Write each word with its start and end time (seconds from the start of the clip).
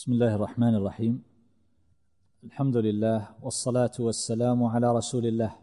بسم 0.00 0.12
الله 0.12 0.34
الرحمن 0.34 0.74
الرحيم 0.74 1.22
الحمد 2.44 2.76
لله 2.76 3.28
والصلاه 3.42 3.90
والسلام 4.00 4.64
على 4.64 4.96
رسول 4.96 5.26
الله 5.26 5.56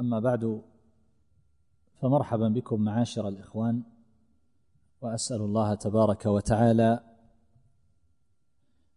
اما 0.00 0.20
بعد 0.20 0.62
فمرحبا 2.00 2.48
بكم 2.48 2.80
معاشر 2.80 3.28
الاخوان 3.28 3.82
واسال 5.00 5.40
الله 5.40 5.74
تبارك 5.74 6.26
وتعالى 6.26 7.00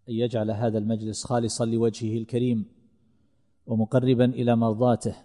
ان 0.09 0.13
يجعل 0.13 0.52
هذا 0.52 0.77
المجلس 0.77 1.23
خالصا 1.25 1.65
لوجهه 1.65 2.18
الكريم 2.18 2.65
ومقربا 3.68 4.25
إلى 4.25 4.55
مرضاته 4.55 5.15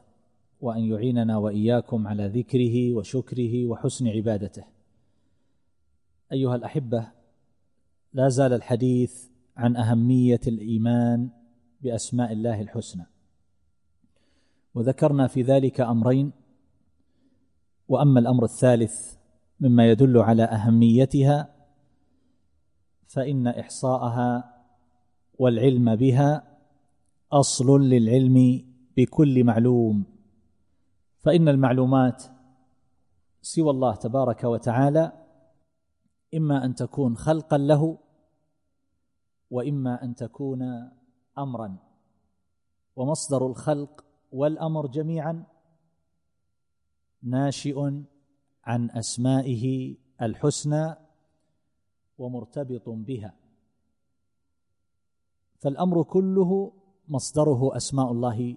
وان 0.60 0.82
يعيننا 0.82 1.36
واياكم 1.36 2.06
على 2.06 2.26
ذكره 2.28 2.94
وشكره 2.94 3.66
وحسن 3.66 4.08
عبادته 4.08 4.64
ايها 6.32 6.56
الاحبه 6.56 7.15
لا 8.12 8.28
زال 8.28 8.52
الحديث 8.52 9.28
عن 9.56 9.76
أهمية 9.76 10.40
الإيمان 10.46 11.30
بأسماء 11.82 12.32
الله 12.32 12.60
الحسنى. 12.60 13.06
وذكرنا 14.74 15.26
في 15.26 15.42
ذلك 15.42 15.80
أمرين 15.80 16.32
وأما 17.88 18.20
الأمر 18.20 18.44
الثالث 18.44 19.16
مما 19.60 19.90
يدل 19.90 20.18
على 20.18 20.44
أهميتها 20.44 21.54
فإن 23.06 23.46
إحصاءها 23.46 24.56
والعلم 25.38 25.96
بها 25.96 26.58
أصل 27.32 27.80
للعلم 27.80 28.64
بكل 28.96 29.44
معلوم. 29.44 30.04
فإن 31.18 31.48
المعلومات 31.48 32.24
سوى 33.42 33.70
الله 33.70 33.94
تبارك 33.94 34.44
وتعالى 34.44 35.25
إما 36.34 36.64
أن 36.64 36.74
تكون 36.74 37.16
خلقا 37.16 37.58
له 37.58 37.98
وإما 39.50 40.04
أن 40.04 40.14
تكون 40.14 40.90
امرا. 41.38 41.76
ومصدر 42.96 43.46
الخلق 43.46 44.04
والأمر 44.32 44.86
جميعا 44.86 45.46
ناشئ 47.22 47.78
عن 48.64 48.90
أسمائه 48.90 49.96
الحسنى 50.22 50.94
ومرتبط 52.18 52.88
بها. 52.88 53.34
فالأمر 55.58 56.02
كله 56.02 56.72
مصدره 57.08 57.76
أسماء 57.76 58.12
الله 58.12 58.56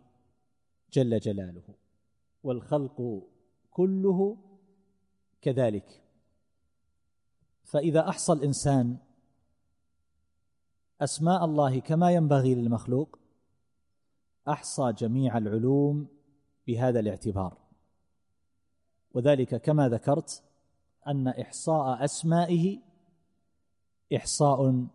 جل 0.92 1.20
جلاله 1.20 1.76
والخلق 2.44 3.24
كله 3.72 4.38
كذلك. 5.42 6.09
فإذا 7.70 8.10
أحصى 8.10 8.34
الإنسان 8.34 8.98
أسماء 11.02 11.46
الله 11.46 11.80
كما 11.80 12.12
ينبغي 12.12 12.56
للمخلوق 12.56 13.20
أحصى 14.48 14.94
جميع 14.98 15.38
العلوم 15.38 16.08
بهذا 16.68 17.00
الاعتبار. 17.00 17.58
وذلك 19.14 19.56
كما 19.56 19.90
ذكرت 19.90 20.44
أن 21.08 21.28
إحصاء 21.28 22.06
أسمائه 22.06 22.80
إحصاء 24.16 24.86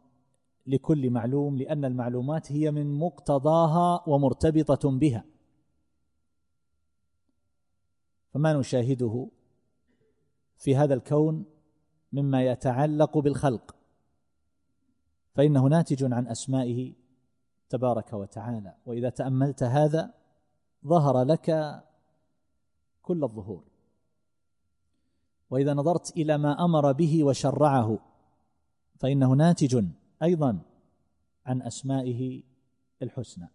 لكل 0.67 1.11
معلوم 1.11 1.59
لأن 1.59 1.85
المعلومات 1.85 2.53
هي 2.53 2.71
من 2.71 2.99
مقتضاها 2.99 4.09
ومرتبطة 4.09 4.91
بها. 4.91 5.25
فما 8.31 8.53
نشاهده 8.53 9.29
في 10.57 10.77
هذا 10.77 10.95
الكون 10.95 11.54
مما 12.15 12.43
يتعلق 12.43 13.19
بالخلق. 13.19 13.77
فإنه 15.35 15.67
ناتج 15.67 16.13
عن 16.13 16.27
أسمائه 16.27 16.93
تبارك 17.69 18.13
وتعالى. 18.13 18.75
وإذا 18.87 19.11
تأملت 19.11 19.63
هذا 19.63 20.15
ظهر 20.87 21.23
لك 21.23 21.81
كل 23.03 23.25
الظهور. 23.25 23.65
وإذا 25.51 25.75
نظرت 25.75 26.17
إلى 26.17 26.39
ما 26.39 26.65
أمر 26.65 26.93
به 26.93 27.25
وشرعه 27.25 27.99
فإنه 28.97 29.33
ناتج 29.33 29.85
أيضا 30.23 30.61
عن 31.47 31.63
أسمائه 31.63 32.43
الحسنى. 33.03 33.49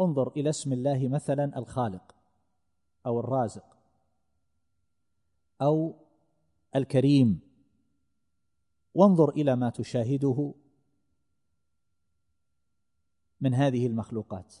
انظر 0.00 0.28
إلى 0.36 0.50
اسم 0.50 0.72
الله 0.72 1.08
مثلا 1.08 1.58
الخالق 1.58 2.14
أو 3.06 3.20
الرازق 3.20 3.76
أو 5.62 5.94
الكريم 6.76 7.47
وانظر 8.98 9.30
إلى 9.30 9.56
ما 9.56 9.70
تشاهده 9.70 10.54
من 13.40 13.54
هذه 13.54 13.86
المخلوقات. 13.86 14.54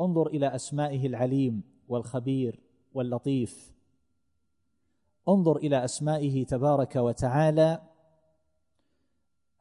انظر 0.00 0.26
إلى 0.26 0.54
أسمائه 0.54 1.06
العليم 1.06 1.62
والخبير 1.88 2.60
واللطيف. 2.94 3.72
انظر 5.28 5.56
إلى 5.56 5.84
أسمائه 5.84 6.44
تبارك 6.46 6.96
وتعالى 6.96 7.82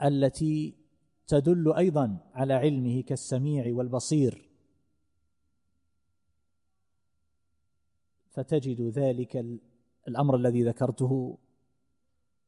التي 0.03 0.75
تدل 1.27 1.73
أيضا 1.73 2.17
على 2.33 2.53
علمه 2.53 3.01
كالسميع 3.01 3.75
والبصير. 3.75 4.49
فتجد 8.29 8.81
ذلك 8.81 9.45
الأمر 10.07 10.35
الذي 10.35 10.63
ذكرته 10.63 11.37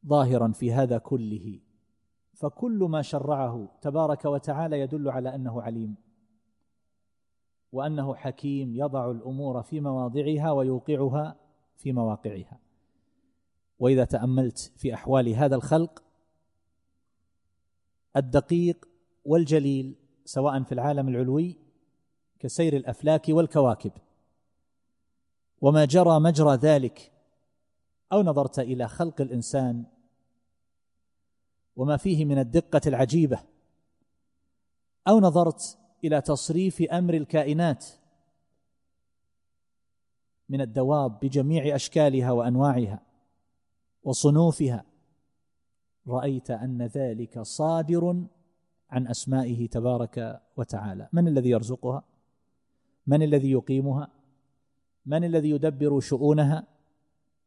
ظاهرا 0.08 0.52
في 0.52 0.74
هذا 0.74 0.98
كله. 0.98 1.60
فكل 2.34 2.88
ما 2.90 3.02
شرعه 3.02 3.70
تبارك 3.82 4.26
وتعالى 4.26 4.80
يدل 4.80 5.10
على 5.10 5.36
أنه 5.36 5.62
عليم 5.62 5.96
وأنه 7.72 8.16
حكيم 8.16 8.76
يضع 8.76 9.12
الأمور 9.12 9.62
في 9.64 9.80
مواضعها 9.80 10.52
ويوقعها 10.52 11.36
في 11.78 11.92
مواقعها. 11.92 12.60
وإذا 13.80 14.06
تأملت 14.06 14.72
في 14.78 14.94
أحوال 14.94 15.30
هذا 15.30 15.56
الخلق 15.56 16.04
الدقيق 18.16 18.90
والجليل 19.26 19.96
سواء 20.26 20.64
في 20.64 20.72
العالم 20.72 21.08
العلوي 21.10 21.58
كسير 22.40 22.76
الأفلاك 22.76 23.26
والكواكب. 23.30 23.92
وما 25.62 25.86
جرى 25.86 26.20
مجرى 26.20 26.56
ذلك 26.56 27.12
أو 28.14 28.24
نظرت 28.24 28.60
إلى 28.60 28.88
خلق 28.88 29.22
الإنسان 29.22 29.86
وما 31.76 31.98
فيه 31.98 32.26
من 32.26 32.40
الدقة 32.40 32.82
العجيبة 32.88 33.40
أو 35.08 35.20
نظرت 35.20 35.78
إلى 36.04 36.22
تصريف 36.22 36.82
أمر 36.82 37.14
الكائنات 37.14 37.86
من 40.50 40.62
الدواب 40.62 41.20
بجميع 41.20 41.76
أشكالها 41.76 42.32
وأنواعها 42.32 43.02
وصنوفها 44.04 44.86
رأيت 46.08 46.52
أن 46.52 46.82
ذلك 46.82 47.42
صادر 47.42 48.26
عن 48.90 49.08
أسمائه 49.08 49.68
تبارك 49.68 50.42
وتعالى. 50.58 51.10
من 51.14 51.28
الذي 51.28 51.50
يرزقها؟ 51.50 52.04
من 53.08 53.24
الذي 53.24 53.52
يقيمها؟ 53.52 54.08
من 55.06 55.24
الذي 55.24 55.50
يدبر 55.50 56.00
شؤونها؟ 56.00 56.68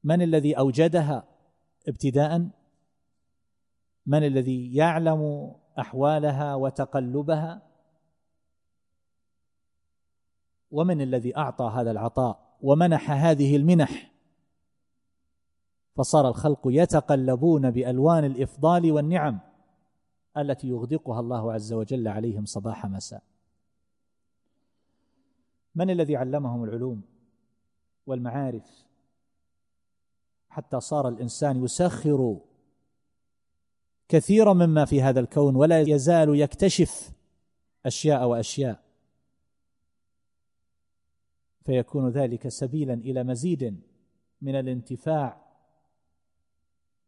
من 0.04 0.22
الذي 0.22 0.58
أوجدها 0.58 1.24
ابتداء؟ 1.88 2.48
من 4.06 4.26
الذي 4.26 4.74
يعلم 4.74 5.52
أحوالها 5.78 6.54
وتقلبها؟ 6.54 7.62
ومن 10.70 11.00
الذي 11.00 11.36
أعطى 11.36 11.72
هذا 11.74 11.90
العطاء 11.90 12.56
ومنح 12.62 13.10
هذه 13.10 13.56
المنح؟ 13.56 14.12
فصار 15.96 16.28
الخلق 16.28 16.60
يتقلبون 16.66 17.70
بألوان 17.70 18.24
الإفضال 18.24 18.92
والنعم 18.92 19.40
التي 20.36 20.68
يغدقها 20.68 21.20
الله 21.20 21.52
عز 21.52 21.72
وجل 21.72 22.08
عليهم 22.08 22.44
صباح 22.44 22.86
مساء 22.86 23.22
من 25.74 25.90
الذي 25.90 26.16
علمهم 26.16 26.64
العلوم 26.64 27.02
والمعارف 28.06 28.84
حتى 30.52 30.80
صار 30.80 31.08
الإنسان 31.08 31.64
يسخر 31.64 32.40
كثيرا 34.08 34.52
مما 34.52 34.84
في 34.84 35.02
هذا 35.02 35.20
الكون 35.20 35.56
ولا 35.56 35.80
يزال 35.80 36.40
يكتشف 36.40 37.12
أشياء 37.86 38.26
وأشياء. 38.28 38.82
فيكون 41.64 42.08
ذلك 42.08 42.48
سبيلا 42.48 42.94
إلى 42.94 43.24
مزيد 43.24 43.80
من 44.42 44.54
الانتفاع 44.54 45.42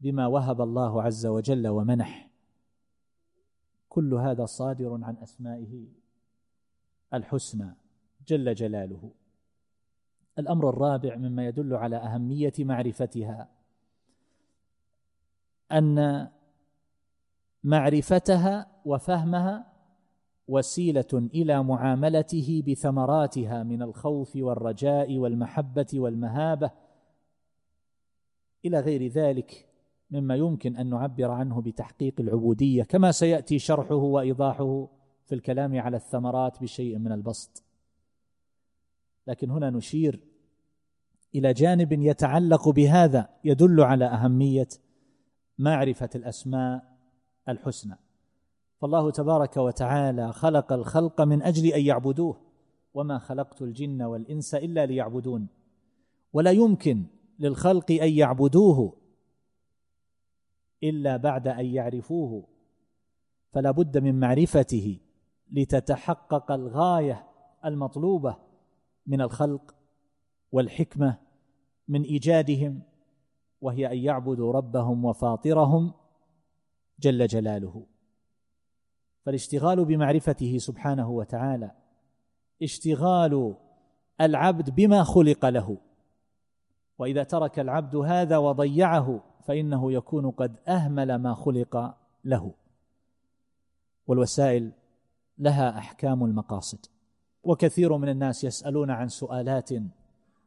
بما 0.00 0.26
وهب 0.26 0.61
الله 0.61 1.02
عز 1.02 1.26
وجل 1.26 1.69
ومنح. 1.69 2.31
كل 3.88 4.14
هذا 4.14 4.47
صادر 4.47 5.05
عن 5.05 5.17
أسمائه 5.17 5.87
الحسنى 7.14 7.75
جل 8.26 8.55
جلاله. 8.55 9.11
الأمر 10.39 10.69
الرابع 10.69 11.17
مما 11.17 11.47
يدل 11.47 11.75
على 11.75 11.97
أهمية 11.97 12.53
معرفتها 12.59 13.49
أن 15.73 16.29
معرفتها 17.65 18.67
وفهمها 18.85 19.73
وسيلة 20.49 21.29
إلى 21.35 21.63
معاملته 21.63 22.63
بثمراتها 22.69 23.63
من 23.63 23.83
الخوف 23.83 24.37
والرجاء 24.37 25.19
والمحبة 25.19 25.87
والمهابة 25.95 26.71
إلى 28.65 28.81
غير 28.81 29.07
ذلك 29.07 29.67
مما 30.11 30.37
يمكن 30.37 30.77
أن 30.77 30.91
نعبر 30.91 31.31
عنه 31.31 31.61
بتحقيق 31.61 32.21
العبودية 32.21 32.83
كما 32.83 33.13
سيأتي 33.13 33.59
شرحه 33.59 33.95
وإيضاحه 33.95 34.89
في 35.25 35.35
الكلام 35.35 35.81
على 35.81 35.97
الثمرات 35.97 36.63
بشيء 36.63 36.99
من 36.99 37.13
البسط. 37.13 37.63
لكن 39.26 39.50
هنا 39.50 39.71
نشير 39.71 40.21
إلى 41.35 41.53
جانب 41.53 41.93
يتعلق 41.93 42.69
بهذا 42.69 43.29
يدل 43.44 43.81
على 43.81 44.05
أهمية 44.05 44.69
معرفة 45.59 46.11
الأسماء 46.15 46.99
الحسنى. 47.49 47.97
فالله 48.81 49.11
تبارك 49.11 49.56
وتعالى 49.56 50.32
خلق 50.32 50.73
الخلق 50.73 51.21
من 51.21 51.43
أجل 51.43 51.67
أن 51.67 51.81
يعبدوه 51.81 52.41
وما 52.94 53.19
خلقت 53.19 53.62
الجن 53.62 54.03
والإنس 54.03 54.55
إلا 54.55 54.87
ليعبدون. 54.87 55.49
ولا 56.32 56.50
يمكن 56.50 57.05
للخلق 57.38 57.91
أن 57.91 58.12
يعبدوه 58.12 58.97
إلا 60.82 61.17
بعد 61.17 61.49
أن 61.49 61.67
يعرفوه. 61.67 62.49
فلا 63.53 63.71
بد 63.71 63.99
من 63.99 64.21
معرفته 64.21 65.00
لتتحقق 65.53 66.53
الغاية 66.53 67.26
المطلوبة 67.65 68.37
من 69.06 69.21
الخلق 69.21 69.75
والحكمة 70.53 71.19
من 71.89 72.03
إيجادهم 72.03 72.83
وهي 73.61 73.93
أن 73.93 73.99
يعبدوا 73.99 74.53
ربهم 74.53 75.05
وفاطرهم 75.05 75.93
جل 77.01 77.27
جلاله. 77.27 77.87
فالاشتغال 79.25 79.85
بمعرفته 79.85 80.59
سبحانه 80.59 81.11
وتعالى 81.11 81.71
اشتغال 82.62 83.55
العبد 84.21 84.71
بما 84.71 85.03
خلق 85.03 85.47
له. 85.47 85.79
وإذا 86.99 87.23
ترك 87.23 87.59
العبد 87.59 87.97
هذا 87.97 88.39
وضيعه 88.39 89.21
فإنه 89.45 89.93
يكون 89.93 90.31
قد 90.31 90.57
أهمل 90.69 91.15
ما 91.15 91.35
خلق 91.35 91.97
له. 92.25 92.55
والوسائل 94.07 94.73
لها 95.39 95.79
أحكام 95.79 96.25
المقاصد. 96.25 96.94
وكثير 97.44 97.96
من 97.96 98.08
الناس 98.08 98.44
يسألون 98.44 98.91
عن 98.91 99.08
سؤالات 99.08 99.70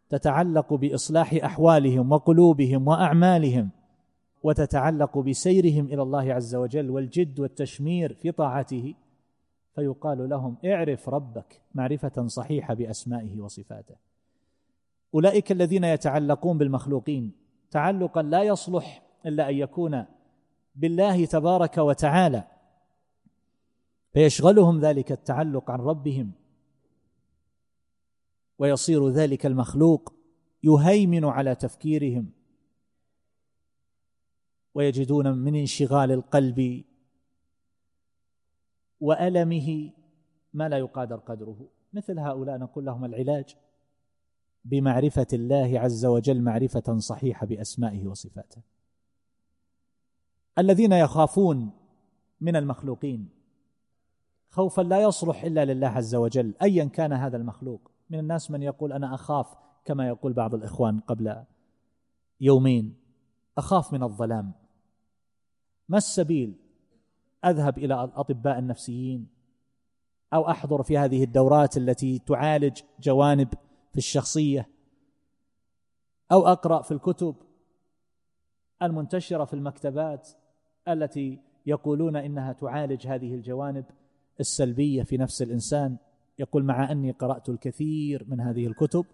تتعلق 0.10 0.74
بإصلاح 0.74 1.34
أحوالهم 1.34 2.12
وقلوبهم 2.12 2.88
وأعمالهم 2.88 3.70
وتتعلق 4.44 5.18
بسيرهم 5.18 5.86
إلى 5.86 6.02
الله 6.02 6.34
عز 6.34 6.56
وجل 6.56 6.90
والجد 6.90 7.40
والتشمير 7.40 8.14
في 8.14 8.32
طاعته 8.32 8.94
فيقال 9.76 10.30
لهم 10.30 10.58
اعرف 10.66 11.10
ربك 11.10 11.62
معرفة 11.76 12.28
صحيحة 12.28 12.74
بأسمائه 12.74 13.42
وصفاته. 13.42 13.96
أولئك 15.14 15.52
الذين 15.52 15.84
يتعلقون 15.84 16.58
بالمخلوقين 16.58 17.32
تعلقا 17.72 18.22
لا 18.22 18.44
يصلح 18.44 19.04
إلا 19.26 19.50
أن 19.50 19.56
يكون 19.56 20.06
بالله 20.76 21.26
تبارك 21.26 21.78
وتعالى 21.78 22.44
فيشغلهم 24.14 24.80
ذلك 24.80 25.12
التعلق 25.12 25.72
عن 25.72 25.80
ربهم 25.80 26.32
ويصير 28.60 29.10
ذلك 29.10 29.46
المخلوق 29.46 30.14
يهيمن 30.64 31.26
على 31.26 31.56
تفكيرهم 31.56 32.30
ويجدون 34.76 35.38
من 35.38 35.56
انشغال 35.56 36.12
القلب 36.12 36.84
وألمه 39.00 39.92
ما 40.54 40.70
لا 40.70 40.78
يقادر 40.78 41.16
قدره. 41.16 41.70
مثل 41.94 42.20
هؤلاء 42.20 42.58
نقول 42.58 42.86
لهم 42.86 43.06
العلاج 43.06 43.56
بمعرفة 44.66 45.28
الله 45.34 45.80
عز 45.80 46.06
وجل 46.06 46.42
معرفة 46.42 46.98
صحيحة 46.98 47.46
بأسمائه 47.46 48.08
وصفاته. 48.08 48.62
الذين 50.58 50.92
يخافون 50.92 51.72
من 52.42 52.56
المخلوقين 52.56 53.30
خوفا 54.50 54.82
لا 54.82 55.02
يصلح 55.02 55.44
إلا 55.44 55.66
لله 55.66 55.88
عز 55.88 56.16
وجل 56.16 56.54
ايا 56.62 56.86
كان 56.86 57.14
هذا 57.14 57.38
المخلوق. 57.38 57.92
من 58.10 58.20
الناس 58.20 58.52
من 58.52 58.64
يقول 58.64 58.94
أنا 58.94 59.16
أخاف 59.16 59.56
كما 59.86 60.08
يقول 60.08 60.34
بعض 60.34 60.56
الإخوان 60.56 61.00
قبل 61.00 61.44
يومين 62.42 62.96
أخاف 63.58 63.94
من 63.94 64.04
الظلام. 64.04 64.52
ما 65.90 65.98
السبيل؟ 65.98 66.56
أذهب 67.46 67.78
إلى 67.78 68.04
الأطباء 68.04 68.60
النفسيين 68.60 69.28
أو 70.34 70.50
أحضر 70.50 70.84
في 70.84 70.98
هذه 70.98 71.24
الدورات 71.24 71.78
التي 71.78 72.20
تعالج 72.20 72.82
جوانب 73.00 73.54
في 73.92 73.98
الشخصية 73.98 74.70
أو 76.32 76.48
أقرأ 76.48 76.82
في 76.82 76.92
الكتب 76.92 77.36
المنتشرة 78.82 79.46
في 79.46 79.54
المكتبات 79.54 80.30
التي 80.88 81.40
يقولون 81.66 82.16
إنها 82.16 82.54
تعالج 82.54 83.08
هذه 83.08 83.36
الجوانب 83.36 83.86
السلبية 84.40 85.04
في 85.04 85.18
نفس 85.18 85.42
الإنسان. 85.42 85.98
يقول 86.40 86.64
مع 86.64 86.92
أني 86.92 87.12
قرأت 87.12 87.50
الكثير 87.50 88.26
من 88.28 88.40
هذه 88.40 88.68
الكتب 88.68 89.06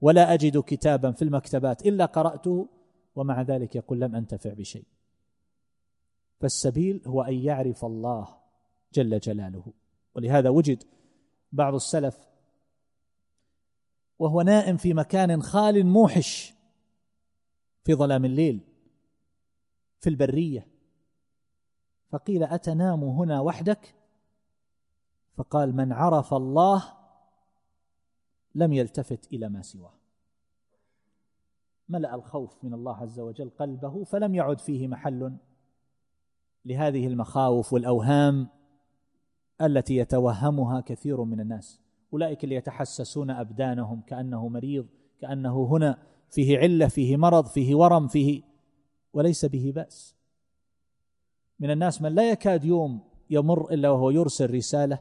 ولا 0.00 0.34
أجد 0.34 0.58
كتابا 0.58 1.12
في 1.12 1.22
المكتبات 1.22 1.86
إلا 1.86 2.04
قراته 2.04 2.68
ومع 3.14 3.42
ذلك 3.42 3.76
يقول 3.76 4.00
لم 4.00 4.16
أنتفع 4.16 4.52
بشيء. 4.52 4.84
فالسبيل 6.40 7.02
هو 7.06 7.22
أن 7.22 7.34
يعرف 7.34 7.84
الله 7.84 8.28
جل 8.92 9.18
جلاله. 9.18 9.72
ولهذا 10.14 10.48
وجد 10.48 10.82
بعض 11.52 11.74
السلف 11.74 12.18
وهو 14.18 14.42
نائم 14.42 14.76
في 14.76 14.94
مكان 14.94 15.42
خال 15.42 15.86
موحش 15.86 16.54
في 17.84 17.94
ظلام 17.94 18.24
الليل 18.24 18.60
في 20.00 20.10
البرية 20.10 20.66
فقيل 22.10 22.42
أتنام 22.44 23.04
هنا 23.04 23.40
وحدك؟ 23.40 23.94
فقال 25.38 25.76
من 25.76 25.92
عرف 25.92 26.34
الله 26.34 26.84
لم 28.54 28.72
يلتفت 28.72 29.32
إلى 29.32 29.48
ما 29.48 29.62
سواه. 29.62 29.92
ملأ 31.88 32.14
الخوف 32.14 32.64
من 32.64 32.74
الله 32.74 32.96
عز 32.96 33.20
وجل 33.20 33.50
قلبه 33.50 34.04
فلم 34.04 34.34
يعد 34.34 34.60
فيه 34.60 34.88
محل 34.88 35.36
لهذه 36.64 37.06
المخاوف 37.06 37.72
والأوهام 37.72 38.48
التي 39.60 39.96
يتوهمها 39.96 40.80
كثير 40.80 41.24
من 41.24 41.40
الناس. 41.40 41.80
أولئك 42.12 42.44
اللي 42.44 42.54
يتحسسون 42.54 43.30
أبدانهم 43.30 44.00
كأنه 44.00 44.48
مريض 44.48 44.86
كأنه 45.20 45.66
هنا 45.66 45.98
فيه 46.30 46.58
علة 46.58 46.88
فيه 46.88 47.16
مرض 47.16 47.46
فيه 47.46 47.74
ورم 47.74 48.08
فيه 48.08 48.42
وليس 49.12 49.44
به 49.44 49.72
بأس. 49.74 50.16
من 51.60 51.70
الناس 51.70 52.02
من 52.02 52.14
لا 52.14 52.30
يكاد 52.30 52.64
يوم 52.64 53.00
يمر 53.30 53.72
إلا 53.72 53.90
وهو 53.90 54.10
يرسل 54.10 54.54
رسالة 54.54 54.98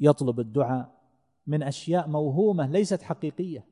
يطلب 0.00 0.40
الدعاء 0.40 0.98
من 1.46 1.62
أشياء 1.62 2.08
موهومة 2.08 2.66
ليست 2.66 3.02
حقيقية. 3.02 3.66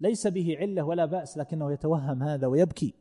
ليس 0.00 0.26
به 0.26 0.56
علة 0.58 0.82
ولا 0.82 1.04
بأس 1.04 1.38
لكنه 1.38 1.72
يتوهم 1.72 2.22
هذا 2.22 2.46
ويبكي. 2.46 2.94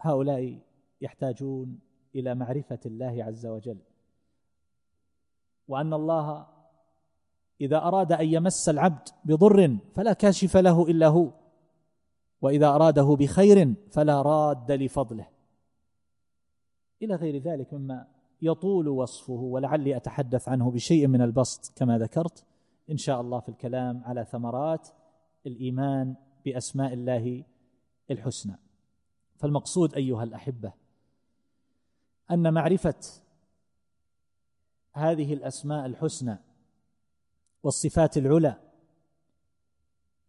هؤلاء 0.00 0.60
يحتاجون 1.00 1.78
إلى 2.14 2.34
معرفة 2.34 2.80
الله 2.86 3.24
عز 3.24 3.46
وجل. 3.46 3.78
وأن 5.68 5.92
الله 5.92 6.46
إذا 7.60 7.76
أراد 7.76 8.12
أن 8.12 8.26
يمس 8.26 8.68
العبد 8.68 9.08
بضر 9.24 9.78
فلا 9.94 10.12
كاشف 10.12 10.56
له 10.56 10.88
إلا 10.88 11.08
هو 11.08 11.32
وإذا 12.40 12.68
أراده 12.68 13.16
بخير 13.16 13.74
فلا 13.90 14.22
راد 14.22 14.72
لفضله. 14.72 15.28
إلى 17.02 17.14
غير 17.14 17.36
ذلك 17.42 17.74
مما 17.74 18.15
يطول 18.42 18.88
وصفه 18.88 19.32
ولعلي 19.32 19.96
أتحدث 19.96 20.48
عنه 20.48 20.70
بشيء 20.70 21.06
من 21.06 21.22
البسط 21.22 21.78
كما 21.78 21.98
ذكرت 21.98 22.44
إن 22.90 22.96
شاء 22.96 23.20
الله 23.20 23.40
في 23.40 23.48
الكلام 23.48 24.02
على 24.04 24.24
ثمرات 24.24 24.88
الإيمان 25.46 26.14
بأسماء 26.44 26.92
الله 26.92 27.44
الحسنى. 28.10 28.58
فالمقصود 29.36 29.94
أيها 29.94 30.24
الأحبة 30.24 30.72
أن 32.30 32.54
معرفة 32.54 33.00
هذه 34.92 35.34
الأسماء 35.34 35.86
الحسنى 35.86 36.38
والصفات 37.62 38.16
العلى 38.16 38.60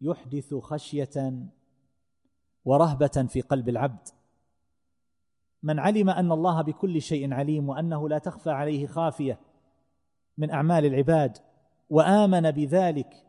يحدث 0.00 0.54
خشية 0.54 1.46
ورهبة 2.64 3.26
في 3.28 3.40
قلب 3.40 3.68
العبد. 3.68 4.08
من 5.62 5.78
علم 5.78 6.10
أن 6.10 6.32
الله 6.32 6.62
بكل 6.62 7.02
شيء 7.02 7.34
عليم 7.34 7.68
وأنه 7.68 8.08
لا 8.08 8.18
تخفى 8.18 8.50
عليه 8.50 8.86
خافية 8.86 9.38
من 10.38 10.50
أعمال 10.50 10.84
العباد 10.84 11.38
وآمن 11.90 12.50
بذلك 12.50 13.26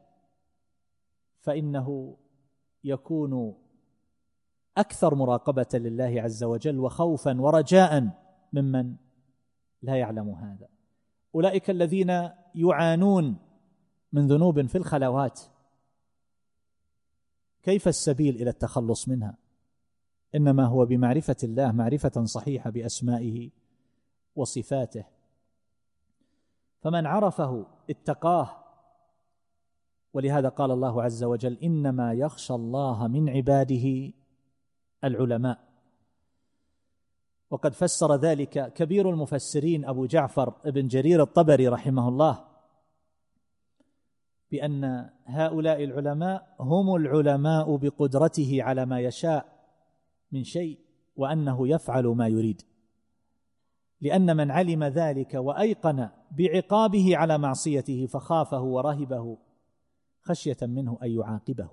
فإنه 1.41 2.17
يكون 2.83 3.55
أكثر 4.77 5.15
مراقبة 5.15 5.67
لله 5.73 6.21
عز 6.21 6.43
وجل 6.43 6.79
وخوفا 6.79 7.41
ورجاء 7.41 8.09
ممن 8.53 8.95
لا 9.81 9.95
يعلم 9.95 10.29
هذا. 10.29 10.67
أولئك 11.35 11.69
الذين 11.69 12.29
يعانون 12.55 13.37
من 14.13 14.27
ذنوب 14.27 14.67
في 14.67 14.77
الخلوات. 14.77 15.39
كيف 17.63 17.87
السبيل 17.87 18.35
إلى 18.35 18.49
التخلص 18.49 19.07
منها؟ 19.07 19.37
إنما 20.35 20.65
هو 20.65 20.85
بمعرفة 20.85 21.35
الله 21.43 21.71
معرفة 21.71 22.25
صحيحة 22.25 22.69
بأسمائه 22.69 23.49
وصفاته. 24.35 25.05
فمن 26.81 27.05
عرفه 27.05 27.65
اتقاه. 27.89 28.49
ولهذا 30.13 30.49
قال 30.49 30.71
الله 30.71 31.03
عز 31.03 31.23
وجل 31.23 31.57
إنما 31.63 32.13
يخشى 32.13 32.53
الله 32.53 33.07
من 33.07 33.29
عباده 33.29 34.13
العلماء. 35.03 35.69
وقد 37.51 37.73
فسر 37.73 38.15
ذلك 38.15 38.73
كبير 38.73 39.09
المفسرين 39.09 39.85
أبو 39.85 40.05
جعفر 40.05 40.49
بن 40.49 40.87
جرير 40.87 41.21
الطبري 41.23 41.67
رحمه 41.67 42.07
الله 42.07 42.45
بأن 44.51 45.09
هؤلاء 45.25 45.83
العلماء 45.83 46.55
هم 46.59 46.95
العلماء 46.95 47.75
بقدرته 47.75 48.63
على 48.63 48.85
ما 48.85 48.99
يشاء. 48.99 49.58
من 50.31 50.43
شيء 50.43 50.79
وأنه 51.15 51.67
يفعل 51.67 52.05
ما 52.07 52.27
يريد. 52.27 52.61
لأن 54.01 54.37
من 54.37 54.51
علم 54.51 54.83
ذلك 54.83 55.33
وأيقن 55.33 56.09
بعقابه 56.31 57.17
على 57.17 57.37
معصيته 57.37 58.05
فخافه 58.05 58.61
ورهبه 58.61 59.37
خشية 60.21 60.57
منه 60.61 60.97
أن 61.03 61.11
يعاقبه. 61.11 61.69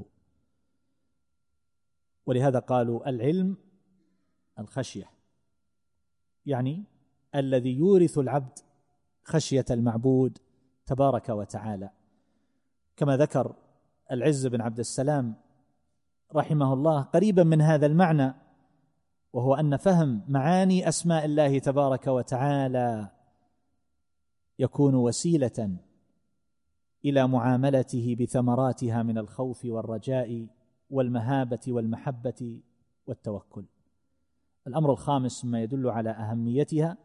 ولهذا 2.27 2.59
قالوا 2.59 3.09
العلم 3.09 3.57
الخشية 4.59 5.11
يعني 6.47 6.85
الذي 7.35 7.77
يورث 7.77 8.19
العبد 8.19 8.59
خشية 9.23 9.65
المعبود 9.71 10.39
تبارك 10.87 11.29
وتعالى. 11.29 11.91
كما 12.97 13.17
ذكر 13.17 13.55
العز 14.13 14.47
بن 14.47 14.61
عبد 14.61 14.79
السلام 14.79 15.35
رحمه 16.35 16.73
الله 16.73 17.03
قريبا 17.03 17.43
من 17.43 17.61
هذا 17.61 17.87
المعنى 17.87 18.35
وهو 19.37 19.55
أن 19.55 19.77
فهم 19.77 20.23
معاني 20.29 20.89
أسماء 20.89 21.25
الله 21.25 21.59
تبارك 21.59 22.07
وتعالى 22.07 23.11
يكون 24.59 24.95
وسيلة 24.95 25.77
إلى 27.05 27.29
معاملته 27.29 28.17
بثمراتها 28.21 29.03
من 29.03 29.19
الخوف 29.19 29.65
والرجاء 29.65 30.47
والمهابة 30.91 31.61
والمحبة 31.69 32.61
والتوكل. 33.07 33.65
الأمر 34.67 34.93
الخامس 34.93 35.45
ما 35.45 35.63
يدل 35.63 35.89
على 35.89 36.11
أهميتها 36.11 36.97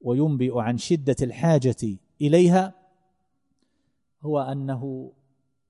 وينبئ 0.00 0.58
عن 0.58 0.76
شدة 0.76 1.16
الحاجة 1.22 1.98
إليها 2.20 2.74
هو 4.22 4.40
أنه 4.40 5.12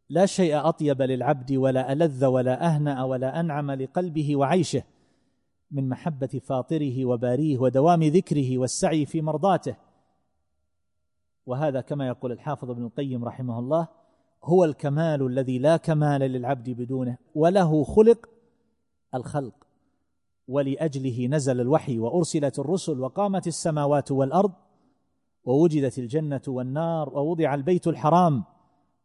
لا 0.09 0.27
شيء 0.27 0.69
أطيب 0.69 1.03
للعبد 1.03 1.53
ولا 1.53 1.93
ألذ 1.93 2.25
ولا 2.25 2.67
أهنأ 2.67 3.05
ولا 3.05 3.41
أنعم 3.41 3.71
لقلبه 3.71 4.37
وعيشه. 4.37 4.83
من 5.71 5.89
محبة 5.89 6.41
فاطره 6.45 7.05
وباريه 7.05 7.59
ودوام 7.59 8.03
ذكره 8.03 8.59
والسعي 8.59 9.07
في 9.07 9.23
مرضاته. 9.23 9.77
وهذا 11.47 11.81
كما 11.81 12.07
يقول 12.07 12.33
الحافظ 12.33 12.71
ابن 12.71 12.85
القيم 12.85 13.25
رحمه 13.25 13.59
الله 13.59 13.89
هو 14.45 14.65
الكمال 14.65 15.27
الذي 15.27 15.59
لا 15.59 15.77
كمال 15.77 16.21
للعبد 16.21 16.71
بدونه 16.71 17.19
وله 17.35 17.85
خلق 17.85 18.29
الخلق. 19.15 19.55
ولأجله 20.49 21.27
نزل 21.27 21.61
الوحي 21.61 21.99
وأرسلت 21.99 22.59
الرسل 22.59 23.01
وقامت 23.01 23.47
السماوات 23.47 24.13
والأرض 24.13 24.53
ووجدت 25.45 25.99
الجنة 25.99 26.41
والنار 26.49 27.09
ووضع 27.09 27.55
البيت 27.55 27.87
الحرام 27.87 28.45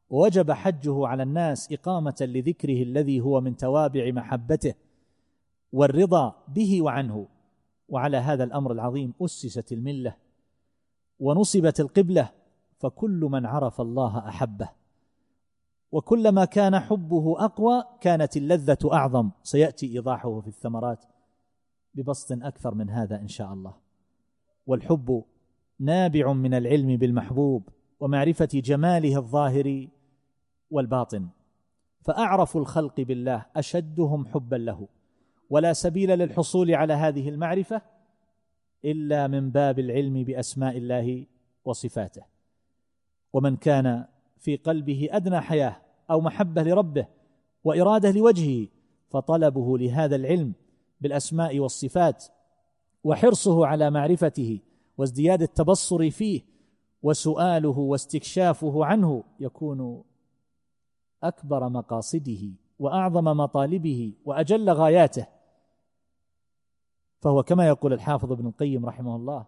ووجب 0.10 0.52
حجه 0.52 1.08
على 1.08 1.24
الناس 1.24 1.72
إقامة 1.72 2.16
لذكره 2.22 2.84
الذي 2.84 3.22
هو 3.22 3.42
من 3.42 3.58
توابع 3.58 4.12
محبته. 4.12 4.74
والرضا 5.74 6.36
به 6.48 6.82
وعنه. 6.82 7.28
وعلى 7.90 8.18
هذا 8.18 8.44
الأمر 8.44 8.72
العظيم 8.72 9.14
أسست 9.22 9.72
الملة 9.72 10.16
ونصبت 11.20 11.80
القبلة 11.80 12.30
فكل 12.80 13.20
من 13.32 13.46
عرف 13.46 13.82
الله 13.82 14.28
أحبه. 14.28 14.70
وكلما 15.92 16.46
كان 16.46 16.80
حبه 16.80 17.46
أقوى 17.46 17.84
كانت 18.02 18.38
اللذة 18.38 18.78
أعظم. 18.94 19.30
سيأتي 19.44 19.94
إيضاحه 19.94 20.40
في 20.40 20.48
الثمرات 20.48 21.06
ببسط 21.94 22.32
أكثر 22.32 22.74
من 22.74 22.90
هذا 22.90 23.20
إن 23.20 23.28
شاء 23.28 23.54
الله. 23.54 23.74
والحب 24.68 25.24
نابع 25.80 26.34
من 26.34 26.54
العلم 26.54 26.98
بالمحبوب 26.98 27.70
ومعرفة 28.00 28.50
جماله 28.54 29.18
الظاهر 29.18 29.88
والباطن. 30.72 31.28
فأعرف 32.02 32.58
الخلق 32.58 33.02
بالله 33.02 33.46
أشدهم 33.56 34.26
حبا 34.26 34.56
له. 34.56 34.88
ولا 35.50 35.74
سبيل 35.74 36.10
للحصول 36.10 36.76
على 36.76 36.94
هذه 36.94 37.30
المعرفة 37.30 37.82
إلا 38.86 39.28
من 39.28 39.50
باب 39.50 39.80
العلم 39.80 40.24
بأسماء 40.24 40.78
الله 40.78 41.26
وصفاته. 41.66 42.24
ومن 43.34 43.56
كان 43.56 44.06
في 44.40 44.56
قلبه 44.56 45.08
أدنى 45.12 45.42
حياة 45.42 45.82
أو 46.12 46.22
محبة 46.22 46.64
لربه 46.64 47.08
وإرادة 47.64 48.12
لوجهه 48.12 48.68
فطلبه 49.10 49.78
لهذا 49.78 50.16
العلم 50.16 50.54
بالأسماء 51.02 51.60
والصفات 51.60 52.26
وحرصه 53.04 53.66
على 53.66 53.92
معرفته 53.92 54.60
وازدياد 54.98 55.42
التبصر 55.42 56.10
فيه 56.10 56.42
وسؤاله 57.04 57.80
واستكشافه 57.80 58.86
عنه 58.86 59.24
يكون 59.40 60.04
أكبر 61.24 61.70
مقاصده. 61.70 62.52
وأعظم 62.80 63.24
مطالبه 63.24 64.14
وأجل 64.26 64.70
غاياته. 64.70 65.28
فهو 67.24 67.44
كما 67.44 67.68
يقول 67.68 67.94
الحافظ 67.94 68.32
ابن 68.32 68.48
القيم 68.48 68.86
رحمه 68.86 69.16
الله 69.16 69.46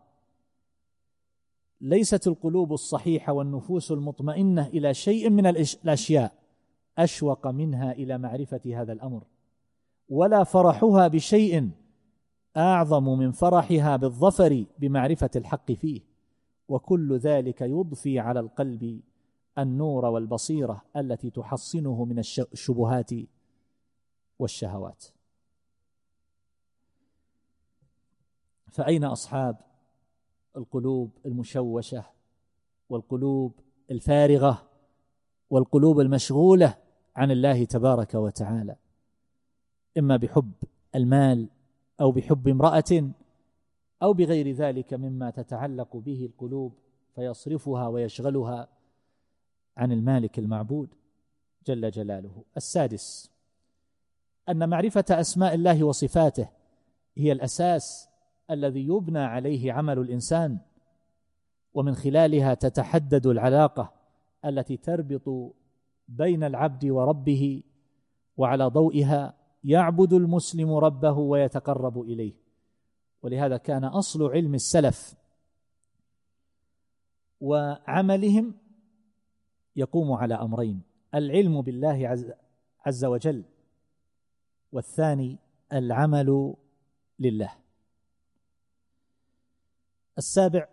ليست 1.82 2.28
القلوب 2.28 2.74
الصحيحة 2.74 3.34
والنفوس 3.34 3.92
المطمئنة 3.92 4.68
إلى 4.68 4.94
شيء 4.94 5.30
من 5.30 5.48
الأشياء 5.48 6.34
أشوق 6.98 7.48
منها 7.48 7.92
إلى 7.92 8.18
معرفة 8.18 8.62
هذا 8.66 8.94
الأمر 8.94 9.24
ولا 10.10 10.44
فرحها 10.44 11.08
بشيء 11.08 11.70
أعظم 12.58 13.18
من 13.18 13.32
فرحها 13.32 13.96
بالظفر 13.96 14.66
بمعرفة 14.80 15.30
الحق 15.36 15.72
فيه 15.72 16.02
وكل 16.68 17.18
ذلك 17.18 17.62
يضفي 17.62 18.20
على 18.20 18.40
القلب 18.40 19.02
النور 19.60 20.06
والبصيرة 20.06 20.82
التي 20.96 21.30
تحصنه 21.30 22.06
من 22.06 22.20
الشبهات 22.20 23.12
والشهوات. 24.40 25.06
فأين 28.72 29.04
أصحاب 29.04 29.58
القلوب 30.58 31.12
المشوشة 31.26 32.06
والقلوب 32.90 33.60
الفارغة 33.92 34.70
والقلوب 35.50 36.00
المشغولة 36.00 36.78
عن 37.16 37.32
الله 37.32 37.66
تبارك 37.66 38.14
وتعالى؟ 38.14 38.76
إما 39.98 40.18
بحب 40.18 40.52
المال 40.96 41.50
أو 42.02 42.12
بحب 42.12 42.48
امرأة 42.48 43.12
أو 44.04 44.14
بغير 44.14 44.52
ذلك 44.52 44.94
مما 44.94 45.30
تتعلق 45.30 45.98
به 45.98 46.26
القلوب 46.26 46.74
فيصرفها 47.16 47.88
ويشغلها 47.88 48.68
عن 49.78 49.92
المالك 49.92 50.40
المعبود 50.40 50.90
جل 51.68 51.92
جلاله. 51.92 52.44
السادس 52.58 53.32
أن 54.50 54.70
معرفة 54.70 55.06
أسماء 55.10 55.54
الله 55.56 55.84
وصفاته 55.84 56.50
هي 57.18 57.32
الأساس 57.32 58.10
الذي 58.52 58.88
يبنى 58.88 59.20
عليه 59.20 59.74
عمل 59.74 60.00
الإنسان 60.00 60.58
ومن 61.74 61.96
خلالها 61.96 62.54
تتحدد 62.54 63.28
العلاقة 63.28 63.94
التي 64.46 64.78
تربط 64.78 65.56
بين 66.08 66.44
العبد 66.44 66.86
وربه 66.86 67.64
وعلى 68.38 68.66
ضوئها 68.66 69.34
يعبد 69.64 70.14
المسلم 70.14 70.74
ربه 70.74 71.12
ويتقرب 71.12 72.02
إليه. 72.02 72.34
ولهذا 73.24 73.58
كان 73.58 73.84
أصل 73.84 74.32
علم 74.32 74.56
السلف 74.56 75.16
وعملهم 77.42 78.54
يقوم 79.76 80.12
على 80.12 80.34
أمرين 80.34 80.82
العلم 81.16 81.62
بالله 81.62 82.08
عز, 82.08 82.32
عز 82.86 83.06
وجل 83.06 83.44
والثاني 84.72 85.38
العمل 85.74 86.56
لله. 87.20 87.52
السابع 90.18 90.68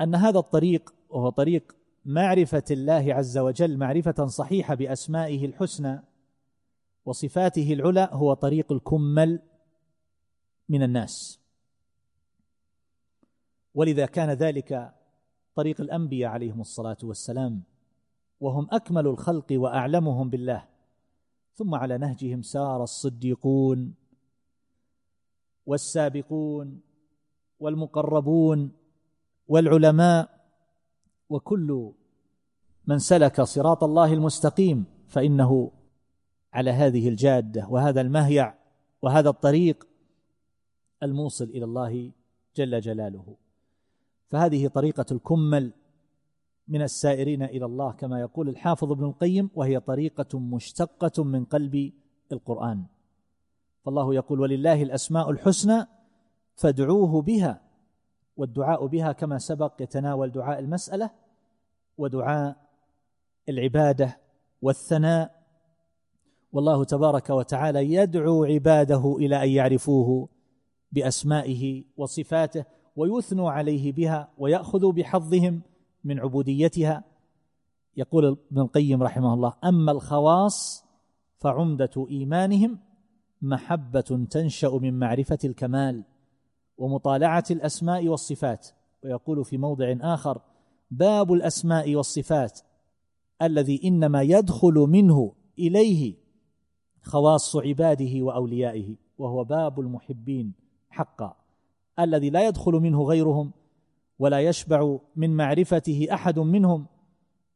أن 0.00 0.14
هذا 0.14 0.38
الطريق 0.38 0.94
وهو 1.08 1.28
طريق 1.28 1.76
معرفة 2.04 2.64
الله 2.70 3.14
عز 3.14 3.38
وجل 3.38 3.76
معرفة 3.76 4.26
صحيحة 4.26 4.74
بأسمائه 4.74 5.46
الحسنى 5.46 6.02
وصفاته 7.04 7.72
العلى 7.72 8.08
هو 8.12 8.34
طريق 8.34 8.72
الكمل 8.72 9.42
من 10.68 10.82
الناس. 10.82 11.40
ولذا 13.74 14.06
كان 14.06 14.30
ذلك 14.30 14.94
طريق 15.54 15.80
الأنبياء 15.80 16.30
عليهم 16.30 16.60
الصلاة 16.60 16.96
والسلام 17.02 17.62
وهم 18.40 18.68
أكمل 18.70 19.06
الخلق 19.06 19.46
وأعلمهم 19.52 20.30
بالله. 20.30 20.64
ثم 21.54 21.74
على 21.74 21.98
نهجهم 21.98 22.42
سار 22.42 22.82
الصديقون 22.82 23.94
والسابقون 25.66 26.80
والمقربون 27.60 28.72
والعلماء 29.48 30.44
وكل 31.30 31.92
من 32.86 32.98
سلك 32.98 33.40
صراط 33.40 33.84
الله 33.84 34.12
المستقيم 34.12 34.84
فإنه 35.08 35.70
على 36.52 36.70
هذه 36.70 37.08
الجادة 37.08 37.66
وهذا 37.68 38.00
المهيع 38.00 38.54
وهذا 39.02 39.28
الطريق 39.30 39.86
الموصل 41.02 41.44
إلى 41.44 41.64
الله 41.64 42.12
جل 42.56 42.80
جلاله. 42.80 43.36
فهذه 44.28 44.68
طريقة 44.68 45.06
الكمل 45.12 45.72
من 46.68 46.82
السائرين 46.82 47.42
إلى 47.42 47.64
الله 47.64 47.92
كما 47.92 48.20
يقول 48.20 48.48
الحافظ 48.48 48.92
ابن 48.92 49.04
القيم 49.04 49.50
وهي 49.54 49.80
طريقة 49.80 50.38
مشتقة 50.38 51.24
من 51.24 51.44
قلب 51.44 51.92
القرآن. 52.32 52.84
فالله 53.84 54.14
يقول 54.14 54.40
ولله 54.40 54.82
الأسماء 54.82 55.30
الحسنى 55.30 55.86
فادعوه 56.56 57.22
بها 57.22 57.60
والدعاء 58.36 58.86
بها 58.86 59.12
كما 59.12 59.38
سبق 59.38 59.82
يتناول 59.82 60.32
دعاء 60.32 60.58
المسألة 60.58 61.10
ودعاء 61.98 62.56
العبادة 63.48 64.20
والثناء. 64.62 65.44
والله 66.52 66.84
تبارك 66.84 67.30
وتعالى 67.30 67.94
يدعو 67.94 68.44
عباده 68.44 69.16
إلى 69.18 69.44
أن 69.44 69.48
يعرفوه 69.48 70.28
بأسمائه 70.92 71.84
وصفاته. 71.96 72.64
ويثنوا 72.96 73.50
عليه 73.50 73.92
بها 73.92 74.28
ويأخذوا 74.38 74.92
بحظهم 74.92 75.62
من 76.04 76.20
عبوديتها. 76.20 77.04
يقول 77.96 78.26
ابن 78.26 78.60
القيم 78.60 79.02
رحمه 79.02 79.34
الله 79.34 79.54
أما 79.64 79.92
الخواص 79.92 80.84
فعمدة 81.36 82.06
إيمانهم 82.10 82.78
محبة 83.42 84.26
تنشأ 84.30 84.68
من 84.82 84.98
معرفة 84.98 85.38
الكمال 85.44 86.04
ومطالعة 86.78 87.44
الأسماء 87.50 88.08
والصفات. 88.08 88.68
ويقول 89.04 89.44
في 89.44 89.58
موضع 89.58 89.96
آخر 90.00 90.40
باب 90.90 91.32
الأسماء 91.32 91.94
والصفات 91.94 92.60
الذي 93.42 93.80
إنما 93.84 94.22
يدخل 94.22 94.74
منه 94.74 95.32
إليه 95.58 96.14
خواص 97.02 97.56
عباده 97.56 98.22
وأوليائه 98.22 98.96
وهو 99.18 99.44
باب 99.44 99.80
المحبين 99.80 100.52
حقا. 100.90 101.43
الذي 101.98 102.30
لا 102.30 102.46
يدخل 102.46 102.72
منه 102.72 103.02
غيرهم 103.02 103.52
ولا 104.18 104.40
يشبع 104.40 104.98
من 105.16 105.36
معرفته 105.36 106.06
أحد 106.12 106.38
منهم 106.38 106.86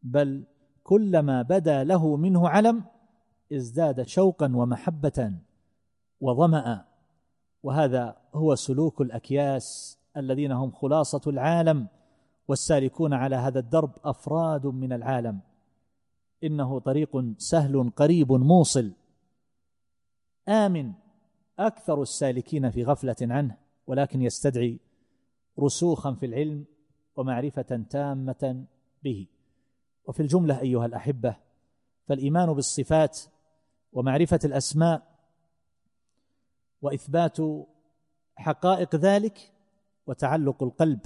بل 0.03 0.45
كلما 0.83 1.43
بدا 1.43 1.85
له 1.85 2.17
منه 2.17 2.49
علم 2.49 2.85
ازداد 3.53 4.03
شوقا 4.03 4.57
ومحبة 4.57 5.33
وظمأ. 6.21 6.85
وهذا 7.63 8.17
هو 8.35 8.55
سلوك 8.55 9.01
الأكياس 9.01 9.99
الذين 10.17 10.53
هم 10.53 10.71
خلاصة 10.71 11.21
العالم 11.27 11.89
والسالكون 12.49 13.15
على 13.15 13.37
هذا 13.37 13.59
الدرب 13.59 13.91
أفراد 14.05 14.67
من 14.67 14.93
العالم. 14.93 15.41
إنه 16.45 16.79
طريق 16.79 17.25
سهل 17.39 17.91
قريب 17.97 18.33
موصل. 18.33 18.93
آمن 20.49 20.93
أكثر 21.59 22.03
السالكين 22.03 22.71
في 22.71 22.85
غفلة 22.85 23.17
عنه. 23.21 23.57
ولكن 23.89 24.23
يستدعي 24.23 24.79
رسوخا 25.61 26.13
في 26.13 26.27
العلم 26.27 26.65
ومعرفة 27.17 27.85
تامة 27.91 28.65
به. 29.05 29.27
وفي 30.05 30.21
الجملة 30.21 30.61
أيها 30.61 30.87
الأحبة 30.87 31.37
فالإيمان 32.07 32.53
بالصفات 32.53 33.21
ومعرفة 33.93 34.39
الأسماء 34.45 35.03
وإثبات 36.83 37.37
حقائق 38.37 38.97
ذلك 38.97 39.53
وتعلق 40.07 40.63
القلب 40.63 41.01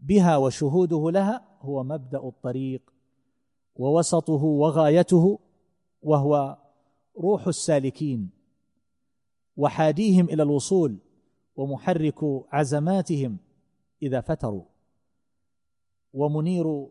بها 0.00 0.36
وشهوده 0.36 1.10
لها 1.10 1.44
هو 1.60 1.84
مبدأ 1.84 2.18
الطريق 2.18 2.92
ووسطه 3.76 4.44
وغايته 4.44 5.38
وهو 6.02 6.56
روح 7.18 7.46
السالكين 7.46 8.30
وحاديهم 9.56 10.24
إلى 10.24 10.42
الوصول 10.42 10.98
ومحرك 11.56 12.18
عزماتهم 12.52 13.38
إذا 14.02 14.20
فتروا 14.20 14.64
ومنير 16.12 16.86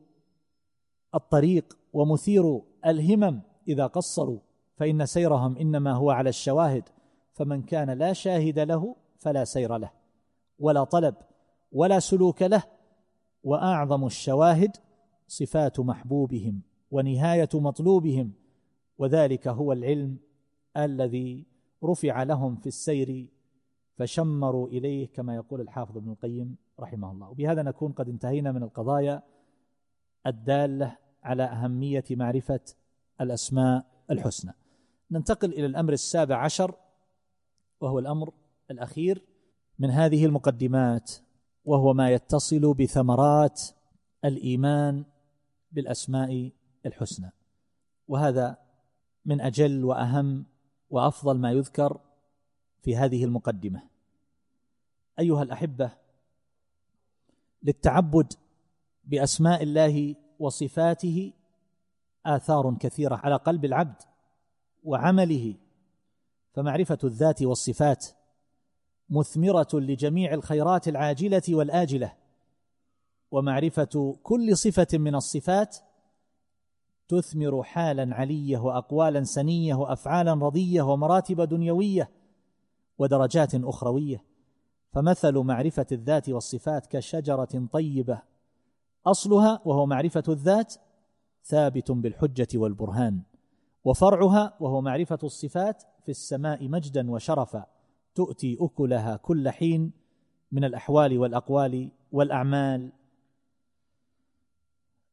الطريق 1.15 1.78
ومثير 1.93 2.62
الهمم 2.86 3.41
إذا 3.67 3.88
قصروا 3.88 4.39
فإن 4.75 5.06
سيرهم 5.06 5.58
إنما 5.58 5.93
هو 5.93 6.12
على 6.12 6.30
الشواهد 6.30 6.89
فمن 7.34 7.62
كان 7.62 7.89
لا 7.89 8.13
شاهد 8.13 8.60
له 8.60 8.95
فلا 9.19 9.43
سير 9.43 9.78
له 9.78 9.91
ولا 10.60 10.84
طلب 10.84 11.15
ولا 11.71 11.99
سلوك 11.99 12.41
له 12.41 12.63
وأعظم 13.43 14.06
الشواهد 14.06 14.78
صفات 15.28 15.80
محبوبهم 15.80 16.62
ونهاية 16.91 17.49
مطلوبهم 17.54 18.32
وذلك 18.97 19.47
هو 19.47 19.73
العلم 19.73 20.17
الذي 20.78 21.45
رفع 21.84 22.23
لهم 22.23 22.56
في 22.56 22.67
السير 22.67 23.28
فشمروا 23.97 24.67
إليه 24.67 25.08
كما 25.08 25.36
يقول 25.36 25.62
الحافظ 25.62 25.97
ابن 25.97 26.12
القيم 26.12 26.58
رحمه 26.79 27.12
الله. 27.12 27.29
وبهذا 27.29 27.62
نكون 27.62 27.91
قد 27.91 28.10
انتهينا 28.10 28.51
من 28.51 28.63
القضايا 28.63 29.23
الدالة 30.27 30.97
على 31.23 31.43
أهمية 31.43 32.03
معرفة 32.12 32.60
الأسماء 33.21 33.86
الحسنى. 34.12 34.53
ننتقل 35.12 35.53
إلى 35.53 35.65
الأمر 35.65 35.93
السابع 35.93 36.43
عشر 36.43 36.75
وهو 37.81 37.99
الأمر 37.99 38.34
الأخير 38.71 39.25
من 39.79 39.89
هذه 39.89 40.25
المقدمات 40.25 41.12
وهو 41.65 41.93
ما 41.93 42.10
يتصل 42.12 42.73
بثمرات 42.73 43.62
الإيمان 44.25 45.05
بالأسماء 45.71 46.51
الحسنى. 46.86 47.31
وهذا 48.08 48.58
من 49.25 49.41
أجل 49.41 49.86
وأهم 49.86 50.45
وأفضل 50.89 51.38
ما 51.39 51.51
يذكر 51.51 51.99
في 52.86 52.95
هذه 52.95 53.24
المقدمة. 53.24 53.82
أيها 55.19 55.43
الأحبة 55.43 55.91
للتعبد 57.63 58.34
بأسماء 59.06 59.63
الله 59.63 60.15
وصفاته 60.39 61.34
آثار 62.26 62.76
كثيرة 62.80 63.15
على 63.15 63.36
قلب 63.36 63.65
العبد 63.65 64.02
وعمله. 64.84 65.56
فمعرفة 66.54 66.98
الذات 67.04 67.43
والصفات 67.43 68.06
مثمرة 69.10 69.69
لجميع 69.74 70.34
الخيرات 70.34 70.88
العاجلة 70.88 71.43
والآجلة. 71.50 72.13
ومعرفة 73.32 74.17
كل 74.24 74.58
صفة 74.58 74.88
من 74.98 75.15
الصفات 75.15 75.78
تثمر 77.08 77.63
حالا 77.63 78.15
علية 78.15 78.58
واقوالا 78.58 79.24
سنية 79.24 79.76
وافعالا 79.76 80.34
رضية 80.34 80.82
ومراتب 80.82 81.41
دنيوية 81.41 82.10
ودرجات 82.97 83.55
أخروية. 83.55 84.23
فمثل 84.91 85.38
معرفة 85.38 85.86
الذات 85.91 86.29
والصفات 86.29 86.88
كشجرة 86.88 87.67
طيبة. 87.71 88.21
أصلها 89.05 89.62
وهو 89.65 89.86
معرفة 89.86 90.23
الذات 90.29 90.73
ثابت 91.43 91.91
بالحجة 91.91 92.47
والبرهان. 92.55 93.21
وفرعها 93.84 94.53
وهو 94.60 94.81
معرفة 94.81 95.19
الصفات 95.23 95.84
في 96.03 96.10
السماء 96.10 96.69
مجدا 96.69 97.12
وشرفا. 97.12 97.65
تؤتي 98.15 98.58
أكلها 98.62 99.15
كل 99.15 99.49
حين 99.49 99.91
من 100.51 100.63
الأحوال 100.63 101.17
والأقوال 101.19 101.91
والأعمال. 102.12 102.91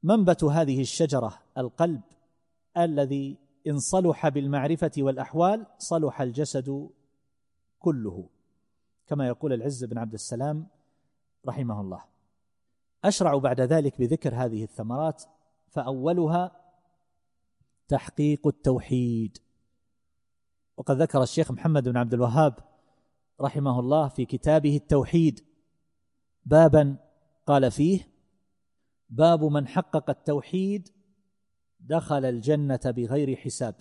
منبت 0.03 0.45
هذه 0.45 0.81
الشجرة 0.81 1.39
القلب 1.59 2.01
الذي 2.77 3.37
إن 3.67 3.79
صلح 3.79 4.29
بالمعرفة 4.29 4.91
والأحوال 4.99 5.67
صلح 5.79 6.21
الجسد 6.21 6.89
كله 7.83 8.29
كما 9.07 9.27
يقول 9.27 9.53
العز 9.53 9.85
بن 9.85 9.99
عبد 9.99 10.13
السلام 10.15 10.67
رحمه 11.47 11.81
الله. 11.81 12.05
أشرع 13.05 13.39
بعد 13.39 13.61
ذلك 13.61 13.99
بذكر 13.99 14.35
هذه 14.35 14.65
الثمرات 14.65 15.23
فأولها 15.69 16.57
تحقيق 17.89 18.47
التوحيد. 18.47 19.39
وقد 20.77 21.03
ذكر 21.03 21.23
الشيخ 21.23 21.51
محمد 21.51 21.89
بن 21.89 21.97
عبد 21.97 22.15
الوهاب 22.15 22.55
رحمه 23.41 23.81
الله 23.81 24.09
في 24.09 24.25
كتابه 24.25 24.77
التوحيد 24.77 25.45
بابا 26.47 26.97
قال 27.47 27.71
فيه 27.71 28.09
باب 29.11 29.45
من 29.45 29.69
حقق 29.69 30.11
التوحيد 30.11 30.89
دخل 31.81 32.25
الجنة 32.25 32.81
بغير 32.85 33.37
حساب. 33.37 33.75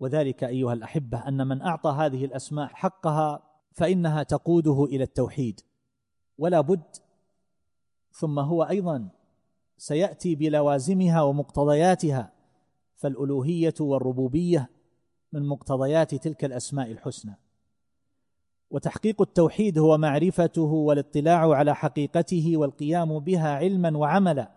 وذلك 0.00 0.44
أيها 0.44 0.72
الأحبة 0.72 1.28
أن 1.28 1.46
من 1.46 1.62
أعطى 1.62 1.90
هذه 1.90 2.24
الأسماء 2.24 2.66
حقها 2.66 3.42
فإنها 3.72 4.22
تقوده 4.22 4.84
إلى 4.84 5.04
التوحيد. 5.04 5.60
ولا 6.38 6.60
بد 6.60 6.96
ثم 8.12 8.38
هو 8.38 8.62
أيضا 8.62 9.08
سيأتي 9.76 10.34
بلوازمها 10.34 11.22
ومقتضياتها 11.22 12.32
فالألوهية 12.96 13.74
والربوبية 13.80 14.70
من 15.32 15.48
مقتضيات 15.48 16.14
تلك 16.14 16.44
الأسماء 16.44 16.90
الحسنى. 16.90 17.34
وتحقيق 18.70 19.22
التوحيد 19.22 19.78
هو 19.78 19.98
معرفته 19.98 20.62
والاطلاع 20.62 21.54
على 21.54 21.74
حقيقته 21.74 22.56
والقيام 22.56 23.18
بها 23.18 23.54
علما 23.54 23.98
وعملا. 23.98 24.50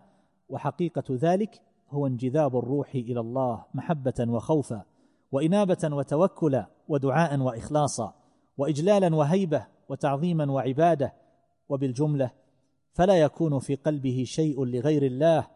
وحقيقة 0.48 1.04
ذلك 1.10 1.60
هو 1.90 2.06
انجذاب 2.06 2.56
الروح 2.56 2.94
إلى 2.94 3.20
الله 3.20 3.64
محبة 3.74 4.26
وخوفا. 4.28 4.93
وإنابة 5.34 5.88
وتوكلا 5.92 6.66
ودعاء 6.88 7.40
وإخلاصا 7.40 8.14
وإجلالا 8.58 9.16
وهيبة 9.16 9.66
وتعظيما 9.88 10.52
وعبادة 10.52 11.14
وبالجملة 11.68 12.30
فلا 12.92 13.14
يكون 13.14 13.58
في 13.58 13.74
قلبه 13.74 14.24
شيء 14.26 14.64
لغير 14.64 15.02
الله 15.02 15.46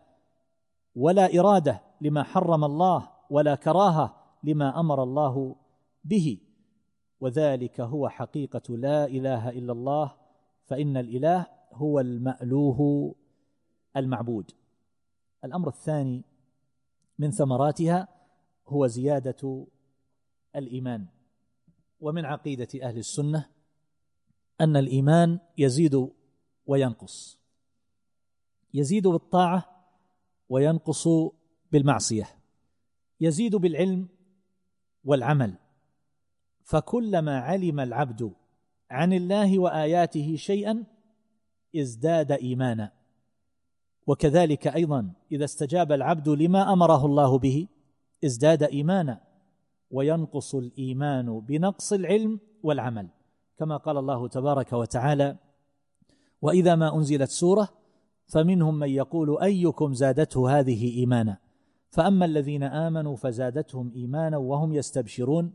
ولا 0.94 1.38
إرادة 1.40 1.82
لما 2.00 2.22
حرم 2.22 2.64
الله 2.64 3.10
ولا 3.30 3.54
كراهة 3.54 4.16
لما 4.44 4.80
أمر 4.80 5.02
الله 5.02 5.56
به 6.04 6.40
وذلك 7.20 7.80
هو 7.80 8.08
حقيقة 8.08 8.76
لا 8.76 9.04
إله 9.04 9.48
إلا 9.48 9.72
الله 9.72 10.14
فإن 10.66 10.96
الإله 10.96 11.46
هو 11.72 12.00
المألوه 12.00 13.14
المعبود. 13.96 14.50
الأمر 15.44 15.68
الثاني 15.68 16.24
من 17.18 17.30
ثمراتها 17.30 18.08
هو 18.68 18.86
زيادة 18.86 19.66
الإيمان. 20.56 21.06
ومن 22.00 22.24
عقيدة 22.24 22.68
أهل 22.82 22.98
السنة 22.98 23.46
أن 24.60 24.76
الإيمان 24.76 25.38
يزيد 25.58 26.08
وينقص. 26.66 27.40
يزيد 28.74 29.06
بالطاعة 29.06 29.64
وينقص 30.48 31.08
بالمعصية. 31.72 32.28
يزيد 33.20 33.56
بالعلم 33.56 34.08
والعمل. 35.04 35.54
فكلما 36.64 37.38
علم 37.38 37.80
العبد 37.80 38.32
عن 38.90 39.12
الله 39.12 39.58
وآياته 39.58 40.36
شيئا 40.36 40.84
ازداد 41.76 42.32
إيمانا. 42.32 42.92
وكذلك 44.06 44.66
أيضا 44.66 45.12
إذا 45.32 45.44
استجاب 45.44 45.92
العبد 45.92 46.28
لما 46.28 46.72
أمره 46.72 47.06
الله 47.06 47.38
به 47.38 47.68
ازداد 48.24 48.62
إيمانا 48.62 49.20
وينقص 49.90 50.54
الإيمان 50.54 51.40
بنقص 51.40 51.92
العلم 51.92 52.40
والعمل 52.62 53.08
كما 53.58 53.76
قال 53.76 53.96
الله 53.96 54.28
تبارك 54.28 54.72
وتعالى 54.72 55.36
وإذا 56.42 56.74
ما 56.74 56.96
أنزلت 56.96 57.30
سورة 57.30 57.68
فمنهم 58.26 58.78
من 58.78 58.88
يقول 58.88 59.42
أيكم 59.42 59.94
زادته 59.94 60.58
هذه 60.58 60.98
إيمانا؟ 60.98 61.38
فأما 61.90 62.24
الذين 62.24 62.62
آمنوا 62.62 63.16
فزادتهم 63.16 63.92
إيمانا 63.96 64.36
وهم 64.36 64.72
يستبشرون 64.72 65.52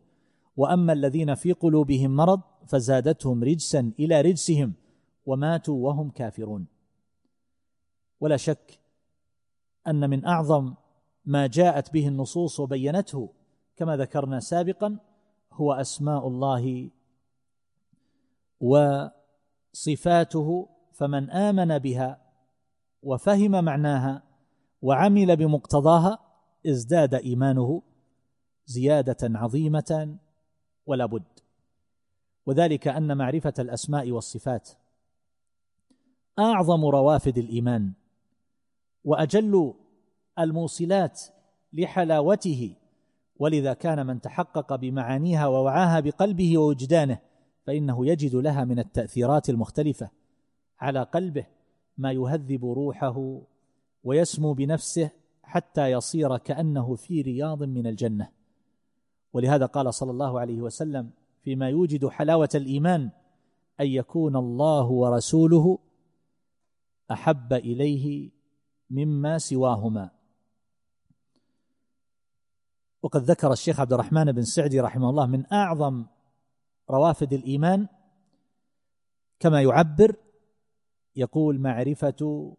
وأما 0.57 0.93
الذين 0.93 1.35
في 1.35 1.51
قلوبهم 1.51 2.15
مرض 2.15 2.41
فزادتهم 2.67 3.43
رجسا 3.43 3.91
إلى 3.99 4.21
رجسهم 4.21 4.73
وماتوا 5.25 5.85
وهم 5.85 6.09
كافرون. 6.09 6.67
ولا 8.19 8.37
شك 8.37 8.79
أن 9.87 10.09
من 10.09 10.25
أعظم 10.25 10.73
ما 11.25 11.47
جاءت 11.47 11.93
به 11.93 12.07
النصوص 12.07 12.59
وبينته 12.59 13.29
كما 13.75 13.97
ذكرنا 13.97 14.39
سابقا 14.39 14.99
هو 15.51 15.73
أسماء 15.73 16.27
الله 16.27 16.89
وصفاته 19.73 20.69
فمن 20.93 21.31
آمن 21.31 21.77
بها 21.77 22.21
وفهم 23.03 23.63
معناها 23.63 24.23
وعمل 24.81 25.35
بمقتضاها 25.35 26.19
ازداد 26.67 27.13
إيمانه 27.13 27.81
زيادة 28.65 29.17
عظيمة 29.39 30.17
ولا 30.85 31.05
بد. 31.05 31.23
وذلك 32.45 32.87
أن 32.87 33.17
معرفة 33.17 33.53
الأسماء 33.59 34.11
والصفات 34.11 34.69
أعظم 36.39 36.85
روافد 36.85 37.37
الإيمان 37.37 37.93
وأجل 39.03 39.73
الموصلات 40.39 41.21
لحلاوته. 41.73 42.75
ولذا 43.39 43.73
كان 43.73 44.05
من 44.07 44.21
تحقق 44.21 44.75
بمعانيها 44.75 45.47
ووعاها 45.47 45.99
بقلبه 45.99 46.57
ووجدانه 46.57 47.19
فإنه 47.63 48.07
يجد 48.07 48.35
لها 48.35 48.65
من 48.65 48.79
التأثيرات 48.79 49.49
المختلفة 49.49 50.09
على 50.79 51.03
قلبه 51.03 51.45
ما 51.97 52.11
يهذب 52.11 52.65
روحه 52.65 53.41
ويسمو 54.03 54.53
بنفسه 54.53 55.09
حتى 55.43 55.91
يصير 55.91 56.37
كأنه 56.37 56.95
في 56.95 57.21
رياض 57.21 57.63
من 57.63 57.87
الجنة. 57.87 58.29
ولهذا 59.33 59.65
قال 59.65 59.93
صلى 59.93 60.11
الله 60.11 60.39
عليه 60.39 60.61
وسلم 60.61 61.09
فيما 61.41 61.69
يوجد 61.69 62.07
حلاوة 62.07 62.49
الإيمان 62.55 63.09
أن 63.79 63.87
يكون 63.87 64.35
الله 64.35 64.85
ورسوله 64.85 65.79
أحب 67.11 67.53
إليه 67.53 68.31
مما 68.89 69.37
سواهما. 69.37 70.09
وقد 73.03 73.21
ذكر 73.21 73.51
الشيخ 73.51 73.79
عبد 73.79 73.93
الرحمن 73.93 74.31
بن 74.31 74.41
سعدي 74.41 74.79
رحمه 74.79 75.09
الله 75.09 75.25
من 75.25 75.53
أعظم 75.53 76.05
روافد 76.89 77.33
الإيمان 77.33 77.87
كما 79.39 79.61
يعبر 79.61 80.15
يقول 81.15 81.59
معرفة 81.59 82.53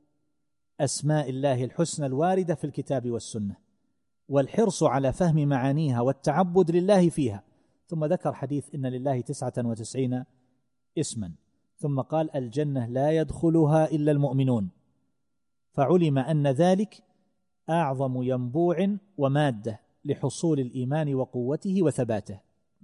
أسماء 0.80 1.30
الله 1.30 1.64
الحسنى 1.64 2.06
الواردة 2.06 2.54
في 2.54 2.64
الكتاب 2.64 3.10
والسنة 3.10 3.56
والحرص 4.28 4.82
على 4.82 5.12
فهم 5.12 5.48
معانيها 5.48 6.00
والتعبد 6.00 6.70
لله 6.70 7.10
فيها. 7.10 7.42
ثم 7.86 8.04
ذكر 8.04 8.32
حديث 8.32 8.74
إن 8.74 8.86
لله 8.86 9.20
تسعة 9.20 9.52
وتسعين 9.58 10.24
اسما. 10.98 11.32
ثم 11.76 12.00
قال 12.00 12.36
الجنة 12.36 12.86
لا 12.86 13.10
يدخلها 13.10 13.90
إلا 13.90 14.12
المؤمنون. 14.12 14.70
فعلم 15.72 16.18
أن 16.18 16.46
ذلك 16.46 17.02
أعظم 17.70 18.22
ينبوع 18.22 18.96
ومادة 19.18 19.83
لحصول 20.04 20.60
الإيمان 20.60 21.14
وقوته 21.14 21.82
وثباته. 21.82 22.40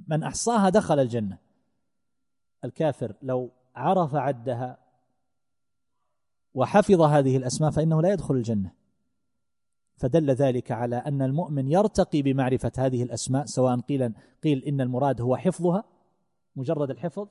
من 0.09 0.23
أحصاها 0.23 0.69
دخل 0.69 0.99
الجنة. 0.99 1.39
الكافر 2.65 3.15
لو 3.23 3.51
عرف 3.77 4.15
عدها 4.15 4.79
وحفظ 6.55 7.01
هذه 7.01 7.37
الأسماء 7.37 7.71
فإنه 7.71 8.03
لا 8.03 8.13
يدخل 8.13 8.35
الجنة. 8.35 8.73
فدل 9.97 10.31
ذلك 10.31 10.73
على 10.73 10.97
أن 10.97 11.23
المؤمن 11.23 11.69
يرتقي 11.69 12.23
بمعرفة 12.23 12.73
هذه 12.79 13.03
الأسماء 13.03 13.45
سواء 13.47 13.81
قيل 13.81 14.13
قيل 14.45 14.65
إن 14.65 14.81
المراد 14.81 15.21
هو 15.21 15.37
حفظها 15.37 15.85
مجرد 16.57 16.91
الحفظ 16.91 17.29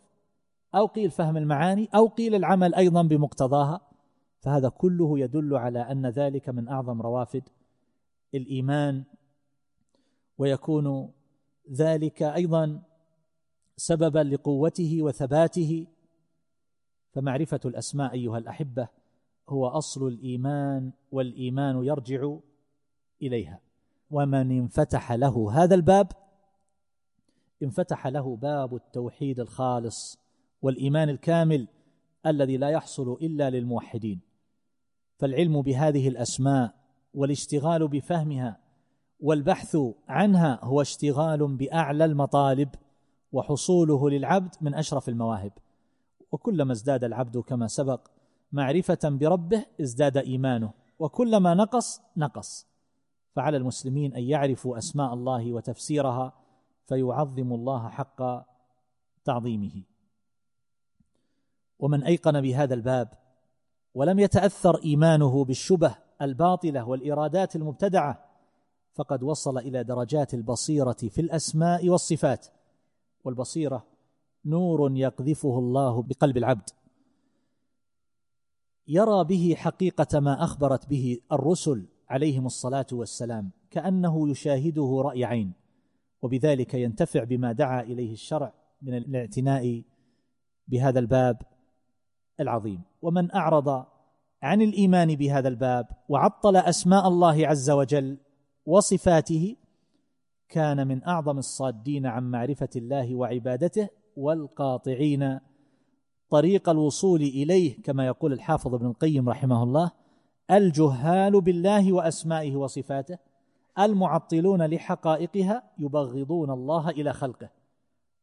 أو 0.76 0.86
قيل 0.86 1.12
فهم 1.12 1.38
المعاني 1.38 1.90
أو 1.96 2.08
قيل 2.08 2.36
العمل 2.36 2.76
أيضا 2.76 3.02
بمقتضاها. 3.02 3.82
فهذا 4.40 4.70
كله 4.70 5.20
يدل 5.20 5.56
على 5.56 5.80
أن 5.80 6.06
ذلك 6.06 6.50
من 6.50 6.68
أعظم 6.68 7.02
روافد 7.02 7.44
الإيمان 8.36 9.04
ويكون 10.40 11.12
ذلك 11.72 12.24
أيضا 12.24 12.82
سببا 13.78 14.20
لقوته 14.20 14.98
وثباته. 15.02 15.88
فمعرفة 17.12 17.60
الأسماء 17.66 18.14
أيها 18.14 18.38
الأحبة 18.38 18.88
هو 19.50 19.68
أصل 19.68 20.08
الإيمان 20.08 20.92
والإيمان 21.12 21.84
يرجع 21.84 22.36
إليها. 23.22 23.60
ومن 24.12 24.52
انفتح 24.52 25.12
له 25.12 25.64
هذا 25.64 25.76
الباب 25.76 26.12
انفتح 27.64 28.08
له 28.08 28.36
باب 28.36 28.76
التوحيد 28.76 29.40
الخالص 29.40 30.20
والإيمان 30.62 31.10
الكامل 31.10 31.68
الذي 32.26 32.58
لا 32.58 32.70
يحصل 32.70 33.14
إلا 33.14 33.50
للموحدين. 33.50 34.20
فالعلم 35.18 35.62
بهذه 35.62 36.08
الأسماء 36.08 36.74
والاشتغال 37.14 37.88
بفهمها 37.88 38.59
والبحث 39.20 39.78
عنها 40.08 40.60
هو 40.64 40.82
اشتغال 40.82 41.48
بأعلى 41.58 42.06
المطالب 42.06 42.70
وحصوله 43.32 44.10
للعبد 44.10 44.56
من 44.62 44.76
أشرف 44.76 45.10
المواهب. 45.10 45.52
وكلما 46.32 46.72
ازداد 46.72 47.04
العبد 47.04 47.38
كما 47.38 47.68
سبق 47.68 48.08
معرفة 48.52 49.00
بربه 49.04 49.66
ازداد 49.82 50.18
إيمانه. 50.18 50.72
وكلما 51.00 51.54
نقص 51.54 52.02
نقص. 52.18 52.68
فعلى 53.36 53.58
المسلمين 53.58 54.16
أن 54.16 54.24
يعرفوا 54.24 54.78
أسماء 54.78 55.14
الله 55.14 55.54
وتفسيرها 55.54 56.34
فيعظم 56.88 57.54
الله 57.54 57.90
حق 57.90 58.46
تعظيمه. 59.26 59.84
ومن 61.80 62.04
أيقن 62.04 62.42
بهذا 62.42 62.74
الباب 62.74 63.10
ولم 63.96 64.20
يتأثر 64.20 64.84
إيمانه 64.84 65.46
بالشبه 65.46 65.96
الباطلة 66.22 66.88
والإرادات 66.88 67.56
المبتدعة 67.56 68.29
فقد 69.00 69.24
وصل 69.24 69.58
إلى 69.58 69.84
درجات 69.84 70.34
البصيرة 70.34 70.98
في 71.10 71.22
الأسماء 71.22 71.90
والصفات 71.90 72.48
والبصيرة 73.24 73.86
نور 74.46 74.98
يقذفه 74.98 75.60
الله 75.60 76.02
بقلب 76.04 76.38
العبد. 76.38 76.70
يرى 78.88 79.24
به 79.24 79.56
حقيقة 79.58 80.20
ما 80.20 80.44
أخبرت 80.44 80.90
به 80.90 81.20
الرسل 81.32 81.86
عليهم 82.10 82.46
الصلاة 82.46 82.86
والسلام 82.92 83.52
كأنه 83.72 84.30
يشاهده 84.30 85.02
رأي 85.06 85.26
عين 85.26 85.54
وبذلك 86.22 86.74
ينتفع 86.74 87.24
بما 87.24 87.52
دعا 87.52 87.82
إليه 87.82 88.14
الشرع 88.14 88.54
من 88.82 88.98
الاعتناء 88.98 89.84
بهذا 90.68 91.00
الباب 91.00 91.42
العظيم. 92.40 92.82
ومن 93.02 93.36
أعرض 93.36 93.86
عن 94.42 94.62
الإيمان 94.62 95.16
بهذا 95.16 95.48
الباب 95.48 95.88
وعطل 96.10 96.56
أسماء 96.56 97.08
الله 97.08 97.48
عز 97.48 97.70
وجل 97.70 98.18
وصفاته 98.70 99.56
كان 100.50 100.88
من 100.88 101.04
أعظم 101.04 101.38
الصادين 101.38 102.06
عن 102.06 102.32
معرفة 102.32 102.70
الله 102.76 103.16
وعبادته 103.16 103.90
والقاطعين 104.18 105.40
طريق 106.30 106.70
الوصول 106.70 107.22
إليه 107.22 107.82
كما 107.82 108.06
يقول 108.06 108.34
الحافظ 108.34 108.74
ابن 108.74 108.86
القيم 108.86 109.30
رحمه 109.30 109.64
الله 109.64 109.92
الجهال 110.52 111.42
بالله 111.42 111.94
وأسمائه 111.94 112.56
وصفاته 112.56 113.18
المعطلون 113.80 114.66
لحقائقها 114.66 115.64
يبغضون 115.80 116.52
الله 116.52 116.90
إلى 116.90 117.14
خلقه 117.14 117.50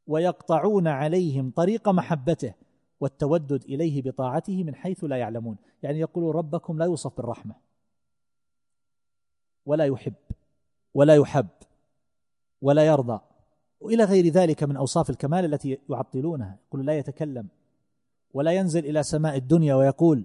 ويقطعون 0.06 0.88
عليهم 0.88 1.52
طريق 1.56 1.88
محبته 1.88 2.54
والتودد 3.00 3.64
إليه 3.64 4.02
بطاعته 4.02 4.64
من 4.64 4.74
حيث 4.74 5.04
لا 5.04 5.16
يعلمون. 5.16 5.56
يعني 5.82 5.98
يقول 6.00 6.35
ربكم 6.35 6.78
لا 6.78 6.85
يوصف 6.85 7.16
بالرحمة. 7.16 7.65
ولا 9.66 9.85
يحب 9.85 10.14
ولا 10.94 11.14
يحب 11.14 11.48
ولا 12.62 12.87
يرضى. 12.87 13.20
وإلى 13.81 14.05
غير 14.05 14.29
ذلك 14.29 14.64
من 14.64 14.76
أوصاف 14.76 15.11
الكمال 15.11 15.44
التي 15.44 15.79
يعطلونها. 15.90 16.59
يقول 16.68 16.87
لا 16.87 16.98
يتكلم 16.98 17.48
ولا 18.35 18.52
ينزل 18.52 18.87
إلى 18.87 19.02
سماء 19.02 19.37
الدنيا 19.37 19.74
ويقول 19.74 20.24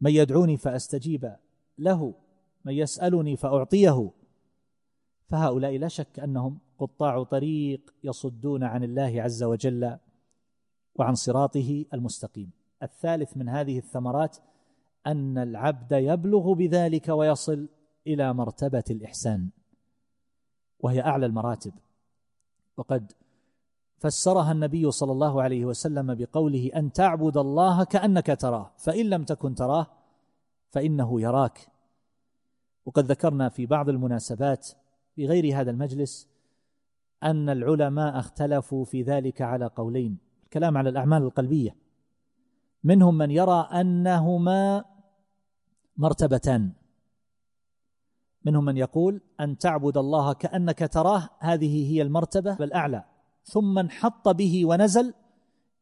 من 0.00 0.10
يدعوني 0.10 0.56
فأستجيب 0.56 1.36
له 1.78 2.14
من 2.64 2.72
يسألني 2.72 3.36
فأعطيه. 3.36 4.10
فهؤلاء 5.28 5.78
لا 5.78 5.88
شك 5.88 6.20
أنهم 6.20 6.58
قطاع 6.78 7.22
طريق 7.22 7.94
يصدون 8.04 8.64
عن 8.64 8.84
الله 8.84 9.22
عز 9.22 9.42
وجل 9.42 9.98
وعن 10.94 11.14
صراطه 11.14 11.84
المستقيم. 11.94 12.50
الثالث 12.82 13.36
من 13.36 13.48
هذه 13.48 13.78
الثمرات 13.78 14.36
أن 15.06 15.38
العبد 15.38 15.92
يبلغ 15.92 16.52
بذلك 16.52 17.08
ويصل 17.08 17.68
إلى 18.06 18.34
مرتبة 18.34 18.84
الإحسان 18.90 19.48
وهي 20.80 21.00
أعلى 21.00 21.26
المراتب. 21.26 21.72
وقد 22.76 23.12
فسرها 23.98 24.52
النبي 24.52 24.90
صلى 24.90 25.12
الله 25.12 25.42
عليه 25.42 25.64
وسلم 25.64 26.14
بقوله 26.14 26.70
أن 26.76 26.92
تعبد 26.92 27.36
الله 27.36 27.84
كأنك 27.84 28.26
تراه 28.40 28.70
فإن 28.78 29.06
لم 29.06 29.24
تكن 29.24 29.54
تراه 29.54 29.86
فإنه 30.70 31.20
يراك. 31.20 31.68
وقد 32.86 33.04
ذكرنا 33.04 33.48
في 33.48 33.66
بعض 33.66 33.88
المناسبات 33.88 34.68
في 35.14 35.26
غير 35.26 35.60
هذا 35.60 35.70
المجلس 35.70 36.28
أن 37.22 37.48
العلماء 37.48 38.18
اختلفوا 38.18 38.84
في 38.84 39.02
ذلك 39.02 39.42
على 39.42 39.66
قولين 39.66 40.18
الكلام 40.44 40.76
على 40.76 40.88
الأعمال 40.88 41.22
القلبية. 41.22 41.76
منهم 42.84 43.18
من 43.18 43.30
يرى 43.30 43.68
أنهما 43.72 44.84
مرتبتان. 45.96 46.72
منهم 48.46 48.64
من 48.64 48.76
يقول 48.76 49.20
أن 49.40 49.58
تعبد 49.58 49.96
الله 49.96 50.32
كأنك 50.32 50.78
تراه 50.92 51.28
هذه 51.38 51.92
هي 51.92 52.02
المرتبة 52.02 52.52
الاعلى 52.52 53.04
ثم 53.42 53.78
انحط 53.78 54.28
به 54.28 54.66
ونزل 54.66 55.14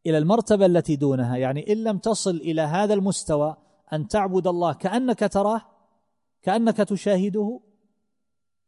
إلى 0.07 0.18
المرتبة 0.18 0.66
التي 0.66 0.96
دونها. 0.96 1.37
يعني 1.37 1.72
إن 1.72 1.85
لم 1.85 1.98
تصل 1.98 2.37
إلى 2.37 2.62
هذا 2.62 2.94
المستوى 2.94 3.57
أن 3.92 4.09
تعبد 4.09 4.46
الله 4.46 4.72
كأنك 4.72 5.18
تراه 5.18 5.62
كأنك 6.42 6.77
تشاهده 6.77 7.61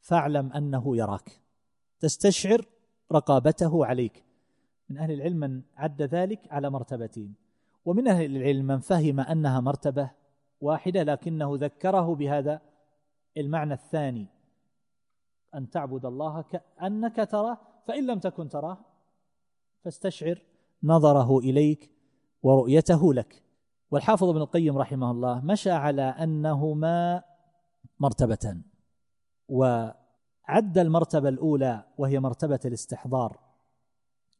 فاعلم 0.01 0.53
أنه 0.53 0.97
يراك. 0.97 1.41
تستشعر 2.01 2.67
رقابته 3.13 3.87
عليك. 3.87 4.25
من 4.89 4.99
أهل 4.99 5.13
العلم 5.13 5.37
من 5.37 5.63
عد 5.77 6.03
ذلك 6.03 6.41
على 6.51 6.71
مرتبتين. 6.71 7.35
ومن 7.85 8.09
أهل 8.09 8.37
العلم 8.37 8.67
من 8.67 8.79
فهم 8.79 9.21
أنها 9.21 9.61
مرتبة 9.61 10.11
واحدة 10.61 11.03
لكنه 11.03 11.57
ذكره 11.57 12.15
بهذا 12.15 12.61
المعنى 13.37 13.75
الثاني 13.75 14.27
أن 15.55 15.71
تعبد 15.71 16.05
الله 16.05 16.43
كأنك 16.43 17.29
تراه 17.31 17.59
فإن 17.87 18.07
لم 18.07 18.19
تكن 18.19 18.49
تراه 18.49 18.79
فاستشعر 19.85 20.43
نظره 20.83 21.39
إليك 21.39 21.91
ورؤيته 22.43 23.15
لك. 23.15 23.43
والحافظ 23.91 24.29
ابن 24.29 24.41
القيم 24.41 24.79
رحمه 24.79 25.11
الله 25.11 25.45
مشى 25.45 25.71
على 25.71 26.03
أنهما 26.03 27.23
مرتبتان 28.01 28.63
وعد 29.49 30.79
المرتبة 30.79 31.29
الأولى 31.29 31.85
وهي 31.99 32.21
مرتبة 32.21 32.61
الاستحضار. 32.65 33.39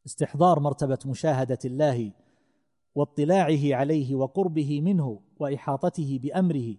استحضار 0.05 0.59
مرتبة 0.59 0.99
مشاهدة 1.05 1.59
الله 1.65 2.11
واطلاعه 2.95 3.75
عليه 3.75 4.15
وقربه 4.15 4.81
منه 4.81 5.21
وإحاطته 5.39 6.19
بأمره. 6.23 6.75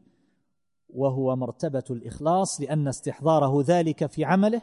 وهو 0.88 1.36
مرتبة 1.36 1.84
الإخلاص 1.90 2.60
لأن 2.60 2.88
استحضاره 2.88 3.64
ذلك 3.66 4.06
في 4.06 4.24
عمله 4.24 4.62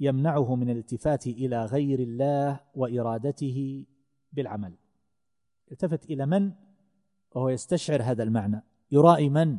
يمنعه 0.00 0.54
من 0.54 0.70
الالتفات 0.70 1.26
إلى 1.26 1.64
غير 1.64 2.00
الله 2.00 2.60
وإرادته 2.74 3.86
بالعمل. 4.32 4.74
التفت 5.72 6.04
إلى 6.04 6.26
من؟ 6.26 6.52
وهو 7.34 7.48
يستشعر 7.48 8.02
هذا 8.02 8.22
المعنى. 8.22 8.62
يرائي 8.90 9.28
من؟ 9.28 9.58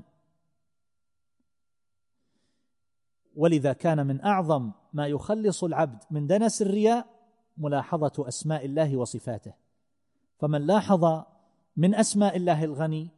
ولذا 3.36 3.74
كان 3.74 4.08
من 4.08 4.22
أعظم 4.22 4.72
ما 4.94 5.08
يخلص 5.08 5.64
العبد 5.64 6.04
من 6.12 6.28
دنس 6.28 6.62
الرياء 6.62 7.08
ملاحظة 7.58 8.28
أسماء 8.28 8.66
الله 8.66 8.98
وصفاته. 8.98 9.54
فمن 10.38 10.62
لاحظ 10.62 11.24
من 11.78 11.96
أسماء 11.96 12.38
الله 12.38 12.64
الغني 12.64 13.10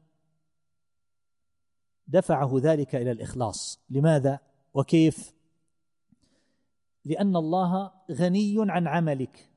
دفعه 2.07 2.51
ذلك 2.55 2.95
إلى 2.95 3.11
الإخلاص. 3.11 3.79
لماذا؟ 3.89 4.39
وكيف؟ 4.73 5.33
لأن 7.05 7.35
الله 7.35 7.91
غني 8.11 8.55
عن 8.59 8.87
عملك. 8.87 9.49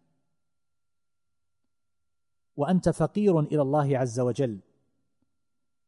وأنت 2.56 2.88
فقير 2.88 3.40
إلى 3.40 3.62
الله 3.62 3.98
عز 3.98 4.20
وجل. 4.20 4.60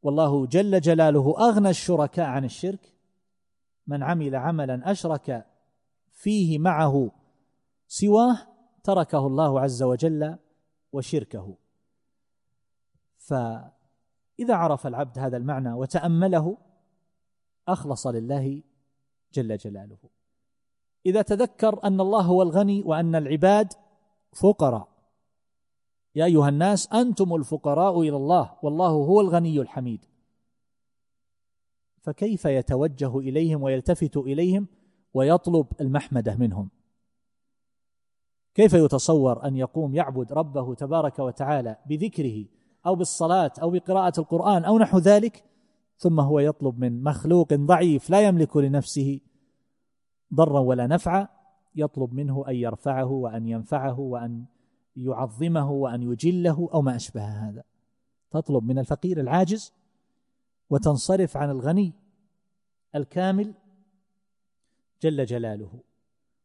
والله 0.03 0.47
جل 0.47 0.81
جلاله 0.81 1.35
أغنى 1.39 1.71
الشركاء 1.71 2.27
عن 2.27 2.45
الشرك. 2.45 2.93
من 3.87 4.03
عمل 4.03 4.37
عملا 4.37 4.91
أشرك 4.91 5.47
فيه 6.13 6.59
معه 6.59 7.11
سواه 7.89 8.39
تركه 8.85 9.27
الله 9.27 9.61
عز 9.61 9.83
وجل 9.83 10.39
وشركه. 10.93 11.57
فاذا 14.43 14.55
عرف 14.55 14.87
العبد 14.87 15.19
هذا 15.19 15.37
المعنى 15.37 15.73
وتأمله 15.73 16.57
أخلص 17.69 18.07
لله 18.07 18.63
جل 19.33 19.57
جلاله. 19.57 19.99
إذا 21.07 21.23
تذكر 21.23 21.85
أن 21.85 22.01
الله 22.01 22.21
هو 22.21 22.43
الغني 22.43 22.83
وأن 22.83 23.15
العباد 23.15 23.73
فقراء. 24.33 24.89
يا 26.15 26.25
أيها 26.25 26.49
الناس 26.49 26.93
أنتم 26.93 27.35
الفقراء 27.35 28.01
إلى 28.01 28.17
الله 28.17 28.55
والله 28.63 28.89
هو 28.89 29.21
الغني 29.21 29.61
الحميد. 29.61 30.05
فكيف 32.01 32.45
يتوجه 32.45 33.19
إليهم 33.19 33.63
ويلتفت 33.63 34.17
إليهم 34.17 34.67
ويطلب 35.15 35.67
المحمدة 35.81 36.37
منهم؟ 36.37 36.69
كيف 38.55 38.73
يتصور 38.73 39.45
أن 39.45 39.57
يقوم 39.57 39.95
يعبد 39.95 40.33
ربه 40.33 40.75
تبارك 40.75 41.19
وتعالى 41.19 41.77
بذكره 41.87 42.45
أو 42.87 42.95
بالصلاة 42.95 43.53
أو 43.63 43.71
بقراءة 43.71 44.21
القرآن 44.21 44.65
أو 44.65 44.79
نحو 44.79 44.99
ذلك 44.99 45.45
ثم 45.97 46.21
هو 46.21 46.41
يطلب 46.41 46.79
من 46.79 47.03
مخلوق 47.03 47.55
ضعيف 47.55 48.11
لا 48.11 48.21
يملك 48.21 48.57
لنفسه 48.57 49.21
ضرا 50.35 50.61
ولا 50.61 50.87
نفعا 50.87 51.29
يطلب 51.75 52.15
منه 52.15 52.45
أن 52.49 52.55
يرفعه 52.55 53.11
وأن 53.11 53.49
ينفعه 53.49 54.01
وأن 54.01 54.45
يعظمه 54.97 55.71
وأن 55.71 56.03
يجله 56.03 56.69
أو 56.75 56.83
ما 56.83 56.97
أشبه 56.97 57.25
هذا. 57.25 57.63
تطلب 58.31 58.65
من 58.65 58.79
الفقير 58.79 59.21
العاجز 59.21 59.73
وتنصرف 60.71 61.37
عن 61.37 61.51
الغني 61.51 61.93
الكامل 62.95 63.55
جل 65.03 65.25
جلاله. 65.25 65.81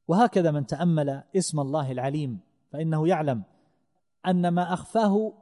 وهكذا 0.08 0.52
من 0.52 0.66
تأمل 0.66 1.24
اسم 1.36 1.60
الله 1.60 1.92
العليم 1.92 2.40
فإنه 2.72 3.08
يعلم 3.08 3.44
أن 4.28 4.48
ما 4.48 4.74
أخفاه 4.74 5.34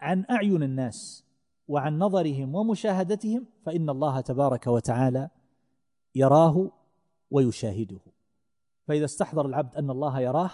عن 0.00 0.24
أعين 0.30 0.62
الناس 0.62 1.24
وعن 1.68 1.98
نظرهم 1.98 2.54
ومشاهدتهم 2.54 3.46
فإن 3.64 3.90
الله 3.90 4.20
تبارك 4.20 4.66
وتعالى 4.66 5.30
يراه 6.14 6.70
ويشاهده. 7.30 8.00
فإذا 8.86 9.04
استحضر 9.04 9.46
العبد 9.46 9.76
أن 9.76 9.90
الله 9.90 10.20
يراه 10.20 10.50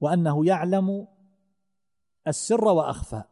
وأنه 0.00 0.46
يعلم 0.46 1.06
السر 2.28 2.64
وأخفى 2.64 3.22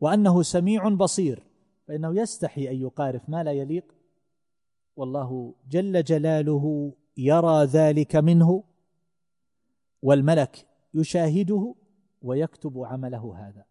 وأنه 0.00 0.42
سميع 0.42 0.88
بصير 0.88 1.42
فإنه 1.88 2.20
يستحي 2.20 2.70
أن 2.70 2.76
يقارف 2.76 3.28
ما 3.28 3.44
لا 3.44 3.52
يليق. 3.52 3.94
والله 4.96 5.54
جل 5.68 6.04
جلاله 6.04 6.92
يرى 7.16 7.64
ذلك 7.64 8.16
منه 8.16 8.64
والملك 10.02 10.66
يشاهده 10.94 11.74
ويكتب 12.22 12.78
عمله 12.78 13.34
هذا. 13.36 13.67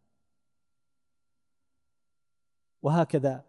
وهكذا 2.82 3.44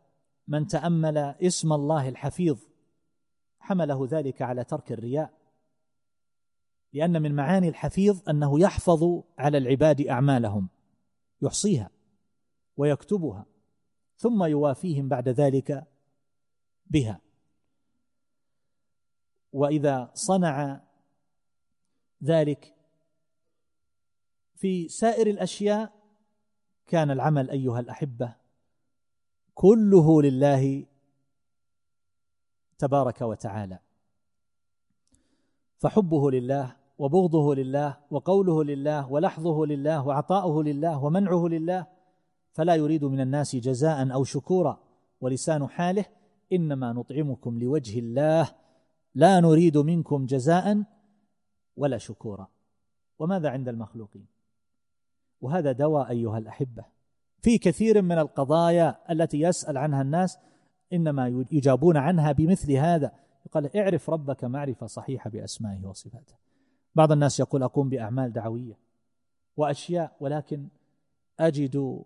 من 0.48 0.66
تأمل 0.66 1.18
اسم 1.18 1.72
الله 1.72 2.08
الحفيظ 2.08 2.58
حمله 3.60 4.08
ذلك 4.10 4.42
على 4.42 4.64
ترك 4.64 4.92
الرياء 4.92 5.38
لأن 6.92 7.22
من 7.22 7.34
معاني 7.34 7.68
الحفيظ 7.68 8.28
أنه 8.28 8.60
يحفظ 8.60 9.22
على 9.38 9.58
العباد 9.58 10.00
أعمالهم 10.00 10.68
يحصيها 11.42 11.90
ويكتبها 12.76 13.46
ثم 14.16 14.44
يوافيهم 14.44 15.08
بعد 15.08 15.28
ذلك 15.28 15.86
بها. 16.86 17.20
وإذا 19.52 20.10
صنع 20.14 20.80
ذلك 22.24 22.74
في 24.56 24.88
سائر 24.88 25.26
الأشياء 25.26 25.92
كان 26.86 27.10
العمل 27.10 27.50
أيها 27.50 27.80
الأحبة 27.80 28.34
كله 29.58 30.22
لله 30.22 30.86
تبارك 32.78 33.20
وتعالى. 33.22 33.78
فحبه 35.78 36.30
لله 36.30 36.76
وبغضه 36.98 37.54
لله 37.54 37.96
وقوله 38.10 38.64
لله 38.64 39.12
ولحظه 39.12 39.66
لله 39.66 40.06
وعطاؤه 40.06 40.64
لله 40.64 41.04
ومنعه 41.04 41.46
لله 41.48 41.86
فلا 42.52 42.74
يريد 42.74 43.04
من 43.04 43.20
الناس 43.20 43.56
جزاء 43.56 44.12
أو 44.12 44.24
شكورا 44.24 44.80
ولسان 45.20 45.66
حاله 45.66 46.04
إنما 46.52 46.92
نطعمكم 46.92 47.58
لوجه 47.58 47.98
الله 47.98 48.54
لا 49.14 49.40
نريد 49.40 49.78
منكم 49.78 50.26
جزاء 50.26 50.84
ولا 51.76 51.98
شكورا. 51.98 52.48
وماذا 53.18 53.48
عند 53.50 53.68
المخلوقين؟ 53.68 54.26
وهذا 55.40 55.72
دواء 55.72 56.10
أيها 56.10 56.38
الأحبة. 56.38 56.97
في 57.48 57.58
كثير 57.58 58.02
من 58.02 58.18
القضايا 58.18 59.12
التي 59.12 59.40
يسأل 59.40 59.78
عنها 59.78 60.02
الناس 60.02 60.38
إنما 60.92 61.46
يجابون 61.52 61.96
عنها 61.96 62.32
بمثل 62.32 62.72
هذا. 62.72 63.12
يقال 63.46 63.76
اعرف 63.76 64.10
ربك 64.10 64.44
معرفة 64.44 64.86
صحيحة 64.86 65.30
بأسمائه 65.30 65.86
وصفاته. 65.86 66.34
بعض 66.94 67.12
الناس 67.12 67.40
يقول 67.40 67.62
أقوم 67.62 67.88
بأعمال 67.88 68.32
دعوية 68.32 68.78
وأشياء 69.56 70.16
ولكن 70.20 70.68
أجد 71.40 72.02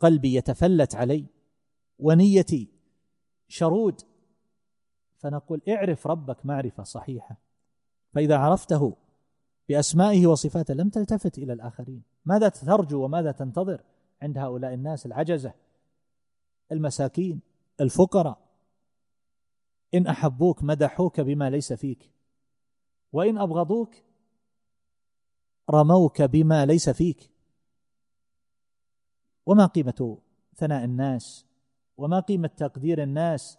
قلبي 0.00 0.34
يتفلت 0.34 0.94
علي 0.94 1.24
ونيتي 1.98 2.68
شرود. 3.48 4.00
فنقول 5.18 5.62
اعرف 5.68 6.06
ربك 6.06 6.46
معرفة 6.46 6.82
صحيحة. 6.82 7.36
فإذا 8.12 8.36
عرفته 8.36 8.96
بأسمائه 9.68 10.26
وصفاته 10.26 10.74
لم 10.74 10.88
تلتفت 10.88 11.38
إلى 11.38 11.52
الآخرين. 11.52 12.02
ماذا 12.24 12.48
ترجو 12.48 13.04
وماذا 13.04 13.32
تنتظر؟ 13.32 13.82
عند 14.22 14.38
هؤلاء 14.38 14.74
الناس 14.74 15.06
العجزة 15.06 15.54
المساكين 16.72 17.40
الفقراء. 17.80 18.46
إن 19.94 20.06
أحبوك 20.06 20.62
مدحوك 20.62 21.20
بما 21.20 21.50
ليس 21.50 21.72
فيك. 21.72 22.10
وإن 23.12 23.38
أبغضوك 23.38 23.94
رموك 25.70 26.22
بما 26.22 26.66
ليس 26.66 26.90
فيك. 26.90 27.30
وما 29.46 29.66
قيمة 29.66 30.18
ثناء 30.54 30.84
الناس؟ 30.84 31.46
وما 31.96 32.20
قيمة 32.20 32.50
تقدير 32.56 33.02
الناس؟ 33.02 33.58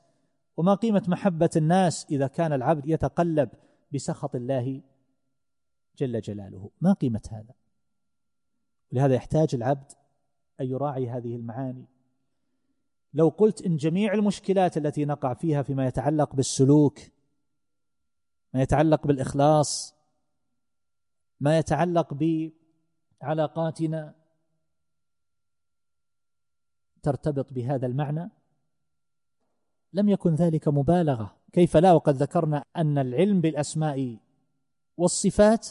وما 0.57 0.73
قيمة 0.75 1.03
محبة 1.07 1.49
الناس 1.55 2.05
إذا 2.11 2.27
كان 2.27 2.53
العبد 2.53 2.87
يتقلب 2.87 3.49
بسخط 3.93 4.35
الله 4.35 4.81
جل 5.97 6.21
جلاله؟ 6.21 6.69
ما 6.81 6.93
قيمة 6.93 7.21
هذا؟ 7.31 7.53
لهذا 8.91 9.15
يحتاج 9.15 9.55
العبد 9.55 9.91
ان 10.61 10.65
يراعي 10.65 11.09
هذه 11.09 11.35
المعاني. 11.35 11.85
لو 13.13 13.29
قلت 13.29 13.61
إن 13.61 13.75
جميع 13.75 14.13
المشكلات 14.13 14.77
التي 14.77 15.05
نقع 15.05 15.33
فيها 15.33 15.61
فيما 15.61 15.87
يتعلق 15.87 16.35
بالسلوك 16.35 16.99
ما 18.53 18.61
يتعلق 18.61 19.07
بالإخلاص 19.07 19.95
ما 21.39 21.57
يتعلق 21.57 22.13
بعلاقاتنا 23.21 24.15
ترتبط 27.03 27.53
بهذا 27.53 27.87
المعنى 27.87 28.29
لم 29.93 30.09
يكن 30.09 30.35
ذلك 30.35 30.67
مبالغة. 30.67 31.35
كيف 31.53 31.77
لا؟ 31.77 31.93
وقد 31.93 32.15
ذكرنا 32.15 32.63
أن 32.77 32.97
العلم 32.97 33.41
بالأسماء 33.41 34.17
والصفات 34.97 35.67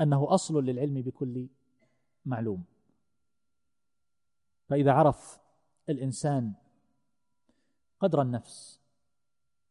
أنه 0.00 0.34
أصل 0.34 0.64
للعلم 0.64 1.02
بكل 1.02 1.48
معلوم. 2.24 2.64
فإذا 4.70 4.92
عرف 4.92 5.38
الإنسان 5.88 6.52
قدر 8.00 8.22
النفس 8.22 8.80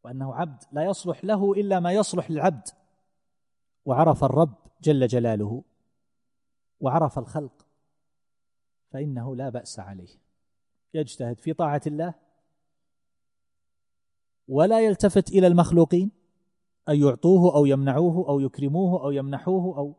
وأنه 0.03 0.35
عبد 0.35 0.63
لا 0.71 0.83
يصلح 0.83 1.25
له 1.25 1.53
إلا 1.53 1.79
ما 1.79 1.91
يصلح 1.91 2.31
للعبد. 2.31 2.67
وعرف 3.85 4.23
الرب 4.23 4.53
جل 4.81 5.07
جلاله 5.07 5.63
وعرف 6.79 7.19
الخلق 7.19 7.65
فإنه 8.91 9.35
لا 9.35 9.49
بأس 9.49 9.79
عليه. 9.79 10.17
يجتهد 10.93 11.39
في 11.39 11.53
طاعة 11.53 11.81
الله 11.87 12.13
ولا 14.47 14.81
يلتفت 14.81 15.29
إلى 15.29 15.47
المخلوقين 15.47 16.11
أن 16.89 16.95
يعطوه 16.95 17.55
أو 17.55 17.65
يمنعوه 17.65 18.29
أو 18.29 18.39
يكرموه 18.39 19.03
أو 19.03 19.11
يمنحوه 19.11 19.77
أو 19.77 19.95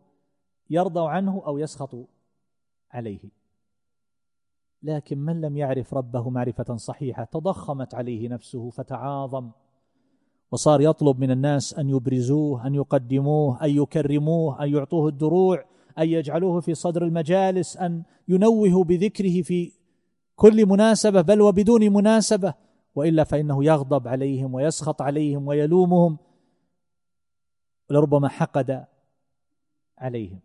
يرضوا 0.71 1.09
عنه 1.09 1.43
أو 1.47 1.59
يسخطوا 1.59 2.07
عليه. 2.91 3.40
لكن 4.83 5.19
من 5.19 5.41
لم 5.41 5.57
يعرف 5.57 5.95
ربه 5.95 6.31
معرفة 6.31 6.77
صحيحة 6.77 7.25
تضخمت 7.25 7.95
عليه 7.95 8.29
نفسه 8.29 8.71
فتعاظم. 8.71 9.51
وصار 10.53 10.81
يطلب 10.81 11.21
من 11.21 11.31
الناس 11.31 11.79
أن 11.79 11.89
يبرزوه 11.89 12.67
أن 12.67 12.75
يقدموه 12.75 13.65
أن 13.65 13.71
يكرموه 13.71 14.65
أن 14.65 14.75
يعطوه 14.75 15.09
الدروع 15.09 15.65
أن 15.99 16.09
يجعلوه 16.09 16.61
في 16.61 16.75
صدر 16.75 17.05
المجالس 17.05 17.77
أن 17.77 18.03
ينوهوا 18.29 18.85
بذكره 18.85 19.43
في 19.43 19.73
كل 20.37 20.67
مناسبة 20.67 21.21
بل 21.21 21.41
وبدون 21.41 21.93
مناسبة. 21.93 22.55
وإلا 22.95 23.25
فإنه 23.25 23.65
يغضب 23.65 24.09
عليهم 24.09 24.55
ويسخط 24.55 25.03
عليهم 25.03 25.49
ويلومهم. 25.49 26.19
ولربما 27.91 28.29
حقد 28.29 28.85
عليهم. 29.99 30.41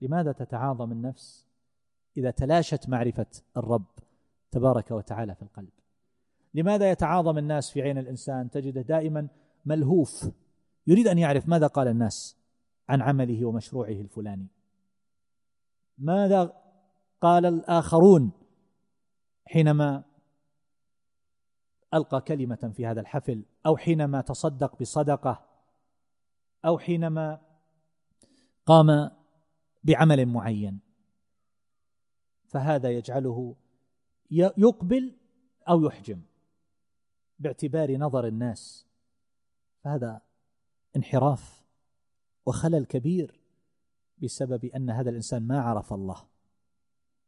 لماذا 0.00 0.32
تتعاظم 0.32 0.92
النفس؟ 0.92 1.45
إذا 2.16 2.30
تلاشت 2.30 2.88
معرفة 2.88 3.26
الرب 3.56 3.84
تبارك 4.50 4.90
وتعالى 4.90 5.34
في 5.34 5.42
القلب. 5.42 5.70
لماذا 6.54 6.90
يتعاظم 6.90 7.38
الناس 7.38 7.70
في 7.70 7.82
عين 7.82 7.98
الإنسان؟ 7.98 8.50
تجده 8.50 8.80
دائما 8.80 9.28
ملهوف. 9.64 10.30
يريد 10.86 11.08
أن 11.08 11.18
يعرف 11.18 11.48
ماذا 11.48 11.66
قال 11.66 11.88
الناس 11.88 12.36
عن 12.88 13.02
عمله 13.02 13.44
ومشروعه 13.44 13.88
الفلاني. 13.88 14.46
ماذا 15.98 16.52
قال 17.20 17.46
الآخرون 17.46 18.30
حينما 19.46 20.04
ألقى 21.94 22.20
كلمة 22.20 22.72
في 22.76 22.86
هذا 22.86 23.00
الحفل؟ 23.00 23.42
أو 23.66 23.76
حينما 23.76 24.20
تصدق 24.20 24.80
بصدقة؟ 24.80 25.44
أو 26.64 26.78
حينما 26.78 27.40
قام 28.66 29.10
بعمل 29.84 30.26
معين؟ 30.26 30.85
فهذا 32.56 32.90
يجعله 32.90 33.54
يقبل 34.30 35.16
أو 35.68 35.82
يحجم 35.82 36.20
باعتبار 37.38 37.96
نظر 37.96 38.26
الناس. 38.26 38.86
فهذا 39.84 40.20
انحراف 40.96 41.64
وخلل 42.46 42.84
كبير 42.84 43.40
بسبب 44.22 44.64
أن 44.64 44.90
هذا 44.90 45.10
الإنسان 45.10 45.46
ما 45.46 45.60
عرف 45.60 45.92
الله 45.92 46.24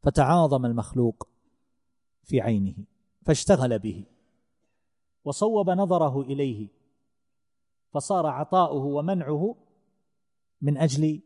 فتعاظم 0.02 0.66
المخلوق 0.66 1.28
في 2.24 2.40
عينه 2.40 2.84
فاشتغل 3.22 3.78
به 3.78 4.04
وصوب 5.24 5.70
نظره 5.70 6.20
إليه 6.20 6.68
فصار 7.90 8.26
عطاؤه 8.26 8.84
ومنعه 8.84 9.56
من 10.60 10.76
أجل 10.76 11.20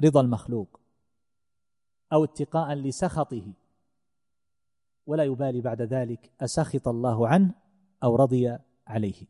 رضا 0.00 0.20
المخلوق. 0.20 0.83
أو 2.12 2.24
اتقاء 2.24 2.74
لسخطه. 2.74 3.52
ولا 5.06 5.24
يبالي 5.24 5.60
بعد 5.60 5.82
ذلك 5.82 6.30
أسخط 6.40 6.88
الله 6.88 7.28
عنه 7.28 7.54
أو 8.02 8.16
رضي 8.16 8.58
عليه. 8.86 9.26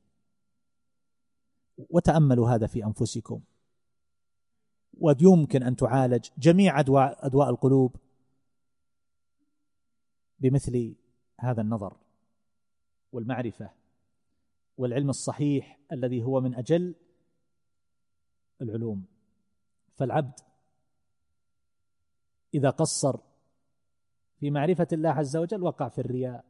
وتأملوا 1.91 2.51
هذا 2.51 2.67
في 2.67 2.85
أنفسكم. 2.85 3.41
ويمكن 5.01 5.63
أن 5.63 5.77
تعالج 5.77 6.29
جميع 6.39 6.81
ادواء 6.81 7.27
أدواء 7.27 7.51
القلوب 7.51 7.97
بمثل 10.41 10.95
هذا 11.41 11.63
النظر 11.63 11.97
والمعرفة 13.13 13.71
والعلم 14.79 15.11
الصحيح 15.11 15.79
الذي 15.93 16.23
هو 16.23 16.41
من 16.41 16.55
أجل 16.55 16.95
العلوم. 18.63 19.05
فالعبد 19.97 20.41
إذا 22.55 22.71
قصر 22.71 23.17
في 24.37 24.51
معرفة 24.51 24.87
الله 24.93 25.11
عز 25.11 25.37
وجل 25.37 25.63
وقع 25.63 25.89
في 25.89 26.01
الرياء 26.01 26.45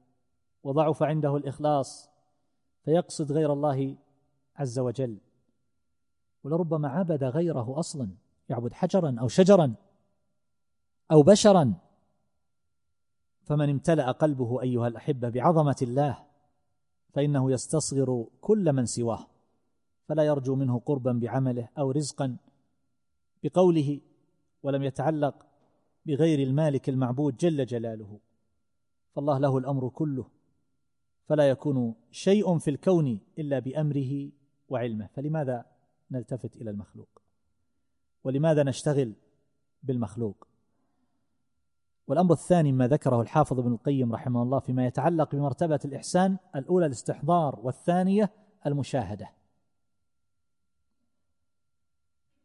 وضعف 0.62 1.02
عنده 1.02 1.36
الإخلاص 1.36 2.11
فيقصد 2.84 3.32
غير 3.32 3.52
الله 3.52 3.96
عز 4.57 4.78
وجل. 4.78 5.18
ولربما 6.44 6.88
عبد 6.88 7.24
غيره 7.24 7.78
أصلا 7.78 8.09
يعبد 8.48 8.72
حجرا 8.72 9.16
أو 9.20 9.28
شجرا 9.28 9.74
أو 11.12 11.22
بشرا. 11.22 11.74
فمن 13.44 13.70
امتلأ 13.70 14.11
قلبه 14.11 14.62
أيها 14.62 14.88
الأحبة 14.88 15.28
بعظمة 15.28 15.76
الله 15.82 16.18
فإنه 17.12 17.52
يستصغر 17.52 18.26
كل 18.40 18.72
من 18.72 18.86
سواه 18.86 19.26
فلا 20.09 20.22
يرجو 20.22 20.55
منه 20.55 20.78
قربا 20.86 21.12
بعمله 21.12 21.68
أو 21.78 21.90
رزقا 21.90 22.36
بقوله 23.42 24.00
ولم 24.62 24.82
يتعلق 24.82 25.46
بغير 26.07 26.38
المالك 26.38 26.88
المعبود 26.88 27.36
جل 27.36 27.66
جلاله. 27.66 28.20
فالله 29.14 29.38
له 29.38 29.59
الأمر 29.59 29.88
كله. 29.88 30.26
فلا 31.26 31.48
يكون 31.48 31.94
شيء 32.11 32.59
في 32.59 32.70
الكون 32.70 33.20
إلا 33.38 33.59
بأمره 33.59 34.30
وعلمه. 34.68 35.07
فلماذا 35.07 35.64
نلتفت 36.11 36.57
إلى 36.57 36.70
المخلوق؟ 36.70 37.22
ولماذا 38.24 38.62
نشتغل 38.62 39.14
بالمخلوق؟ 39.82 40.46
والأمر 42.07 42.32
الثاني 42.32 42.72
ما 42.72 42.88
ذكره 42.88 43.20
الحافظ 43.20 43.59
ابن 43.59 43.72
القيم 43.72 44.12
رحمه 44.12 44.42
الله 44.42 44.59
فيما 44.59 44.86
يتعلق 44.86 45.34
بمرتبة 45.34 45.80
الإحسان 45.84 46.38
الأولى 46.57 46.86
الاستحضار 46.86 47.61
والثانية 47.62 48.30
المشاهدة. 48.66 49.30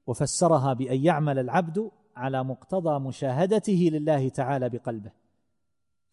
وفسرها 0.07 0.73
بأن 0.73 1.05
يعمل 1.05 1.39
العبد 1.39 1.91
على 2.19 2.43
مقتضى 2.43 2.99
مشاهدته 2.99 3.89
لله 3.93 4.29
تعالى 4.29 4.69
بقلبه 4.69 5.11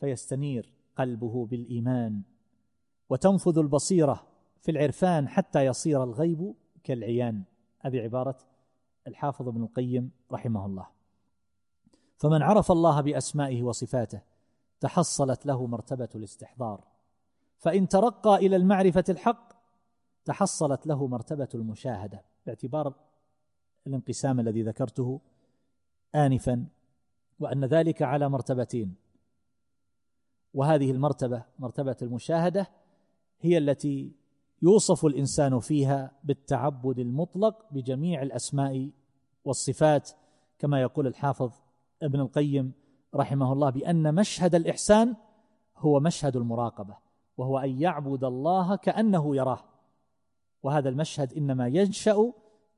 فيستنير 0.00 0.72
قلبه 0.96 1.46
بالإيمان 1.46 2.22
وتنفذ 3.10 3.58
البصيرة 3.58 4.26
في 4.62 4.70
العرفان 4.70 5.28
حتى 5.28 5.66
يصير 5.66 6.04
الغيب 6.04 6.54
كالعيان. 6.84 7.42
هذه 7.78 8.00
عبارة 8.00 8.36
الحافظ 9.06 9.48
ابن 9.48 9.62
القيم 9.62 10.10
رحمه 10.32 10.66
الله. 10.66 10.86
فمن 12.16 12.42
عرف 12.42 12.72
الله 12.72 13.00
بأسمائه 13.00 13.62
وصفاته 13.62 14.20
تحصلت 14.80 15.46
له 15.46 15.66
مرتبة 15.66 16.08
الاستحضار. 16.14 16.84
فإن 17.58 17.88
ترقى 17.88 18.36
إلى 18.36 18.56
المعرفة 18.56 19.04
الحق 19.08 19.52
تحصلت 20.24 20.86
له 20.86 21.06
مرتبة 21.06 21.48
المشاهدة. 21.54 22.22
باعتبار 22.46 22.94
الانقسام 23.86 24.40
الذي 24.40 24.62
ذكرته 24.62 25.20
انفا 26.14 26.66
وأن 27.40 27.64
ذلك 27.64 28.02
على 28.02 28.28
مرتبتين. 28.28 28.94
وهذه 30.54 30.90
المرتبة 30.90 31.44
مرتبة 31.58 31.96
المشاهدة 32.02 32.66
هي 33.40 33.58
التي 33.58 34.12
يوصف 34.62 35.06
الإنسان 35.06 35.60
فيها 35.60 36.12
بالتعبد 36.24 36.98
المطلق 36.98 37.66
بجميع 37.70 38.22
الأسماء 38.22 38.90
والصفات 39.44 40.10
كما 40.58 40.80
يقول 40.80 41.06
الحافظ 41.06 41.52
ابن 42.02 42.20
القيم 42.20 42.72
رحمه 43.14 43.52
الله 43.52 43.70
بأن 43.70 44.14
مشهد 44.14 44.54
الإحسان 44.54 45.16
هو 45.76 46.00
مشهد 46.00 46.36
المراقبة 46.36 46.96
وهو 47.36 47.58
أن 47.58 47.80
يعبد 47.80 48.24
الله 48.24 48.76
كأنه 48.76 49.36
يراه. 49.36 49.64
وهذا 50.62 50.88
المشهد 50.88 51.32
إنما 51.32 51.68
ينشأ 51.68 52.32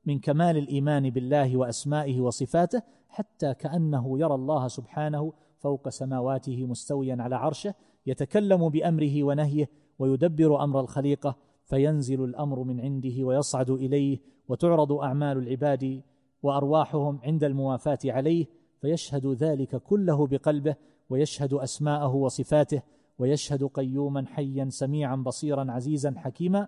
من 0.05 0.19
كمال 0.19 0.57
الإيمان 0.57 1.09
بالله 1.09 1.57
وأسمائه 1.57 2.21
وصفاته 2.21 2.81
حتى 3.09 3.53
كأنه 3.53 4.19
يرى 4.19 4.35
الله 4.35 4.67
سبحانه 4.67 5.33
فوق 5.57 5.89
سماواته 5.89 6.65
مستويا 6.65 7.17
على 7.19 7.35
عرشه 7.35 7.73
يتكلم 8.05 8.69
بأمره 8.69 9.23
ونهيه 9.23 9.69
ويدبر 9.99 10.63
أمر 10.63 10.79
الخليقة 10.79 11.35
فينزل 11.65 12.23
الأمر 12.23 12.63
من 12.63 12.79
عنده 12.79 13.23
ويصعد 13.23 13.69
إليه 13.69 14.19
وتعرض 14.47 14.91
أعمال 14.91 15.37
العباد 15.37 16.01
وأرواحهم 16.43 17.19
عند 17.23 17.43
الموافاة 17.43 17.99
عليه 18.05 18.45
فيشهد 18.81 19.27
ذلك 19.27 19.75
كله 19.75 20.27
بقلبه 20.27 20.75
ويشهد 21.09 21.53
أسماءه 21.53 22.15
وصفاته 22.15 22.81
ويشهد 23.19 23.63
قيوما 23.63 24.25
حيا 24.25 24.69
سميعا 24.69 25.15
بصيرا 25.15 25.71
عزيزا 25.71 26.13
حكيما 26.17 26.67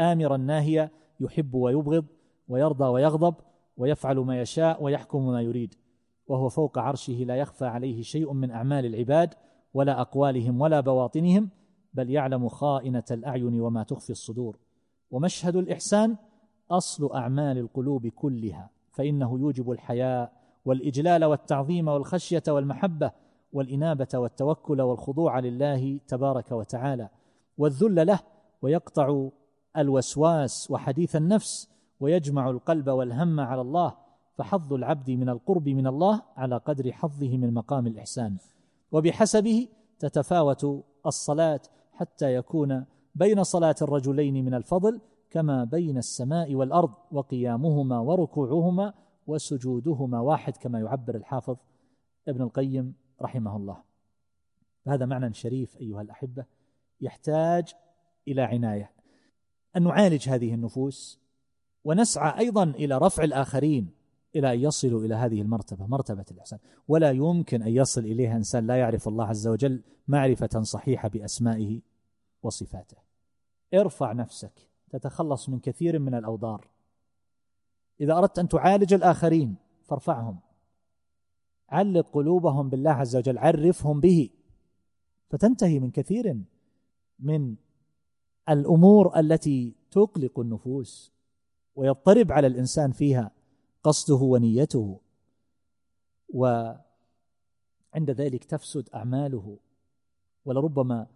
آمرا 0.00 0.36
ناهيا 0.36 0.90
يحب 1.20 1.54
ويبغض 1.54 2.04
ويرضى 2.48 2.84
ويغضب 2.84 3.34
ويفعل 3.76 4.16
ما 4.16 4.40
يشاء 4.40 4.82
ويحكم 4.82 5.26
ما 5.26 5.42
يريد. 5.42 5.74
وهو 6.26 6.48
فوق 6.48 6.78
عرشه 6.78 7.12
لا 7.12 7.36
يخفى 7.36 7.64
عليه 7.64 8.02
شيء 8.02 8.32
من 8.32 8.50
أعمال 8.50 8.86
العباد 8.86 9.34
ولا 9.74 10.00
أقوالهم 10.00 10.60
ولا 10.60 10.80
بواطنهم 10.80 11.48
بل 11.94 12.10
يعلم 12.10 12.48
خائنة 12.48 13.04
الأعين 13.10 13.60
وما 13.60 13.82
تخفي 13.82 14.10
الصدور. 14.10 14.58
ومشهد 15.10 15.56
الإحسان 15.56 16.16
أصل 16.70 17.12
أعمال 17.12 17.58
القلوب 17.58 18.06
كلها 18.06 18.70
فإنه 18.92 19.38
يوجب 19.38 19.70
الحياء 19.70 20.32
والإجلال 20.64 21.24
والتعظيم 21.24 21.88
والخشية 21.88 22.42
والمحبة 22.48 23.12
والإنابة 23.52 24.08
والتوكل 24.14 24.80
والخضوع 24.80 25.38
لله 25.38 26.00
تبارك 26.08 26.52
وتعالى. 26.52 27.08
والذل 27.58 28.06
له 28.06 28.20
ويقطع 28.62 29.28
الوسواس 29.76 30.70
وحديث 30.70 31.16
النفس 31.16 31.70
ويجمع 32.00 32.50
القلب 32.50 32.88
والهم 32.88 33.40
على 33.40 33.60
الله 33.60 33.96
فحظ 34.34 34.72
العبد 34.72 35.10
من 35.10 35.28
القرب 35.28 35.68
من 35.68 35.86
الله 35.86 36.22
على 36.36 36.56
قدر 36.56 36.92
حظه 36.92 37.38
من 37.38 37.54
مقام 37.54 37.86
الإحسان. 37.86 38.36
وبحسبه 38.92 39.68
تتفاوت 39.98 40.84
الصلاة 41.06 41.60
حتى 41.92 42.34
يكون 42.34 42.84
بين 43.14 43.42
صلاة 43.42 43.74
الرجلين 43.82 44.44
من 44.44 44.54
الفضل 44.54 45.00
كما 45.30 45.64
بين 45.64 45.98
السماء 45.98 46.54
والأرض 46.54 46.94
وقيامهما 47.12 47.98
وركوعهما 47.98 48.94
وسجودهما 49.26 50.20
واحد 50.20 50.56
كما 50.56 50.80
يعبر 50.80 51.14
الحافظ 51.14 51.56
ابن 52.28 52.42
القيم 52.42 52.94
رحمه 53.22 53.56
الله. 53.56 53.82
هذا 54.86 55.06
معنى 55.06 55.34
شريف 55.34 55.76
أيها 55.76 56.02
الأحبة 56.02 56.44
يحتاج 57.00 57.74
إلى 58.28 58.42
عناية. 58.42 58.90
أن 59.76 59.82
نعالج 59.82 60.28
هذه 60.28 60.54
النفوس 60.54 61.19
ونسعى 61.84 62.38
أيضا 62.38 62.64
إلى 62.64 62.98
رفع 62.98 63.24
الآخرين 63.24 63.90
إلى 64.36 64.54
أن 64.54 64.60
يصلوا 64.60 65.00
إلى 65.00 65.14
هذه 65.14 65.42
المرتبة 65.42 65.86
مرتبة 65.86 66.24
الإحسان. 66.30 66.58
ولا 66.88 67.10
يمكن 67.10 67.62
أن 67.62 67.68
يصل 67.68 68.00
إليها 68.00 68.36
إنسان 68.36 68.66
لا 68.66 68.76
يعرف 68.76 69.08
الله 69.08 69.26
عز 69.26 69.48
وجل 69.48 69.82
معرفة 70.08 70.62
صحيحة 70.62 71.08
بأسمائه 71.08 71.80
وصفاته. 72.42 72.96
ارفع 73.74 74.12
نفسك 74.12 74.52
تتخلص 74.90 75.48
من 75.48 75.58
كثير 75.58 75.98
من 75.98 76.14
الأوضار. 76.14 76.66
إذا 78.00 78.18
أردت 78.18 78.38
أن 78.38 78.48
تعالج 78.48 78.94
الآخرين 78.94 79.56
فارفعهم. 79.84 80.38
علق 81.68 82.10
قلوبهم 82.12 82.68
بالله 82.68 82.90
عز 82.90 83.16
وجل 83.16 83.38
عرفهم 83.38 84.00
به. 84.00 84.30
فتنتهي 85.30 85.80
من 85.80 85.90
كثير 85.90 86.40
من 87.18 87.56
الأمور 88.48 89.18
التي 89.18 89.74
تقلق 89.90 90.40
النفوس. 90.40 91.12
ويضطرب 91.76 92.32
على 92.32 92.46
الإنسان 92.46 92.92
فيها 92.92 93.30
قصده 93.82 94.24
ونيته. 94.24 95.00
وعند 96.28 96.80
ذلك 98.10 98.44
تفسد 98.44 98.88
أعماله. 98.94 99.58
ولربما 100.44 101.06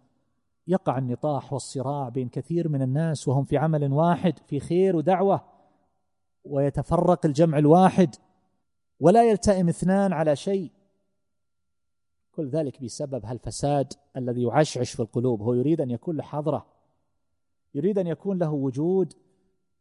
يقع 0.67 0.97
النطاح 0.97 1.53
والصراع 1.53 2.09
بين 2.09 2.29
كثير 2.29 2.69
من 2.69 2.81
الناس 2.81 3.27
وهم 3.27 3.43
في 3.43 3.57
عمل 3.57 3.93
واحد 3.93 4.39
في 4.39 4.59
خير 4.59 4.95
ودعوة 4.95 5.45
ويتفرق 6.43 7.25
الجمع 7.25 7.57
الواحد 7.57 8.15
ولا 8.99 9.29
يلتئم 9.29 9.69
اثنان 9.69 10.13
على 10.13 10.35
شيء. 10.35 10.71
كل 12.31 12.49
ذلك 12.49 12.83
بسبب 12.83 13.25
هالفساد 13.25 13.93
الذي 14.17 14.43
يعشعش 14.43 14.91
في 14.91 14.99
القلوب. 14.99 15.41
هو 15.41 15.53
يريد 15.53 15.81
أن 15.81 15.91
يكون 15.91 16.15
له 16.15 16.23
حضره 16.23 16.65
يريد 17.75 17.97
أن 17.97 18.07
يكون 18.07 18.37
له 18.37 18.51
وجود 18.51 19.13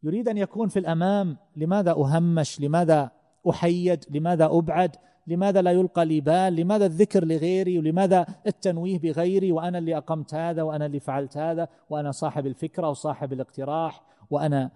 يريد 0.05 0.29
أن 0.29 0.39
يكون 0.39 0.69
في 0.69 0.79
الأمام 0.79 1.37
لماذا 1.57 1.91
أهمش؟ 1.91 2.61
لماذا 2.61 3.11
أحيد؟ 3.51 4.05
لماذا 4.11 4.47
أبعد؟ 4.47 4.97
لماذا 5.27 5.63
لا 5.63 5.73
يلقى 5.73 6.05
لي 6.05 6.21
بال؟ 6.21 6.57
لماذا 6.57 6.87
الذكر 6.87 7.25
لغيري؟ 7.25 7.79
ولماذا 7.79 8.27
التنويه 8.47 8.99
بغيري؟ 8.99 9.53
وأنا 9.53 9.79
اللي 9.79 9.97
أقمت 9.97 10.35
هذا 10.35 10.63
وأنا 10.63 10.87
اللي 10.87 11.01
فعلت 11.01 11.37
هذا 11.37 11.69
وأنا 11.91 12.11
صاحب 12.11 12.47
الفكرة 12.47 12.89
وصاحب 12.89 13.33
الاقتراح 13.33 14.03
وأنا 14.31 14.71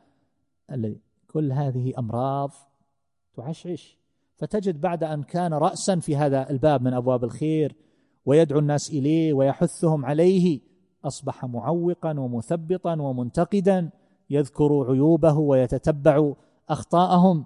الذي 0.72 1.00
كل 1.26 1.52
هذه 1.52 1.92
أمراض 1.98 2.50
تعشعش. 3.36 3.98
فتجد 4.36 4.80
بعد 4.80 5.04
أن 5.04 5.22
كان 5.22 5.54
رأسا 5.54 5.96
في 5.96 6.16
هذا 6.16 6.50
الباب 6.50 6.82
من 6.82 6.94
أبواب 6.94 7.24
الخير 7.24 7.74
ويدعو 8.26 8.58
الناس 8.58 8.90
إليه 8.90 9.32
ويحثهم 9.32 10.06
عليه 10.06 10.60
أصبح 11.04 11.44
معوقا 11.44 12.20
ومثبطا 12.20 13.00
ومنتقدا. 13.00 13.90
يذكر 14.30 14.86
عيوبه 14.90 15.38
ويتتبع 15.38 16.32
أخطاءهم 16.68 17.44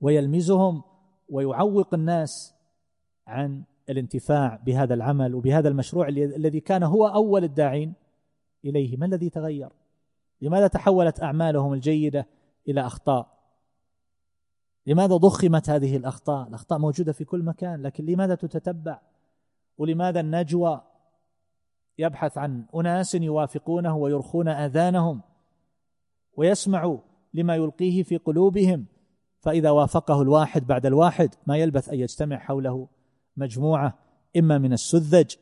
ويلمزهم 0.00 0.82
ويعوق 1.28 1.94
الناس 1.94 2.54
عن 3.26 3.62
الانتفاع 3.88 4.60
بهذا 4.66 4.94
العمل 4.94 5.34
وبهذا 5.34 5.68
المشروع 5.68 6.08
الذي 6.08 6.60
كان 6.60 6.82
هو 6.82 7.06
أول 7.06 7.44
الداعين 7.44 7.94
إليه. 8.64 8.96
ما 8.96 9.06
الذي 9.06 9.30
تغير؟ 9.30 9.68
لماذا 10.40 10.66
تحولت 10.66 11.22
أعمالهم 11.22 11.72
الجيدة 11.72 12.26
إلى 12.68 12.80
أخطاء؟ 12.80 13.38
لماذا 14.86 15.16
ضخمت 15.16 15.70
هذه 15.70 15.96
الأخطاء؟ 15.96 16.48
الأخطاء 16.48 16.78
موجودة 16.78 17.12
في 17.12 17.24
كل 17.24 17.42
مكان 17.42 17.82
لكن 17.82 18.04
لماذا 18.04 18.34
تتتبع؟ 18.34 19.00
ولماذا 19.78 20.20
النجوى 20.20 20.80
يبحث 21.98 22.38
عن 22.38 22.64
أناس 22.74 23.14
يوافقونه 23.14 23.96
ويرخون 23.96 24.48
آذانهم؟ 24.48 25.20
ويسمع 26.38 26.98
لما 27.34 27.56
يلقيه 27.56 28.02
في 28.02 28.16
قلوبهم 28.16 28.86
فإذا 29.40 29.70
وافقه 29.70 30.22
الواحد 30.22 30.66
بعد 30.66 30.86
الواحد 30.86 31.34
ما 31.46 31.56
يلبث 31.56 31.88
أن 31.88 31.98
يجتمع 31.98 32.38
حوله 32.38 32.88
مجموعة 33.36 33.98
إما 34.36 34.58
من 34.58 34.72
السذج 34.72 35.36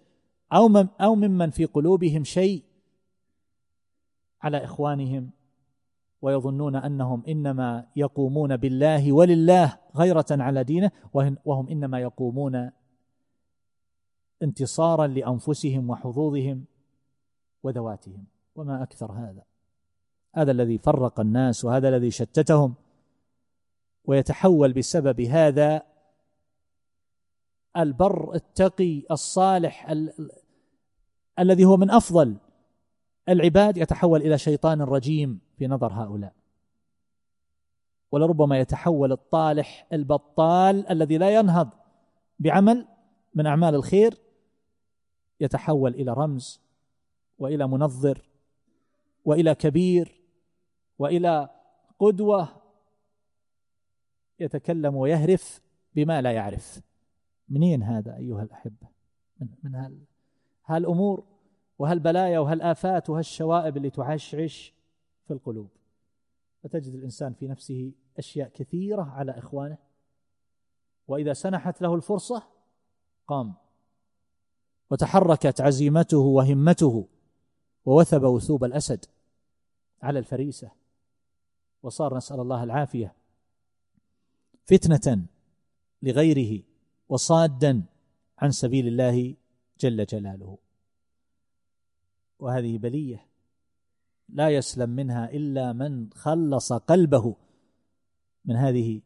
أو 0.53 0.87
أو 1.01 1.15
ممن 1.15 1.51
في 1.51 1.65
قلوبهم 1.65 2.25
شيء 2.25 2.63
على 4.43 4.65
إخوانهم 4.65 5.31
ويظنون 6.23 6.77
أنهم 6.77 7.23
إنما 7.29 7.87
يقومون 7.97 8.57
بالله 8.57 9.13
ولله 9.13 9.79
غيرة 9.97 10.27
على 10.31 10.65
دينه 10.65 10.91
وهم 11.45 11.69
إنما 11.69 12.01
يقومون 12.01 12.71
انتصارا 14.43 15.07
لأنفسهم 15.07 15.91
وحظوظهم 15.91 16.65
وذواتهم. 17.63 18.25
وما 18.55 18.83
أكثر 18.83 19.13
هذا. 19.13 19.43
هذا 20.37 20.53
الذي 20.53 20.79
فرق 20.79 21.21
الناس 21.21 21.65
وهذا 21.65 21.89
الذي 21.89 22.11
شتتهم 22.11 22.75
ويتحول 24.05 24.73
بسبب 24.73 25.21
هذا 25.21 25.83
البر 27.77 28.35
التقي 28.35 29.03
الصالح 29.11 29.91
ال... 29.91 30.31
الذي 31.39 31.65
هو 31.65 31.77
من 31.77 31.91
أفضل 31.91 32.37
العباد 33.29 33.77
يتحول 33.77 34.23
إلى 34.23 34.39
شيطان 34.39 34.83
رجيم 34.83 35.41
في 35.59 35.67
نظر 35.67 35.93
هؤلاء. 35.93 36.33
ولربما 38.13 38.59
يتحول 38.59 39.13
الطالح 39.13 39.87
البطال 39.93 40.89
الذي 40.89 41.19
لا 41.19 41.35
ينهض 41.35 41.69
بعمل 42.39 42.87
من 43.35 43.47
أعمال 43.47 43.75
الخير 43.75 44.19
يتحول 45.41 45.95
إلى 45.95 46.13
رمز 46.13 46.61
وإلى 47.39 47.67
منظر 47.69 48.23
وإلى 49.25 49.55
كبير 49.55 50.26
وإلى 50.99 51.49
قدوة 51.99 52.63
يتكلم 54.41 54.97
ويهرف 54.97 55.61
بما 55.95 56.23
لا 56.23 56.33
يعرف. 56.33 56.81
منين 57.49 57.83
هذا 57.83 58.17
أيها 58.17 58.43
الأحبة؟ 58.43 58.89
من 59.41 59.49
من 59.63 59.75
هال 59.75 59.99
هالأمور 60.67 61.25
وهالبلايا 61.79 62.39
وهالآفات 62.39 63.11
وهالشوائب 63.11 63.77
اللي 63.77 63.91
تعشعش 63.91 64.75
في 65.27 65.33
القلوب. 65.33 65.69
فتجد 66.63 66.95
الإنسان 66.95 67.33
في 67.33 67.49
نفسه 67.49 67.93
أشياء 68.19 68.49
كثيرة 68.49 69.03
على 69.03 69.39
إخوانه 69.39 69.79
وإذا 71.09 71.33
سنحت 71.33 71.83
له 71.83 71.95
الفرصة 71.95 72.43
قام. 73.27 73.55
وتحركت 74.91 75.61
عزيمته 75.61 76.19
وهمته 76.19 77.09
ووثب 77.85 78.23
وثوب 78.23 78.65
الأسد 78.65 79.05
على 80.03 80.19
الفريسة. 80.19 80.71
وصار 81.87 82.17
نسأل 82.17 82.41
الله 82.41 82.65
العافية. 82.65 83.15
فتنة 84.65 85.27
لغيره 86.03 86.63
وصادا 87.09 87.83
عن 88.39 88.51
سبيل 88.51 88.87
الله 88.87 89.35
جل 89.81 90.05
جلاله. 90.05 90.59
وهذه 92.39 92.79
بلية 92.79 93.27
لا 94.29 94.51
يسلم 94.51 94.91
منها 94.91 95.31
إلا 95.31 95.73
من 95.73 96.11
خلص 96.13 96.73
قلبه 96.73 97.37
من 98.45 98.57
هذه 98.57 99.01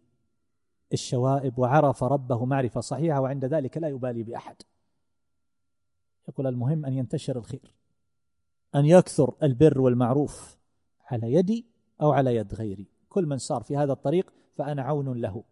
الشوائب 0.93 1.59
وعرف 1.59 2.05
ربه 2.05 2.45
معرفة 2.45 2.81
صحيحة 2.81 3.20
وعند 3.20 3.45
ذلك 3.45 3.78
لا 3.78 3.89
يبالي 3.89 4.22
بأحد. 4.22 4.57
يقول 6.28 6.47
المهم 6.47 6.87
أن 6.87 6.93
ينتشر 6.93 7.39
الخير 7.39 7.74
أن 8.74 8.87
يكثر 8.87 9.35
البر 9.43 9.81
والمعروف 9.81 10.59
على 11.07 11.33
يدي 11.33 11.69
أو 12.03 12.12
على 12.12 12.36
يد 12.36 12.55
غيري. 12.55 12.86
كل 13.09 13.26
من 13.26 13.38
صار 13.38 13.62
في 13.62 13.76
هذا 13.76 13.92
الطريق 13.92 14.32
فأنا 14.53 14.82
عون 14.82 15.20
له. 15.20 15.44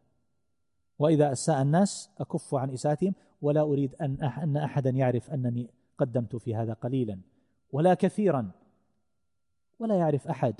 وإذا 0.98 1.32
أساء 1.32 1.62
الناس 1.62 2.10
أكف 2.18 2.54
عن 2.54 2.70
اساءتهم 2.70 3.14
ولا 3.42 3.60
أريد 3.60 3.94
أن 3.94 4.22
أن 4.22 4.56
أحدا 4.56 4.90
يعرف 4.90 5.30
أنني 5.30 5.70
قدمت 5.98 6.36
في 6.36 6.54
هذا 6.54 6.72
قليلا. 6.72 7.20
ولا 7.72 7.94
كثيرا. 7.94 8.50
ولا 9.78 9.94
يعرف 9.96 10.28
أحد 10.28 10.54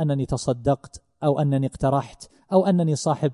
أنني 0.00 0.26
تصدقت 0.26 1.02
أو 1.22 1.40
أنني 1.40 1.66
اقترحت 1.66 2.30
أو 2.52 2.66
أنني 2.66 2.96
صاحب 2.96 3.32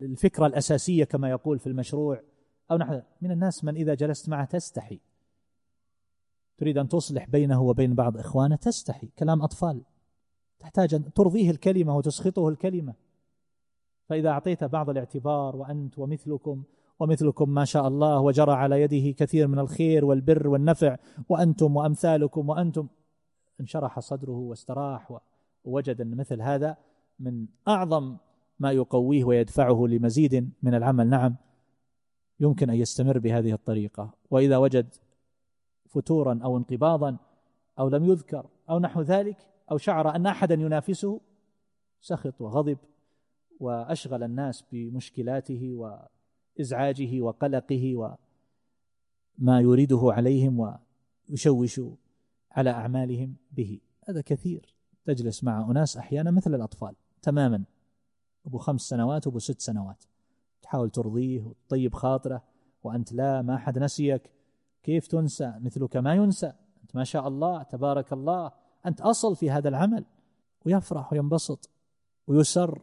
الفكرة 0.00 0.46
الأساسية 0.46 1.04
كما 1.04 1.30
يقول 1.30 1.58
في 1.58 1.66
المشروع 1.66 2.22
أو 2.70 2.76
نحن 2.76 3.02
من 3.20 3.30
الناس 3.30 3.64
من 3.64 3.76
إذا 3.76 3.94
جلست 3.94 4.28
معه 4.28 4.44
تستحي. 4.44 5.00
تريد 6.58 6.78
أن 6.78 6.88
تصلح 6.88 7.28
بينه 7.28 7.62
وبين 7.62 7.94
بعض 7.94 8.16
إخوانه 8.16 8.56
تستحي. 8.56 9.06
كلام 9.18 9.42
أطفال. 9.42 9.82
تحتاج 10.60 10.94
أن 10.94 11.12
ترضيه 11.12 11.50
الكلمة 11.50 11.96
وتسخطه 11.96 12.48
الكلمة. 12.48 12.94
فإذا 14.08 14.28
اعطيته 14.28 14.66
بعض 14.66 14.90
الاعتبار 14.90 15.56
وأنت 15.56 15.98
ومثلكم 15.98 16.62
ومثلكم 17.00 17.50
ما 17.50 17.64
شاء 17.64 17.88
الله 17.88 18.20
وجرى 18.20 18.52
على 18.52 18.82
يده 18.82 19.10
كثير 19.10 19.48
من 19.48 19.58
الخير 19.58 20.04
والبر 20.04 20.48
والنفع 20.48 20.96
وأنتم 21.28 21.76
وأمثالكم 21.76 22.48
وأنتم. 22.48 22.88
انشرح 23.60 24.00
صدره 24.00 24.38
واستراح 24.38 25.20
ووجد 25.64 26.00
أن 26.00 26.16
مثل 26.16 26.42
هذا 26.42 26.76
من 27.20 27.46
أعظم 27.68 28.16
ما 28.58 28.72
يقويه 28.72 29.24
ويدفعه 29.24 29.86
لمزيد 29.86 30.50
من 30.62 30.74
العمل. 30.74 31.08
نعم 31.08 31.36
يمكن 32.40 32.70
أن 32.70 32.76
يستمر 32.76 33.18
بهذه 33.18 33.52
الطريقة. 33.52 34.10
وإذا 34.30 34.56
وجد 34.56 34.94
فتورا 35.88 36.40
أو 36.44 36.56
انقباضا 36.56 37.16
أو 37.78 37.88
لم 37.88 38.04
يذكر 38.04 38.46
أو 38.70 38.78
نحو 38.78 39.00
ذلك 39.00 39.49
أو 39.70 39.78
شعر 39.78 40.16
أن 40.16 40.26
أحدا 40.26 40.54
ينافسه 40.54 41.20
سخط 42.00 42.40
وغضب 42.40 42.78
وأشغل 43.60 44.22
الناس 44.22 44.64
بمشكلاته 44.72 45.74
وإزعاجه 46.58 47.20
وقلقه 47.20 47.96
وما 47.96 49.60
يريده 49.60 50.00
عليهم 50.04 50.76
ويشوش 51.28 51.80
على 52.50 52.70
أعمالهم 52.70 53.36
به. 53.52 53.80
هذا 54.08 54.20
كثير. 54.20 54.74
تجلس 55.04 55.44
مع 55.44 55.70
أناس 55.70 55.96
أحيانا 55.96 56.30
مثل 56.30 56.54
الأطفال 56.54 56.94
تماما. 57.22 57.64
أبو 58.46 58.58
خمس 58.58 58.80
سنوات 58.80 59.26
وابو 59.26 59.38
ست 59.38 59.60
سنوات. 59.60 60.04
تحاول 60.62 60.90
ترضيه 60.90 61.42
وتطيب 61.42 61.94
خاطره 61.94 62.42
وأنت 62.82 63.12
لا 63.12 63.42
ما 63.42 63.58
حد 63.58 63.78
نسيك. 63.78 64.30
كيف 64.82 65.06
تنسى؟ 65.06 65.54
مثلك 65.60 65.96
ما 65.96 66.14
ينسى. 66.14 66.52
أنت 66.82 66.96
ما 66.96 67.04
شاء 67.04 67.28
الله 67.28 67.62
تبارك 67.62 68.12
الله. 68.12 68.52
أنت 68.86 69.00
أصل 69.00 69.36
في 69.36 69.50
هذا 69.50 69.68
العمل 69.68 70.04
ويفرح 70.66 71.12
وينبسط 71.12 71.70
ويسر 72.26 72.82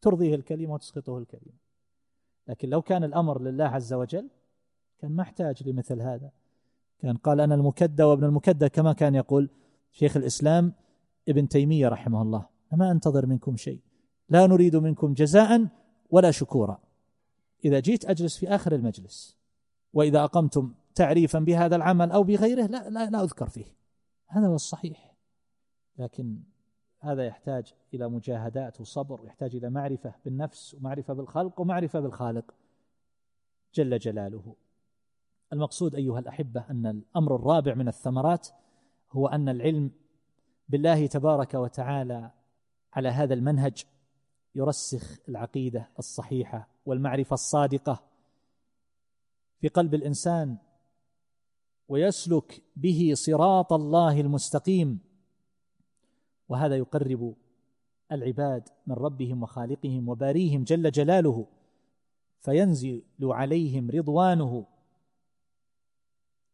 ترضيه 0.00 0.34
الكلمة 0.34 0.74
وتسقطه 0.74 1.18
الكلمة. 1.18 1.52
لكن 2.48 2.68
لو 2.68 2.82
كان 2.82 3.04
الأمر 3.04 3.42
لله 3.42 3.64
عز 3.64 3.92
وجل 3.92 4.28
كان 4.98 5.12
ما 5.12 5.22
احتاج 5.22 5.68
لمثل 5.68 6.00
هذا. 6.00 6.30
كان 6.98 7.16
قال 7.16 7.40
أنا 7.40 7.54
المكدى 7.54 8.02
وابن 8.02 8.24
المكدى 8.24 8.68
كما 8.68 8.92
كان 8.92 9.14
يقول 9.14 9.50
شيخ 9.92 10.16
الإسلام 10.16 10.72
ابن 11.28 11.48
تيمية 11.48 11.88
رحمه 11.88 12.22
الله 12.22 12.46
ما 12.72 12.90
أنتظر 12.90 13.26
منكم 13.26 13.56
شيء 13.56 13.80
لا 14.28 14.46
نريد 14.46 14.76
منكم 14.76 15.14
جزاء 15.14 15.66
ولا 16.10 16.30
شكورا. 16.30 16.80
إذا 17.64 17.80
جيت 17.80 18.04
أجلس 18.04 18.36
في 18.38 18.48
آخر 18.48 18.74
المجلس 18.74 19.36
وإذا 19.92 20.24
أقمتم 20.24 20.74
تعريفا 20.94 21.38
بهذا 21.38 21.76
العمل 21.76 22.10
أو 22.10 22.22
بغيره 22.22 22.66
لا 22.66 22.88
لا, 22.88 23.10
لا 23.10 23.22
أذكر 23.22 23.48
فيه. 23.48 23.74
هذا 24.26 24.46
هو 24.46 24.54
الصحيح. 24.54 25.09
لكن 25.98 26.42
هذا 26.98 27.26
يحتاج 27.26 27.74
إلى 27.94 28.08
مجاهدات 28.08 28.80
وصبر 28.80 29.24
يحتاج 29.24 29.56
إلى 29.56 29.70
معرفة 29.70 30.14
بالنفس 30.24 30.74
ومعرفة 30.74 31.14
بالخلق 31.14 31.60
ومعرفة 31.60 32.00
بالخالق 32.00 32.54
جل 33.74 33.98
جلاله. 33.98 34.54
المقصود 35.52 35.94
أيها 35.94 36.18
الأحبة 36.18 36.64
أن 36.70 36.86
الأمر 36.86 37.36
الرابع 37.36 37.74
من 37.74 37.88
الثمرات 37.88 38.48
هو 39.12 39.26
أن 39.26 39.48
العلم 39.48 39.90
بالله 40.68 41.06
تبارك 41.06 41.54
وتعالى 41.54 42.30
على 42.92 43.08
هذا 43.08 43.34
المنهج 43.34 43.84
يرسخ 44.54 45.18
العقيدة 45.28 45.88
الصحيحة 45.98 46.68
والمعرفة 46.86 47.34
الصادقة 47.34 48.02
في 49.60 49.68
قلب 49.68 49.94
الإنسان 49.94 50.56
ويسلك 51.88 52.62
به 52.76 53.12
صراط 53.14 53.72
الله 53.72 54.20
المستقيم. 54.20 55.09
وهذا 56.50 56.76
يقرب 56.76 57.34
العباد 58.12 58.68
من 58.86 58.94
ربهم 58.94 59.42
وخالقهم 59.42 60.08
وباريهم 60.08 60.64
جل 60.64 60.90
جلاله 60.90 61.46
فينزل 62.40 63.02
عليهم 63.22 63.90
رضوانه 63.90 64.66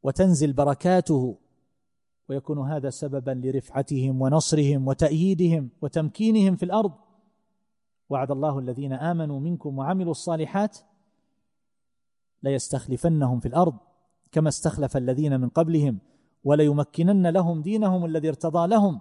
وتنزل 0.02 0.52
بركاته 0.52 1.38
ويكون 2.28 2.70
هذا 2.70 2.90
سببا 2.90 3.30
لرفعتهم 3.30 4.22
ونصرهم 4.22 4.88
وتأييدهم 4.88 5.70
وتمكينهم 5.82 6.56
في 6.56 6.62
الأرض. 6.62 6.92
وعد 8.08 8.30
الله 8.30 8.58
الذين 8.58 8.92
آمنوا 8.92 9.40
منكم 9.40 9.78
وعملوا 9.78 10.10
الصالحات 10.10 10.78
ليستخلفنهم 12.42 13.40
في 13.40 13.48
الأرض 13.48 13.76
كما 14.32 14.48
استخلف 14.48 14.96
الذين 14.96 15.40
من 15.40 15.48
قبلهم 15.48 15.98
وليمكنن 16.44 17.26
لهم 17.26 17.62
دينهم 17.62 18.04
الذي 18.04 18.28
ارتضى 18.28 18.66
لهم. 18.66 19.00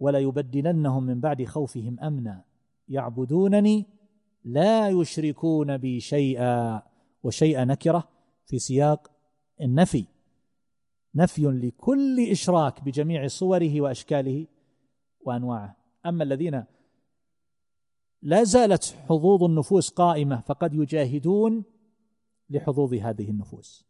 وليبدلنهم 0.00 1.02
من 1.04 1.20
بعد 1.20 1.44
خوفهم 1.44 2.00
أمنا. 2.00 2.44
يعبدونني 2.88 3.86
لا 4.44 4.88
يشركون 4.88 5.76
بي 5.76 6.00
شيئا. 6.00 6.82
وشيئا 7.22 7.64
نكرة 7.64 8.08
في 8.46 8.58
سياق 8.58 9.10
النفي. 9.60 10.04
نفي 11.14 11.42
لكل 11.42 12.30
إشراك 12.30 12.84
بجميع 12.84 13.26
صوره 13.26 13.80
وأشكاله 13.80 14.46
وأنواعه. 15.20 15.76
أما 16.06 16.24
الذين 16.24 16.64
لا 18.22 18.44
زالت 18.44 18.96
حظوظ 19.08 19.44
النفوس 19.44 19.90
قائمة 19.90 20.40
فقد 20.40 20.74
يجاهدون 20.74 21.64
لحظوظ 22.50 22.94
هذه 22.94 23.30
النفوس. 23.30 23.86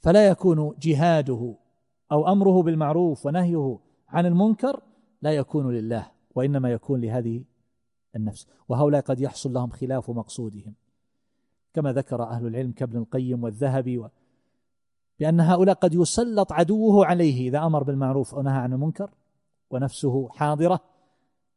فلا 0.00 0.28
يكون 0.28 0.74
جهاده 0.78 1.54
أو 2.12 2.32
أمره 2.32 2.62
بالمعروف 2.62 3.26
ونهيه 3.26 3.78
عن 4.14 4.26
المنكر 4.26 4.82
لا 5.22 5.32
يكون 5.32 5.74
لله 5.74 6.10
وإنما 6.34 6.72
يكون 6.72 7.00
لهذه 7.00 7.44
النفس. 8.16 8.46
وهؤلاء 8.68 9.00
قد 9.00 9.20
يحصل 9.20 9.52
لهم 9.52 9.70
خلاف 9.70 10.10
مقصودهم. 10.10 10.74
كما 11.74 11.92
ذكر 11.92 12.22
أهل 12.22 12.46
العلم 12.46 12.72
كابن 12.72 12.98
القيم 12.98 13.44
والذهبي 13.44 13.98
و... 13.98 14.10
بأن 15.20 15.40
هؤلاء 15.40 15.74
قد 15.74 15.94
يسلط 15.94 16.52
عدوه 16.52 17.06
عليه 17.06 17.48
إذا 17.48 17.58
أمر 17.58 17.82
بالمعروف 17.82 18.34
أو 18.34 18.42
نهى 18.42 18.58
عن 18.58 18.72
المنكر 18.72 19.10
ونفسه 19.70 20.28
حاضرة 20.28 20.80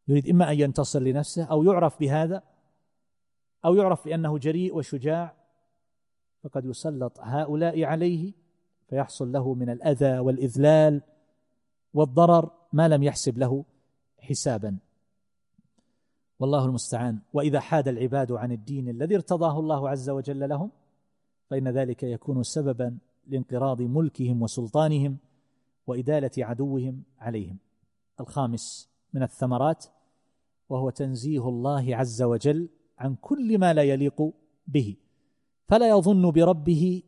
يريد 0.08 0.30
إما 0.30 0.52
أن 0.52 0.60
ينتصر 0.60 1.00
لنفسه 1.00 1.44
أو 1.44 1.64
يعرف 1.64 2.00
بهذا 2.00 2.44
أو 3.66 3.76
يعرف 3.76 4.06
بأنه 4.06 4.38
جريء 4.38 4.76
وشجاع 4.76 5.34
فقد 6.44 6.66
يسلط 6.66 7.20
هؤلاء 7.20 7.84
عليه 7.84 8.34
فيحصل 8.90 9.32
له 9.32 9.54
من 9.54 9.70
الأذى 9.70 10.20
والإذلال 10.20 11.02
والضرر 11.98 12.52
ما 12.74 12.88
لم 12.88 13.04
يحسب 13.04 13.38
له 13.38 13.66
حسابا. 14.20 14.78
والله 16.40 16.66
المستعان. 16.66 17.20
وإذا 17.34 17.60
حاد 17.60 17.88
العباد 17.88 18.32
عن 18.32 18.52
الدين 18.52 18.90
الذي 18.90 19.16
ارتضاه 19.16 19.60
الله 19.60 19.90
عز 19.90 20.10
وجل 20.10 20.50
لهم 20.50 20.72
فإن 21.50 21.68
ذلك 21.68 22.04
يكون 22.04 22.44
سببا 22.44 22.98
لانقراض 23.28 23.82
ملكهم 23.82 24.42
وسلطانهم 24.42 25.18
وإدالة 25.88 26.32
عدوهم 26.38 27.04
عليهم. 27.20 27.58
الخامس 28.20 28.90
من 29.14 29.24
الثمرات 29.24 29.86
وهو 30.70 30.90
تنزيه 30.90 31.50
الله 31.50 31.96
عز 31.96 32.22
وجل 32.22 32.70
عن 32.98 33.16
كل 33.16 33.58
ما 33.58 33.74
لا 33.74 33.84
يليق 33.84 34.34
به. 34.68 34.96
فلا 35.68 35.90
يظن 35.90 36.32
بربه 36.32 37.04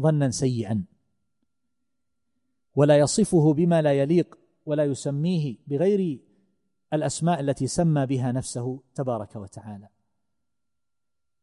ظنا 0.00 0.30
سيئا. 0.30 0.84
ولا 2.74 2.98
يصفه 2.98 3.54
بما 3.54 3.82
لا 3.82 3.92
يليق 3.92 4.38
ولا 4.66 4.84
يسميه 4.84 5.56
بغير 5.66 6.20
الأسماء 6.92 7.40
التي 7.40 7.66
سمى 7.66 8.06
بها 8.06 8.32
نفسه 8.32 8.82
تبارك 8.94 9.36
وتعالى. 9.36 9.88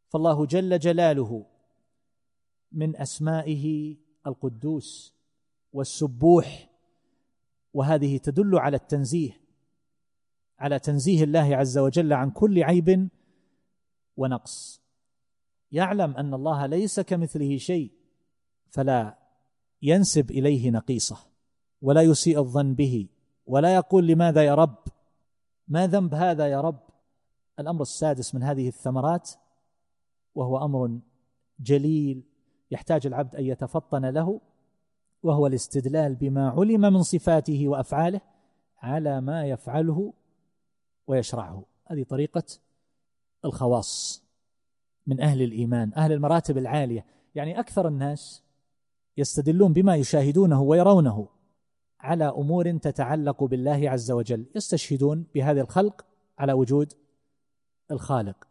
فالله 0.09 0.45
جل 0.45 0.79
جلاله 0.79 1.45
من 2.71 2.95
أسمائه 2.95 3.95
القدوس 4.27 5.15
والسبوح 5.73 6.69
وهذه 7.73 8.17
تدل 8.17 8.57
على 8.57 8.77
التنزيه 8.77 9.41
على 10.59 10.79
تنزيه 10.79 11.23
الله 11.23 11.55
عز 11.55 11.77
وجل 11.77 12.13
عن 12.13 12.31
كل 12.31 12.63
عيب 12.63 13.09
ونقص. 14.17 14.81
يعلم 15.71 16.17
أن 16.17 16.33
الله 16.33 16.65
ليس 16.65 16.99
كمثله 16.99 17.57
شيء 17.57 17.91
فلا 18.69 19.20
ينسب 19.81 20.31
إليه 20.31 20.69
نقيصه 20.71 21.17
ولا 21.81 22.01
يسيء 22.01 22.39
الظن 22.39 22.73
به 22.73 23.07
ولا 23.45 23.75
يقول 23.75 24.07
لماذا 24.07 24.43
يا 24.43 24.55
رب؟ 24.55 24.77
ما 25.67 25.87
ذنب 25.87 26.13
هذا 26.13 26.47
يا 26.47 26.61
رب؟ 26.61 26.79
الأمر 27.59 27.81
السادس 27.81 28.35
من 28.35 28.43
هذه 28.43 28.67
الثمرات 28.67 29.31
وهو 30.35 30.65
أمر 30.65 30.99
جليل 31.59 32.23
يحتاج 32.71 33.07
العبد 33.07 33.35
أن 33.35 33.45
يتفطن 33.45 34.05
له 34.05 34.41
وهو 35.23 35.47
الاستدلال 35.47 36.15
بما 36.15 36.49
علم 36.49 36.81
من 36.81 37.03
صفاته 37.03 37.67
وأفعاله 37.67 38.21
على 38.77 39.21
ما 39.21 39.45
يفعله 39.45 40.13
ويشرعه. 41.07 41.63
هذه 41.85 42.03
طريقة 42.03 42.43
الخواص 43.45 44.23
من 45.07 45.21
أهل 45.21 45.41
الإيمان 45.41 45.93
أهل 45.93 46.11
المراتب 46.11 46.57
العالية. 46.57 47.05
يعني 47.35 47.59
أكثر 47.59 47.87
الناس 47.87 48.43
يستدلون 49.17 49.73
بما 49.73 49.95
يشاهدونه 49.95 50.61
ويرونه 50.61 51.27
على 51.99 52.29
أمور 52.29 52.77
تتعلق 52.77 53.43
بالله 53.43 53.89
عز 53.89 54.11
وجل. 54.11 54.45
يستشهدون 54.55 55.25
بهذا 55.35 55.61
الخلق 55.61 56.05
على 56.37 56.53
وجود 56.53 56.93
الخالق. 57.91 58.47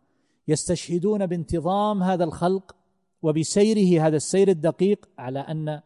يستشهدون 0.48 1.26
بانتظام 1.26 2.02
هذا 2.02 2.24
الخلق 2.24 2.76
وبسيره 3.22 4.06
هذا 4.06 4.16
السير 4.16 4.48
الدقيق 4.48 5.08
على 5.18 5.38
أن 5.38 5.80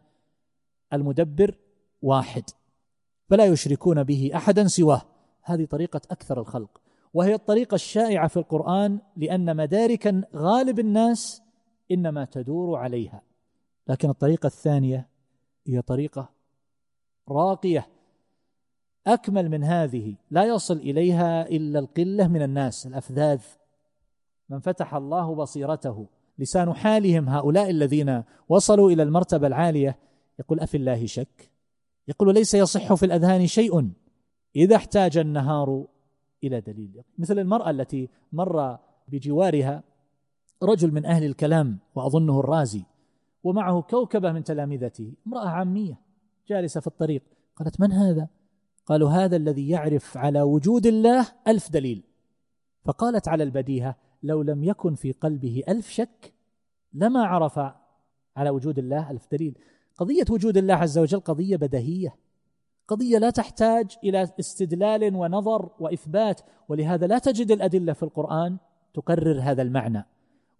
المدبر 0.93 1.59
واحد 2.03 2.45
فلا 3.29 3.45
يشركون 3.45 4.03
به 4.03 4.31
أحدا 4.35 4.66
سواه. 4.66 5.03
هذه 5.43 5.64
طريقة 5.64 6.01
أكثر 6.11 6.41
الخلق 6.41 6.81
وهي 7.14 7.35
الطريقة 7.35 7.75
الشائعة 7.75 8.29
في 8.29 8.37
القرآن 8.37 9.01
لأن 9.16 9.57
مدارك 9.57 10.14
غالب 10.35 10.79
الناس 10.79 11.43
إنما 11.91 12.25
تدور 12.25 12.77
عليها. 12.77 13.22
لكن 13.89 14.11
الطريقة 14.11 14.47
الثانية 14.47 15.09
هي 15.66 15.82
طريقة 15.82 16.30
راقية. 17.28 17.87
أكمل 19.07 19.49
من 19.49 19.64
هذه 19.64 20.14
لا 20.30 20.45
يصل 20.45 20.76
إليها 20.76 21.49
إلا 21.49 21.78
القلة 21.78 22.28
من 22.28 22.43
الناس 22.43 22.87
الأفذاذ. 22.87 23.43
من 24.49 24.61
فتح 24.61 24.95
الله 24.95 25.35
بصيرته 25.35 26.07
لسان 26.39 26.72
حالهم 26.72 27.28
هؤلاء 27.28 27.70
الذين 27.70 28.22
وصلوا 28.49 28.91
إلى 28.91 29.03
المرتبة 29.03 29.47
العالية 29.47 29.99
يقول 30.39 30.61
أفي 30.61 30.76
الله 30.76 31.07
شك؟ 31.07 31.51
يقول 32.09 32.35
ليس 32.35 32.55
يصح 32.55 32.95
في 32.95 33.07
الأذهان 33.07 33.47
شيء 33.47 33.91
إذا 34.57 34.76
احتاج 34.76 35.18
النهار 35.18 35.87
إلى 36.45 36.61
دليل. 36.61 37.03
مثل 37.18 37.39
المرأة 37.39 37.70
التي 37.70 38.09
مر 38.32 38.78
بجوارها 39.09 39.82
رجل 40.62 40.93
من 40.93 41.07
أهل 41.07 41.24
الكلام 41.24 41.78
وأظنه 41.95 42.41
الرازي 42.41 42.82
ومعه 43.45 43.83
كوكبة 43.83 44.33
من 44.33 44.45
تلامذته 44.45 45.13
امرأة 45.27 45.49
عامية 45.49 46.01
جالسة 46.49 46.81
في 46.81 46.87
الطريق. 46.87 47.23
قالت 47.57 47.81
من 47.81 47.93
هذا؟ 47.93 48.29
قالوا 48.87 49.11
هذا 49.11 49.37
الذي 49.37 49.69
يعرف 49.69 50.17
على 50.17 50.43
وجود 50.43 50.87
الله 50.87 51.27
ألف 51.49 51.71
دليل. 51.71 52.03
فقالت 52.85 53.29
على 53.29 53.45
البديهة 53.45 53.97
لو 54.23 54.43
لم 54.43 54.65
يكن 54.65 54.95
في 54.95 55.13
قلبه 55.13 55.63
ألف 55.69 55.89
شك 55.89 56.33
لما 56.93 57.25
عرف 57.25 57.59
على 58.37 58.51
وجود 58.51 58.79
الله 58.79 59.11
ألف 59.11 59.27
دليل. 59.33 59.59
قضية 59.97 60.25
وجود 60.31 60.57
الله 60.57 60.75
عز 60.75 60.99
وجل 60.99 61.21
قضية 61.21 61.57
بديهية 61.57 62.17
قضية 62.89 63.19
لا 63.19 63.31
تحتاج 63.31 63.97
إلى 64.05 64.29
استدلال 64.41 65.17
ونظر 65.17 65.71
وإثبات 65.81 66.41
ولهذا 66.69 67.07
لا 67.07 67.19
تجد 67.19 67.51
الأدلة 67.51 67.93
في 67.93 68.03
القرآن 68.03 68.57
تقرر 68.95 69.41
هذا 69.41 69.63
المعنى. 69.63 70.07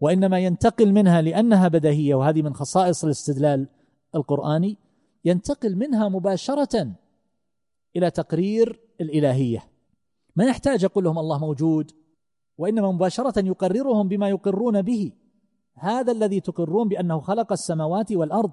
وإنما 0.05 0.38
ينتقل 0.38 0.92
منها 0.92 1.22
لأنها 1.22 1.68
بديهية 1.68 2.14
وهذه 2.14 2.42
من 2.42 2.55
خصائص 2.55 3.05
الاستدلال 3.05 3.68
القرآني 4.14 4.76
ينتقل 5.24 5.76
منها 5.76 6.09
مباشرة 6.09 6.92
إلى 7.96 8.11
تقرير 8.11 8.80
الإلهية. 9.00 9.64
ما 10.36 10.44
يحتاج 10.44 10.82
يقول 10.82 11.05
لهم 11.05 11.18
الله 11.18 11.38
موجود 11.38 11.90
وإنما 12.59 12.92
مباشرة 12.92 13.46
يقررهم 13.46 14.09
بما 14.09 14.28
يقرون 14.28 14.82
به. 14.82 15.12
هذا 15.74 16.12
الذي 16.12 16.40
تقرون 16.40 16.88
بأنه 16.88 17.20
خلق 17.20 17.52
السماوات 17.52 18.12
والأرض 18.12 18.52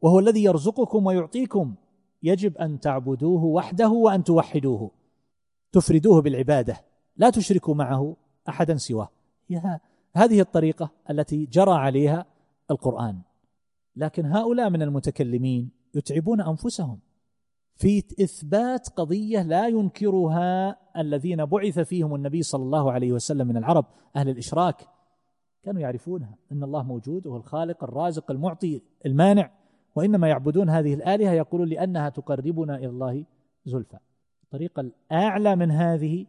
وهو 0.00 0.18
الذي 0.18 0.44
يرزقكم 0.44 1.06
ويعطيكم. 1.06 1.74
يجب 2.22 2.56
أن 2.56 2.80
تعبدوه 2.80 3.44
وحده 3.44 3.88
وأن 3.88 4.24
توحدوه. 4.24 4.90
تفردوه 5.72 6.22
بالعبادة. 6.22 6.84
لا 7.16 7.30
تشركوا 7.30 7.74
معه 7.74 8.16
أحدا 8.48 8.76
سواه. 8.76 9.08
هذه 10.16 10.40
الطريقة 10.40 10.90
التي 11.10 11.46
جرى 11.46 11.72
عليها 11.72 12.26
القرآن. 12.70 13.20
لكن 13.96 14.26
هؤلاء 14.26 14.70
من 14.70 14.82
المتكلمين 14.82 15.70
يتعبون 15.94 16.40
أنفسهم 16.40 16.98
في 17.74 17.98
إثبات 17.98 18.88
قضية 18.88 19.42
لا 19.42 19.68
ينكرها 19.68 20.76
الذين 20.96 21.44
بعث 21.44 21.78
فيهم 21.78 22.14
النبي 22.14 22.42
صلى 22.42 22.62
الله 22.62 22.92
عليه 22.92 23.12
وسلم 23.12 23.48
من 23.48 23.56
العرب 23.56 23.84
أهل 24.16 24.28
الإشراك. 24.28 24.88
كانوا 25.62 25.80
يعرفونها 25.80 26.36
أن 26.52 26.62
الله 26.62 26.82
موجود 26.82 27.26
وهو 27.26 27.36
الخالق 27.36 27.84
الرازق 27.84 28.30
المعطي 28.30 28.82
المانع 29.06 29.50
وإنما 29.94 30.28
يعبدون 30.28 30.70
هذه 30.70 30.94
الآلهة 30.94 31.32
يقولون 31.32 31.68
لأنها 31.68 32.08
تقربنا 32.08 32.76
إلى 32.76 32.86
الله 32.86 33.24
زلفى. 33.64 33.98
الطريقة 34.44 34.80
الأعلى 34.80 35.56
من 35.56 35.70
هذه 35.70 36.26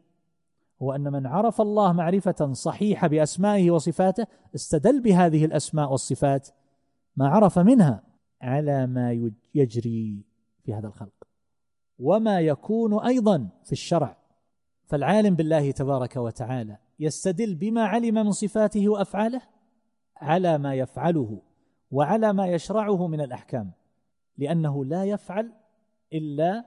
هو 0.81 0.91
أن 0.91 1.11
من 1.11 1.27
عرف 1.27 1.61
الله 1.61 1.93
معرفة 1.93 2.53
صحيحة 2.53 3.07
بأسمائه 3.07 3.71
وصفاته 3.71 4.27
استدل 4.55 5.01
بهذه 5.01 5.45
الأسماء 5.45 5.91
والصفات 5.91 6.49
ما 7.15 7.27
عرف 7.27 7.59
منها 7.59 8.03
على 8.41 8.87
ما 8.87 9.29
يجري 9.55 10.25
في 10.63 10.73
هذا 10.73 10.87
الخلق. 10.87 11.27
وما 11.99 12.39
يكون 12.39 12.99
أيضا 12.99 13.49
في 13.63 13.71
الشرع. 13.71 14.17
فالعالم 14.85 15.35
بالله 15.35 15.71
تبارك 15.71 16.15
وتعالى 16.15 16.77
يستدل 16.99 17.55
بما 17.55 17.83
علم 17.83 18.15
من 18.15 18.31
صفاته 18.31 18.89
وأفعاله 18.89 19.41
على 20.17 20.57
ما 20.57 20.73
يفعله 20.73 21.41
وعلى 21.91 22.33
ما 22.33 22.47
يشرعه 22.47 23.07
من 23.07 23.21
الأحكام. 23.21 23.71
لأنه 24.37 24.85
لا 24.85 25.03
يفعل 25.03 25.51
إلا 26.13 26.65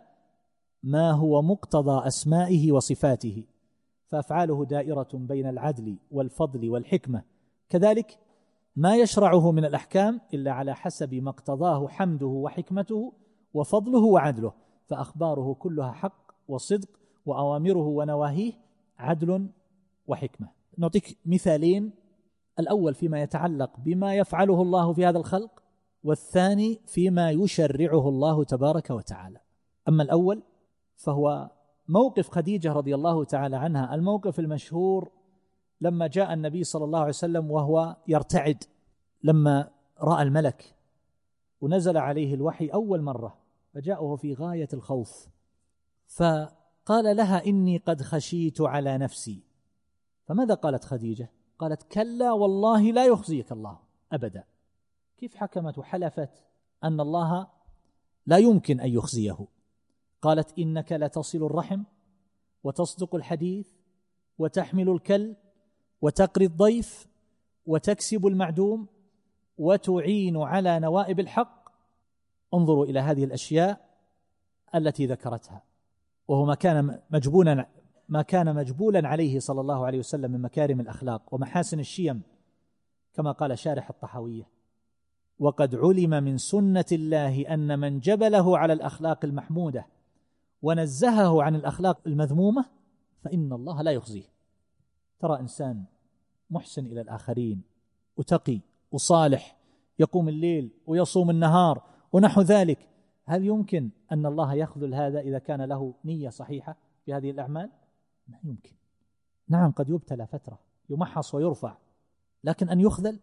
ما 0.83 1.13
هو 1.13 1.43
مقتضى 1.43 2.07
أسمائه 2.07 2.73
وصفاته. 2.73 3.45
فأفعاله 4.11 4.65
دائرة 4.65 5.09
بين 5.13 5.47
العدل 5.47 5.97
والفضل 6.11 6.71
والحكمة. 6.71 7.23
كذلك 7.69 8.19
ما 8.77 8.97
يشرعه 8.97 9.53
من 9.53 9.65
الأحكام 9.65 10.21
إلا 10.35 10.53
على 10.53 10.75
حسب 10.75 11.15
ما 11.15 11.31
اقتضاه 11.31 11.89
حمده 11.89 12.27
وحكمته 12.27 13.13
وفضله 13.55 14.05
وعدله 14.05 14.53
فأخباره 14.87 15.55
كلها 15.55 15.93
حق 15.93 16.33
وصدق 16.49 16.89
وأوامره 17.27 17.87
ونواهيه 17.87 18.53
عدل 18.99 19.49
وحكمة. 20.07 20.49
نعطيك 20.79 21.19
مثالين 21.27 21.93
الأول 22.59 22.95
فيما 22.95 23.23
يتعلق 23.23 23.71
بما 23.79 24.15
يفعله 24.15 24.63
الله 24.63 24.93
في 24.93 25.07
هذا 25.07 25.19
الخلق 25.19 25.63
والثاني 26.05 26.81
فيما 26.87 27.31
يشرعه 27.31 28.09
الله 28.09 28.45
تبارك 28.45 28.91
وتعالى. 28.91 29.39
أما 29.89 30.03
الأول 30.03 30.43
فهو 30.97 31.51
موقف 31.91 32.29
خديجة 32.31 32.73
رضي 32.73 32.95
الله 32.95 33.25
تعالى 33.25 33.57
عنها 33.57 33.95
الموقف 33.95 34.39
المشهور 34.41 35.11
لما 35.81 36.07
جاء 36.07 36.33
النبي 36.33 36.65
صلى 36.65 36.85
الله 36.85 36.99
عليه 36.99 37.09
وسلم 37.09 37.51
وهو 37.51 37.97
يرتعد 38.09 38.65
لما 39.23 39.71
رأى 40.01 40.23
الملك 40.23 40.75
ونزل 41.61 41.97
عليه 41.97 42.35
الوحي 42.35 42.67
أول 42.67 43.03
مرة 43.03 43.39
فجاءه 43.75 44.17
في 44.17 44.35
غاية 44.35 44.69
الخوف 44.73 45.29
فقال 46.07 47.17
لها 47.17 47.47
إني 47.47 47.77
قد 47.77 48.03
خشيت 48.03 48.61
على 48.61 48.99
نفسي. 48.99 49.43
فماذا 50.27 50.55
قالت 50.55 50.85
خديجة؟ 50.85 51.31
قالت 51.59 51.83
كلا 51.83 52.33
والله 52.33 52.93
لا 52.93 53.07
يخزيك 53.07 53.53
الله 53.53 53.79
أبدا. 54.13 54.45
كيف 55.19 55.37
حكمت 55.37 55.79
وحلفت 55.79 56.45
أن 56.85 57.01
الله 57.01 57.47
لا 58.27 58.39
يمكن 58.39 58.81
أن 58.81 58.89
يخزيه؟ 58.89 59.47
قالت 60.23 60.59
إنك 60.59 60.93
لتصل 60.93 61.39
الرحم 61.47 61.83
وتصدق 62.65 63.15
الحديث 63.15 63.69
وتحمل 64.39 64.89
الكل 64.89 65.35
وتقري 66.03 66.45
الضيف 66.45 67.07
وتكسب 67.67 68.27
المعدوم 68.27 68.87
وتعين 69.59 70.37
على 70.37 70.81
نوائب 70.81 71.21
الحق. 71.21 71.71
انظروا 72.55 72.85
إلى 72.85 73.01
هذه 73.01 73.25
الأشياء 73.25 73.89
التي 74.75 75.07
ذكرتها. 75.07 75.63
وهو 76.29 76.45
ما 76.45 76.55
كان 76.55 76.99
مجبولا 77.11 77.67
ما 78.09 78.23
كان 78.23 78.55
مجبولا 78.55 79.09
عليه 79.09 79.39
صلى 79.39 79.61
الله 79.61 79.87
عليه 79.87 79.99
وسلم 79.99 80.31
من 80.31 80.43
مكارم 80.43 80.81
الأخلاق 80.81 81.35
ومحاسن 81.35 81.81
الشيم 81.81 82.23
كما 83.15 83.33
قال 83.33 83.59
شارح 83.59 83.91
الطحاوية. 83.91 84.49
وقد 85.39 85.75
علم 85.75 86.11
من 86.11 86.39
سنة 86.39 86.85
الله 86.93 87.55
أن 87.55 87.79
من 87.79 88.01
جبله 88.01 88.59
على 88.59 88.73
الأخلاق 88.73 89.25
المحمودة 89.25 89.87
ونزهه 90.63 91.43
عن 91.43 91.55
الأخلاق 91.55 92.01
المذمومة 92.07 92.65
فإن 93.25 93.53
الله 93.53 93.83
لا 93.83 93.91
يخزيه. 93.91 94.25
ترى 95.19 95.41
إنسان 95.41 95.85
محسن 96.51 96.87
إلى 96.87 97.01
الآخرين 97.01 97.63
وتقي 98.17 98.61
وصالح 98.93 99.57
يقوم 99.99 100.29
الليل 100.29 100.71
ويصوم 100.87 101.31
النهار 101.31 101.83
ونحو 102.13 102.41
ذلك. 102.41 102.89
هل 103.25 103.45
يمكن 103.45 103.91
أن 104.13 104.27
الله 104.27 104.55
يخذل 104.55 104.95
هذا 104.95 105.21
إذا 105.21 105.39
كان 105.39 105.63
له 105.63 105.95
نية 106.05 106.29
صحيحة 106.29 106.77
في 107.05 107.15
هذه 107.15 107.31
الأعمال؟ 107.31 107.71
ما 108.29 108.39
يمكن. 108.45 108.73
نعم 109.49 109.71
قد 109.71 109.91
يبتلى 109.91 110.27
فترة 110.27 110.59
يمحص 110.91 111.35
ويرفع 111.35 111.77
لكن 112.45 112.69
أن 112.69 112.81
يخذل؟ 112.81 113.21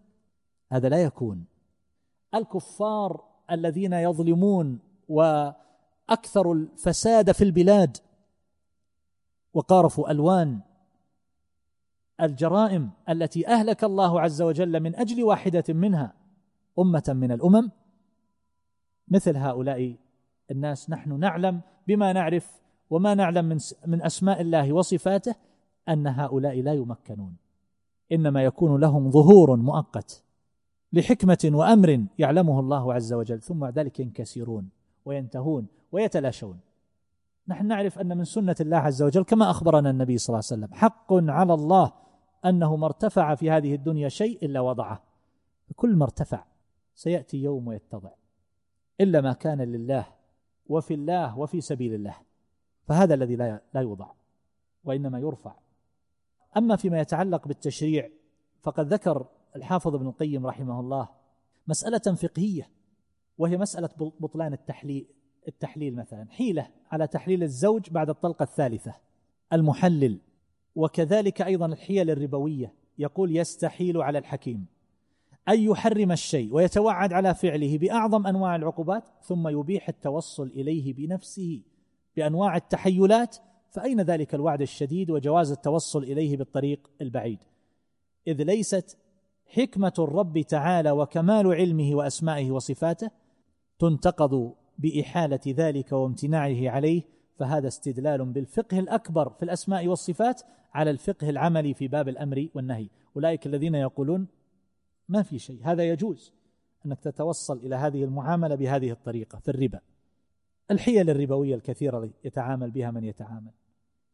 هذا 0.71 0.89
لا 0.89 1.03
يكون. 1.03 1.45
الكفار 2.35 3.23
الذين 3.51 3.93
يظلمون 3.93 4.79
و 5.09 5.49
أكثر 6.09 6.51
الفساد 6.51 7.31
في 7.31 7.43
البلاد 7.43 7.97
وقارفوا 9.53 10.11
ألوان 10.11 10.59
الجرائم 12.21 12.89
التي 13.09 13.47
أهلك 13.47 13.83
الله 13.83 14.21
عز 14.21 14.41
وجل 14.41 14.79
من 14.79 14.95
أجل 14.95 15.23
واحدة 15.23 15.63
منها 15.69 16.13
أمة 16.79 17.03
من 17.07 17.31
الأمم 17.31 17.71
مثل 19.07 19.37
هؤلاء 19.37 19.95
الناس 20.51 20.89
نحن 20.89 21.19
نعلم 21.19 21.61
بما 21.87 22.13
نعرف 22.13 22.61
وما 22.89 23.13
نعلم 23.13 23.45
من 23.45 23.57
من 23.85 24.03
أسماء 24.03 24.41
الله 24.41 24.73
وصفاته 24.73 25.35
أن 25.89 26.07
هؤلاء 26.07 26.61
لا 26.61 26.73
يمكنون. 26.73 27.35
إنما 28.11 28.43
يكون 28.43 28.81
لهم 28.81 29.11
ظهور 29.11 29.55
مؤقت 29.55 30.23
لحكمة 30.93 31.49
وأمر 31.53 32.05
يعلمه 32.19 32.59
الله 32.59 32.93
عز 32.93 33.13
وجل 33.13 33.41
ثم 33.41 33.65
ذلك 33.65 33.99
ينكسرون. 33.99 34.69
وينتهون 35.07 35.67
ويتلاشون. 35.91 36.59
نحن 37.47 37.67
نعرف 37.67 37.99
أن 37.99 38.17
من 38.17 38.23
سنة 38.23 38.55
الله 38.61 38.77
عز 38.77 39.03
وجل 39.03 39.23
كما 39.23 39.49
أخبرنا 39.49 39.89
النبي 39.89 40.17
صلى 40.17 40.33
الله 40.33 40.47
عليه 40.51 40.63
وسلم 40.63 40.73
حق 40.73 41.13
على 41.13 41.53
الله 41.53 41.93
أنه 42.45 42.75
ما 42.75 42.85
ارتفع 42.85 43.35
في 43.35 43.51
هذه 43.51 43.75
الدنيا 43.75 44.09
شيء 44.09 44.45
إلا 44.45 44.59
وضعه. 44.59 45.03
كل 45.75 45.95
ما 45.95 46.03
ارتفع 46.03 46.45
سيأتي 46.95 47.37
يوم 47.37 47.67
ويتضع 47.67 48.09
إلا 49.01 49.21
ما 49.21 49.33
كان 49.33 49.61
لله 49.61 50.07
وفي 50.67 50.93
الله 50.93 51.39
وفي 51.39 51.61
سبيل 51.61 51.93
الله. 51.93 52.15
فهذا 52.87 53.13
الذي 53.13 53.35
لا 53.35 53.61
لا 53.73 53.81
يوضع 53.81 54.11
وإنما 54.83 55.19
يرفع. 55.19 55.55
أما 56.57 56.75
فيما 56.75 56.99
يتعلق 56.99 57.47
بالتشريع 57.47 58.09
فقد 58.61 58.93
ذكر 58.93 59.25
الحافظ 59.55 59.95
ابن 59.95 60.07
القيم 60.07 60.47
رحمه 60.47 60.79
الله 60.79 61.09
مسألة 61.67 62.15
فقهية. 62.15 62.76
وهي 63.37 63.57
مسألة 63.57 63.89
بطلان 64.19 64.53
التحليل 64.53 65.05
التحليل 65.47 65.95
مثلا. 65.95 66.27
حيلة 66.29 66.67
على 66.91 67.07
تحليل 67.07 67.43
الزوج 67.43 67.89
بعد 67.89 68.09
الطلقة 68.09 68.43
الثالثة. 68.43 68.95
المحلل. 69.53 70.19
وكذلك 70.75 71.41
أيضا 71.41 71.65
الحيل 71.65 72.09
الربوية. 72.09 72.73
يقول 72.97 73.37
يستحيل 73.37 74.01
على 74.01 74.17
الحكيم. 74.19 74.65
أن 75.49 75.59
يحرم 75.59 76.11
الشيء 76.11 76.53
ويتوعد 76.53 77.13
على 77.13 77.35
فعله 77.35 77.77
بأعظم 77.77 78.27
أنواع 78.27 78.55
العقوبات 78.55 79.03
ثم 79.23 79.47
يبيح 79.47 79.89
التوصل 79.89 80.47
إليه 80.47 80.93
بنفسه 80.93 81.61
بأنواع 82.15 82.55
التحيلات 82.55 83.37
فأين 83.69 84.01
ذلك 84.01 84.35
الوعد 84.35 84.61
الشديد 84.61 85.11
وجواز 85.11 85.51
التوصل 85.51 86.03
إليه 86.03 86.37
بالطريق 86.37 86.89
البعيد؟ 87.01 87.39
إذ 88.27 88.43
ليست 88.43 88.97
حكمة 89.45 89.93
الرب 89.99 90.39
تعالى 90.39 90.91
وكمال 90.91 91.47
علمه 91.53 91.95
وأسمائه 91.95 92.51
وصفاته 92.51 93.11
تنتقض 93.79 94.53
بإحالة 94.77 95.39
ذلك 95.47 95.91
وامتناعه 95.91 96.69
عليه 96.69 97.03
فهذا 97.35 97.67
استدلال 97.67 98.25
بالفقه 98.25 98.79
الأكبر 98.79 99.29
في 99.29 99.43
الأسماء 99.43 99.87
والصفات 99.87 100.41
على 100.73 100.91
الفقه 100.91 101.29
العملي 101.29 101.73
في 101.73 101.87
باب 101.87 102.09
الأمر 102.09 102.47
والنهي. 102.53 102.89
أولئك 103.15 103.45
الذين 103.45 103.75
يقولون 103.75 104.27
ما 105.09 105.23
في 105.23 105.39
شيء 105.39 105.59
هذا 105.63 105.83
يجوز 105.83 106.33
أنك 106.85 106.99
تتوصل 106.99 107.57
إلى 107.57 107.75
هذه 107.75 108.03
المعاملة 108.03 108.55
بهذه 108.55 108.91
الطريقة 108.91 109.39
في 109.39 109.51
الربا. 109.51 109.79
الحيل 110.71 111.09
الربوية 111.09 111.55
الكثيرة 111.55 112.09
يتعامل 112.23 112.71
بها 112.71 112.91
من 112.91 113.03
يتعامل. 113.03 113.51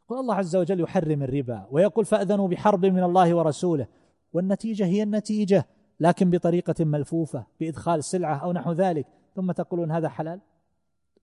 يقول 0.06 0.20
الله 0.20 0.36
عز 0.36 0.56
وجل 0.56 0.82
يحرم 0.82 1.24
الربا 1.24 1.68
ويقول 1.72 2.06
فأذنوا 2.06 2.48
بحرب 2.48 2.86
من 2.86 3.04
الله 3.04 3.36
ورسوله 3.36 3.88
والنتيجة 4.34 4.86
هي 4.86 5.04
النتيجة 5.04 5.66
لكن 6.00 6.30
بطريقة 6.30 6.86
ملفوفة 6.86 7.46
بإدخال 7.60 8.04
سلعة 8.04 8.36
أو 8.36 8.52
نحو 8.52 8.72
ذلك. 8.72 9.08
ثم 9.36 9.52
تقولون 9.52 9.92
هذا 9.92 10.10
حلال؟ 10.10 10.40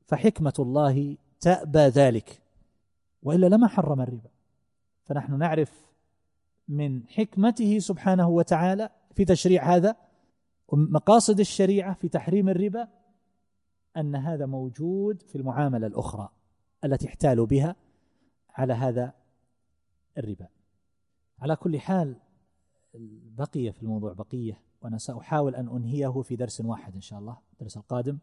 فحكمة 0.06 0.54
الله 0.58 1.16
تأبى 1.40 1.78
ذلك 1.78 2.42
وإلا 3.22 3.46
لما 3.46 3.68
حرم 3.68 4.00
الربا. 4.00 4.30
فنحن 5.04 5.38
نعرف 5.38 5.86
من 6.68 7.08
حكمته 7.08 7.78
سبحانه 7.78 8.28
وتعالى 8.28 8.90
في 9.14 9.24
تشريع 9.24 9.76
هذا 9.76 9.96
ومقاصد 10.68 11.40
الشريعة 11.40 11.94
في 11.94 12.08
تحريم 12.08 12.48
الربا 12.48 12.88
أن 13.96 14.16
هذا 14.16 14.46
موجود 14.46 15.22
في 15.22 15.36
المعاملة 15.36 15.86
الأخرى 15.86 16.28
التي 16.84 17.06
احتالوا 17.06 17.46
بها 17.46 17.76
على 18.50 18.72
هذا 18.72 19.12
الربا. 20.18 20.48
على 21.38 21.56
كل 21.56 21.80
حال 21.80 22.16
بقي 23.38 23.72
في 23.72 23.82
الموضوع 23.82 24.12
بقية. 24.12 24.60
وأنا 24.82 24.98
سأحاول 24.98 25.54
أن 25.54 25.68
أنهيه 25.68 26.22
في 26.22 26.36
درس 26.36 26.60
واحد 26.60 26.94
إن 26.94 27.00
شاء 27.00 27.18
الله 27.18 27.36
الدرس 27.52 27.76
القادم. 27.76 28.18